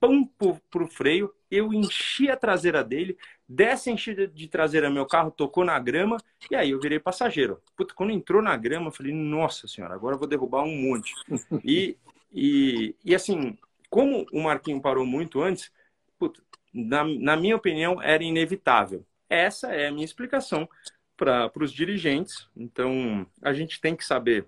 pão 0.00 0.24
para 0.70 0.82
o 0.82 0.88
freio, 0.88 1.32
eu 1.50 1.74
enchi 1.74 2.30
a 2.30 2.36
traseira 2.36 2.82
dele, 2.82 3.18
dessa 3.50 3.90
enchida 3.90 4.28
de 4.28 4.46
traseira 4.46 4.88
meu 4.88 5.04
carro 5.04 5.32
tocou 5.32 5.64
na 5.64 5.76
grama 5.80 6.18
e 6.48 6.54
aí 6.54 6.70
eu 6.70 6.80
virei 6.80 7.00
passageiro. 7.00 7.60
Puta, 7.76 7.92
quando 7.92 8.12
entrou 8.12 8.40
na 8.40 8.56
grama, 8.56 8.86
eu 8.86 8.92
falei, 8.92 9.12
nossa 9.12 9.66
senhora, 9.66 9.92
agora 9.92 10.14
eu 10.14 10.20
vou 10.20 10.28
derrubar 10.28 10.62
um 10.62 10.76
monte. 10.76 11.12
e, 11.64 11.96
e, 12.32 12.94
e 13.04 13.12
assim, 13.12 13.58
como 13.88 14.24
o 14.32 14.40
Marquinho 14.40 14.80
parou 14.80 15.04
muito 15.04 15.42
antes, 15.42 15.72
puta, 16.16 16.40
na, 16.72 17.02
na 17.02 17.36
minha 17.36 17.56
opinião, 17.56 18.00
era 18.00 18.22
inevitável. 18.22 19.04
Essa 19.28 19.72
é 19.74 19.88
a 19.88 19.92
minha 19.92 20.04
explicação 20.04 20.68
para 21.16 21.50
os 21.56 21.72
dirigentes. 21.72 22.48
Então, 22.56 23.26
a 23.42 23.52
gente 23.52 23.80
tem 23.80 23.96
que 23.96 24.04
saber 24.04 24.46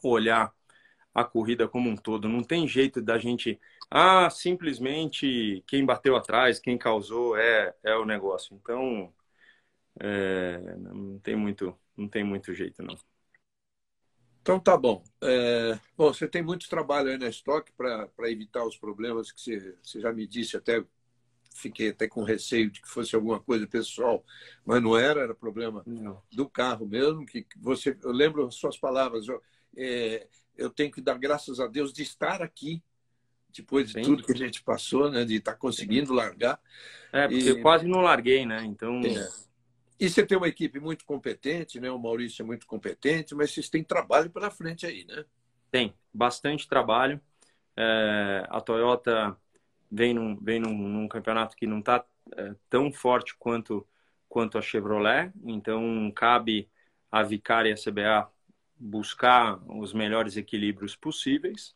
olhar 0.00 0.54
a 1.12 1.24
corrida 1.24 1.66
como 1.66 1.90
um 1.90 1.96
todo. 1.96 2.28
Não 2.28 2.44
tem 2.44 2.68
jeito 2.68 3.02
da 3.02 3.18
gente 3.18 3.60
ah, 3.94 4.30
simplesmente 4.30 5.62
quem 5.66 5.84
bateu 5.84 6.16
atrás, 6.16 6.58
quem 6.58 6.78
causou 6.78 7.36
é, 7.36 7.74
é 7.82 7.94
o 7.94 8.06
negócio. 8.06 8.56
Então, 8.56 9.12
é, 10.00 10.58
não 10.78 11.18
tem 11.18 11.36
muito, 11.36 11.78
não 11.94 12.08
tem 12.08 12.24
muito 12.24 12.54
jeito 12.54 12.82
não. 12.82 12.96
Então 14.40 14.58
tá 14.58 14.78
bom. 14.78 15.04
É, 15.20 15.78
bom, 15.94 16.10
você 16.10 16.26
tem 16.26 16.42
muito 16.42 16.70
trabalho 16.70 17.10
aí 17.10 17.18
na 17.18 17.28
estoque 17.28 17.70
para 17.76 18.08
evitar 18.30 18.64
os 18.64 18.78
problemas 18.78 19.30
que 19.30 19.38
você, 19.38 19.76
você 19.82 20.00
já 20.00 20.10
me 20.10 20.26
disse 20.26 20.56
até 20.56 20.82
fiquei 21.54 21.90
até 21.90 22.08
com 22.08 22.22
receio 22.22 22.70
de 22.70 22.80
que 22.80 22.88
fosse 22.88 23.14
alguma 23.14 23.38
coisa 23.38 23.66
pessoal, 23.66 24.24
mas 24.64 24.82
não 24.82 24.96
era, 24.96 25.20
era 25.20 25.34
problema 25.34 25.82
não. 25.84 26.22
do 26.32 26.48
carro 26.48 26.86
mesmo. 26.86 27.26
Que 27.26 27.46
você, 27.58 27.94
eu 28.02 28.10
lembro 28.10 28.50
suas 28.50 28.78
palavras. 28.78 29.28
Eu, 29.28 29.42
é, 29.76 30.26
eu 30.56 30.70
tenho 30.70 30.90
que 30.90 31.02
dar 31.02 31.18
graças 31.18 31.60
a 31.60 31.66
Deus 31.66 31.92
de 31.92 32.02
estar 32.02 32.40
aqui 32.40 32.82
depois 33.52 33.88
de 33.88 33.94
Sim. 33.94 34.02
tudo 34.02 34.22
que 34.22 34.32
a 34.32 34.36
gente 34.36 34.62
passou, 34.62 35.10
né? 35.10 35.24
De 35.24 35.36
estar 35.36 35.52
tá 35.52 35.58
conseguindo 35.58 36.12
largar. 36.12 36.60
É, 37.12 37.28
porque 37.28 37.44
e... 37.44 37.48
eu 37.48 37.60
quase 37.60 37.86
não 37.86 38.00
larguei, 38.00 38.46
né? 38.46 38.64
Então. 38.64 39.00
É. 39.00 39.28
E 40.00 40.10
você 40.10 40.26
tem 40.26 40.36
uma 40.36 40.48
equipe 40.48 40.80
muito 40.80 41.04
competente, 41.04 41.78
né? 41.78 41.90
O 41.90 41.98
Maurício 41.98 42.42
é 42.42 42.46
muito 42.46 42.66
competente, 42.66 43.34
mas 43.34 43.52
vocês 43.52 43.68
têm 43.68 43.84
trabalho 43.84 44.30
pela 44.30 44.50
frente 44.50 44.84
aí, 44.84 45.04
né? 45.04 45.24
Tem, 45.70 45.94
bastante 46.12 46.68
trabalho. 46.68 47.20
É, 47.76 48.44
a 48.50 48.60
Toyota 48.60 49.36
vem 49.90 50.12
num, 50.12 50.36
vem 50.36 50.58
num, 50.58 50.76
num 50.76 51.06
campeonato 51.06 51.54
que 51.54 51.66
não 51.66 51.78
está 51.78 52.04
é, 52.36 52.54
tão 52.68 52.92
forte 52.92 53.36
quanto, 53.38 53.86
quanto 54.28 54.58
a 54.58 54.62
Chevrolet, 54.62 55.30
então 55.44 56.10
cabe 56.16 56.68
a 57.10 57.22
Vicari 57.22 57.68
e 57.68 57.72
a 57.72 57.76
CBA 57.76 58.30
buscar 58.76 59.62
os 59.70 59.92
melhores 59.92 60.36
equilíbrios 60.36 60.96
possíveis 60.96 61.74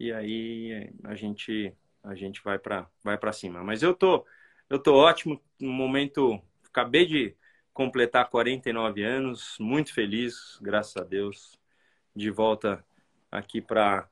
e 0.00 0.12
aí 0.12 0.90
a 1.04 1.14
gente 1.14 1.74
a 2.02 2.14
gente 2.14 2.42
vai 2.42 2.58
para 2.58 2.88
vai 3.04 3.18
para 3.18 3.32
cima. 3.32 3.62
Mas 3.62 3.82
eu 3.82 3.94
tô 3.94 4.26
eu 4.68 4.78
tô 4.78 4.94
ótimo 4.96 5.40
no 5.60 5.72
momento, 5.72 6.40
acabei 6.68 7.06
de 7.06 7.36
completar 7.72 8.30
49 8.30 9.02
anos, 9.04 9.56
muito 9.60 9.92
feliz, 9.94 10.58
graças 10.62 10.96
a 10.96 11.04
Deus, 11.04 11.58
de 12.16 12.30
volta 12.30 12.84
aqui 13.30 13.60
para 13.60 14.08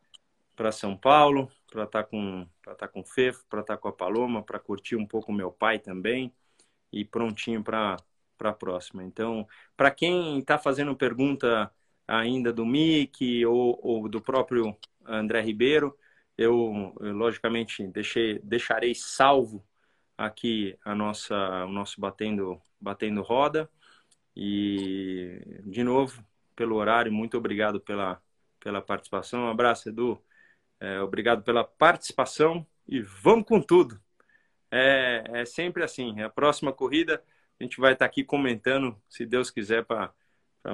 para 0.56 0.72
São 0.72 0.96
Paulo, 0.96 1.50
para 1.70 1.84
estar 1.84 2.02
tá 2.02 2.08
com 2.08 2.46
para 2.62 2.72
estar 2.74 2.86
tá 2.88 2.92
com 2.92 3.00
o 3.00 3.04
Fefo, 3.04 3.44
para 3.48 3.60
estar 3.62 3.76
tá 3.76 3.80
com 3.80 3.88
a 3.88 3.92
Paloma, 3.92 4.42
para 4.42 4.58
curtir 4.58 4.96
um 4.96 5.06
pouco 5.06 5.32
meu 5.32 5.50
pai 5.52 5.78
também 5.78 6.32
e 6.92 7.04
prontinho 7.04 7.62
para 7.64 7.96
para 8.38 8.50
a 8.50 8.54
próxima. 8.54 9.02
Então, 9.04 9.46
para 9.76 9.90
quem 9.90 10.38
está 10.38 10.58
fazendo 10.58 10.96
pergunta 10.96 11.72
ainda 12.06 12.52
do 12.52 12.64
Mickey 12.66 13.44
ou, 13.46 13.78
ou 13.82 14.08
do 14.08 14.20
próprio 14.20 14.76
André 15.08 15.40
Ribeiro. 15.40 15.96
Eu, 16.36 16.94
logicamente, 17.00 17.86
deixei, 17.88 18.38
deixarei 18.40 18.94
salvo 18.94 19.64
aqui 20.16 20.78
a 20.84 20.94
nossa, 20.94 21.64
o 21.64 21.68
nosso 21.68 22.00
batendo, 22.00 22.60
batendo 22.80 23.22
roda. 23.22 23.68
E, 24.36 25.40
de 25.64 25.82
novo, 25.82 26.24
pelo 26.54 26.76
horário, 26.76 27.12
muito 27.12 27.36
obrigado 27.36 27.80
pela, 27.80 28.22
pela 28.60 28.80
participação. 28.80 29.46
Um 29.46 29.50
abraço, 29.50 29.88
Edu. 29.88 30.22
É, 30.80 31.00
obrigado 31.00 31.42
pela 31.42 31.64
participação 31.64 32.64
e 32.86 33.00
vamos 33.00 33.46
com 33.46 33.60
tudo. 33.60 34.00
É, 34.70 35.24
é 35.40 35.44
sempre 35.44 35.82
assim. 35.82 36.20
A 36.20 36.30
próxima 36.30 36.72
corrida 36.72 37.22
a 37.58 37.64
gente 37.64 37.80
vai 37.80 37.94
estar 37.94 38.04
aqui 38.04 38.22
comentando, 38.22 38.96
se 39.08 39.26
Deus 39.26 39.50
quiser, 39.50 39.84
para 39.84 40.12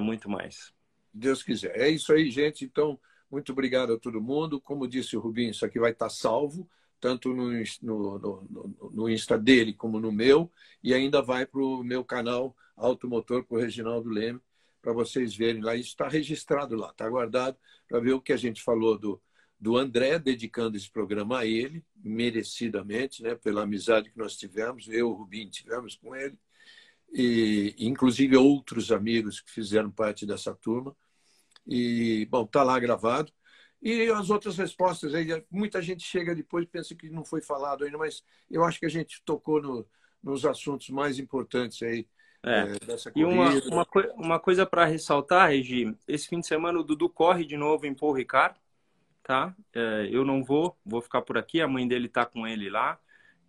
muito 0.01 0.29
mais. 0.29 0.75
Deus 1.13 1.43
quiser. 1.43 1.75
É 1.81 1.89
isso 1.89 2.13
aí, 2.13 2.31
gente. 2.31 2.65
Então. 2.65 3.01
Muito 3.31 3.53
obrigado 3.53 3.93
a 3.93 3.99
todo 3.99 4.21
mundo. 4.21 4.61
Como 4.61 4.87
disse 4.87 5.17
o 5.17 5.21
Rubinho, 5.21 5.51
isso 5.51 5.65
aqui 5.65 5.79
vai 5.79 5.93
estar 5.93 6.09
salvo, 6.09 6.69
tanto 7.01 7.35
no, 7.35 7.51
no, 7.83 8.19
no, 8.19 8.91
no 8.93 9.11
Insta 9.11 9.39
dele 9.39 9.73
como 9.73 10.01
no 10.01 10.13
meu, 10.13 10.51
e 10.83 10.95
ainda 10.95 11.21
vai 11.21 11.45
para 11.45 11.61
o 11.61 11.83
meu 11.83 12.05
canal 12.05 12.57
Automotor 12.77 13.45
com 13.45 13.57
o 13.57 13.59
Reginaldo 13.59 14.09
Leme, 14.09 14.41
para 14.81 14.93
vocês 14.93 15.35
verem 15.35 15.63
lá. 15.63 15.75
Isso 15.75 15.91
está 15.91 16.09
registrado 16.09 16.77
lá, 16.77 16.91
está 16.91 17.09
guardado 17.09 17.57
para 17.89 18.01
ver 18.01 18.13
o 18.13 18.21
que 18.21 18.33
a 18.33 18.37
gente 18.37 18.63
falou 18.63 18.99
do, 18.99 19.21
do 19.59 19.77
André, 19.77 20.19
dedicando 20.19 20.77
esse 20.77 20.91
programa 20.91 21.41
a 21.41 21.47
ele, 21.47 21.85
merecidamente, 21.97 23.23
né, 23.23 23.35
pela 23.35 23.63
amizade 23.63 24.11
que 24.11 24.19
nós 24.19 24.37
tivemos, 24.37 24.89
eu 24.89 24.95
e 24.95 25.03
o 25.03 25.13
Rubinho 25.13 25.51
tivemos 25.51 25.97
com 25.97 26.15
ele, 26.15 26.37
e 27.13 27.75
inclusive 27.79 28.37
outros 28.37 28.91
amigos 28.91 29.41
que 29.41 29.51
fizeram 29.51 29.91
parte 29.91 30.27
dessa 30.27 30.55
turma. 30.55 30.95
E, 31.67 32.27
bom, 32.31 32.45
está 32.45 32.63
lá 32.63 32.79
gravado. 32.79 33.33
E 33.83 34.11
as 34.11 34.31
outras 34.31 34.57
respostas 34.57 35.15
aí, 35.15 35.45
muita 35.51 35.83
gente 35.83 36.03
chega 36.03 36.35
depois 36.35 36.65
e 36.65 36.69
pensa 36.69 36.95
que 36.95 37.11
não 37.11 37.25
foi 37.25 37.43
falado 37.43 37.85
ainda, 37.85 37.99
mas 37.99 38.25
eu 38.51 38.65
acho 38.65 38.81
que 38.81 38.87
a 38.87 38.91
gente 38.91 39.23
tocou 39.25 39.61
no, 39.61 39.87
nos 40.23 40.47
assuntos 40.47 40.89
mais 40.89 41.19
importantes 41.19 41.83
aí 41.83 42.07
é. 42.43 42.61
É, 42.61 42.87
dessa 42.87 43.11
corrida. 43.11 43.31
E 43.31 43.35
uma, 43.35 43.85
uma, 43.85 43.87
uma 44.17 44.41
coisa 44.41 44.67
para 44.67 44.85
ressaltar, 44.85 45.51
Regi, 45.51 45.97
esse 46.07 46.29
fim 46.29 46.41
de 46.41 46.47
semana 46.47 46.79
o 46.79 46.83
Dudu 46.83 47.09
corre 47.09 47.45
de 47.45 47.57
novo 47.57 47.87
em 47.87 47.95
Paul 47.95 48.13
Ricard, 48.13 48.59
tá? 49.23 49.55
É, 49.75 50.09
eu 50.11 50.25
não 50.25 50.45
vou, 50.45 50.77
vou 50.85 51.01
ficar 51.01 51.23
por 51.23 51.39
aqui, 51.39 51.61
a 51.61 51.69
mãe 51.69 51.89
dele 51.89 52.07
está 52.07 52.27
com 52.27 52.47
ele 52.47 52.69
lá. 52.69 52.99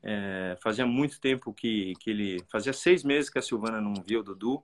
É, 0.01 0.55
fazia 0.61 0.85
muito 0.85 1.19
tempo 1.19 1.53
que, 1.53 1.93
que 1.99 2.09
ele. 2.09 2.43
Fazia 2.49 2.71
seis 2.71 3.03
meses 3.03 3.29
que 3.29 3.39
a 3.39 3.41
Silvana 3.41 3.81
não 3.81 3.95
via 3.95 4.19
o 4.19 4.23
Dudu, 4.23 4.63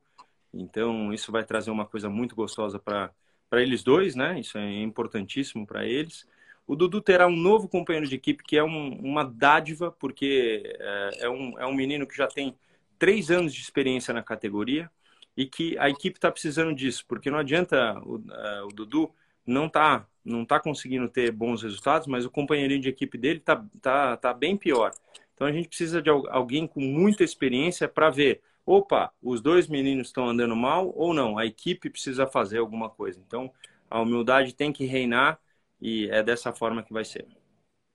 então 0.53 1.11
isso 1.11 1.31
vai 1.31 1.43
trazer 1.43 1.71
uma 1.71 1.85
coisa 1.85 2.09
muito 2.09 2.35
gostosa 2.35 2.79
para 2.79 3.11
para 3.51 3.61
eles 3.61 3.83
dois, 3.83 4.15
né? 4.15 4.39
Isso 4.39 4.57
é 4.57 4.81
importantíssimo 4.81 5.67
para 5.67 5.85
eles. 5.85 6.25
O 6.65 6.73
Dudu 6.73 7.01
terá 7.01 7.27
um 7.27 7.35
novo 7.35 7.67
companheiro 7.67 8.07
de 8.07 8.15
equipe 8.15 8.45
que 8.45 8.57
é 8.57 8.63
um, 8.63 8.93
uma 8.93 9.25
dádiva, 9.25 9.91
porque 9.91 10.63
é, 10.79 11.25
é, 11.25 11.29
um, 11.29 11.59
é 11.59 11.65
um 11.65 11.73
menino 11.73 12.07
que 12.07 12.15
já 12.15 12.27
tem 12.27 12.55
três 12.97 13.29
anos 13.29 13.53
de 13.53 13.59
experiência 13.61 14.13
na 14.13 14.23
categoria 14.23 14.89
e 15.35 15.45
que 15.45 15.77
a 15.77 15.89
equipe 15.89 16.17
está 16.17 16.31
precisando 16.31 16.73
disso, 16.73 17.03
porque 17.05 17.29
não 17.29 17.39
adianta 17.39 17.99
o, 18.05 18.19
uh, 18.19 18.67
o 18.67 18.73
Dudu 18.73 19.11
não 19.45 19.65
está 19.65 20.07
não 20.23 20.45
tá 20.45 20.59
conseguindo 20.59 21.09
ter 21.09 21.31
bons 21.31 21.61
resultados, 21.63 22.07
mas 22.07 22.23
o 22.23 22.31
companheirinho 22.31 22.79
de 22.79 22.87
equipe 22.87 23.17
dele 23.17 23.39
está 23.39 23.65
tá, 23.81 24.15
tá 24.15 24.33
bem 24.33 24.55
pior. 24.55 24.91
Então 25.33 25.45
a 25.45 25.51
gente 25.51 25.67
precisa 25.67 26.01
de 26.01 26.09
alguém 26.09 26.67
com 26.67 26.79
muita 26.79 27.23
experiência 27.23 27.89
para 27.89 28.09
ver, 28.09 28.41
opa, 28.65 29.11
os 29.21 29.41
dois 29.41 29.67
meninos 29.67 30.07
estão 30.07 30.29
andando 30.29 30.55
mal 30.55 30.91
ou 30.95 31.13
não, 31.13 31.37
a 31.37 31.45
equipe 31.45 31.89
precisa 31.89 32.27
fazer 32.27 32.59
alguma 32.59 32.89
coisa. 32.89 33.21
Então 33.25 33.51
a 33.89 33.99
humildade 33.99 34.53
tem 34.53 34.71
que 34.71 34.85
reinar 34.85 35.39
e 35.81 36.07
é 36.09 36.23
dessa 36.23 36.53
forma 36.53 36.83
que 36.83 36.93
vai 36.93 37.03
ser. 37.03 37.27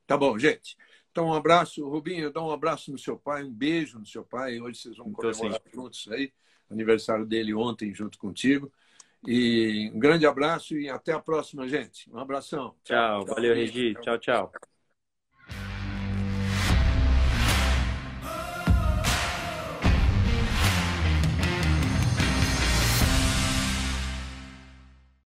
Tá 0.07 0.17
bom, 0.17 0.39
gente. 0.39 0.77
Então, 1.11 1.29
um 1.29 1.35
abraço, 1.35 1.89
Rubinho, 1.89 2.31
dá 2.31 2.43
um 2.43 2.51
abraço 2.51 2.93
no 2.93 2.99
seu 2.99 3.17
pai, 3.17 3.43
um 3.43 3.51
beijo 3.51 3.99
no 3.99 4.05
seu 4.05 4.23
pai. 4.23 4.61
Hoje 4.61 4.81
vocês 4.81 4.97
vão 4.99 5.09
então, 5.09 5.33
comemorar 5.33 5.61
sim. 5.65 5.71
juntos 5.73 6.07
aí. 6.11 6.31
Aniversário 6.71 7.25
dele 7.25 7.55
ontem 7.55 7.95
junto 7.95 8.19
contigo. 8.19 8.71
E 9.27 9.91
um 9.95 9.99
grande 9.99 10.27
abraço 10.27 10.77
e 10.77 10.91
até 10.91 11.13
a 11.13 11.19
próxima, 11.19 11.67
gente. 11.67 12.11
Um 12.11 12.19
abração. 12.19 12.75
Tchau, 12.85 13.25
tchau 13.25 13.35
valeu, 13.35 13.55
Regi. 13.55 13.95
Tchau, 14.03 14.19
tchau. 14.19 14.76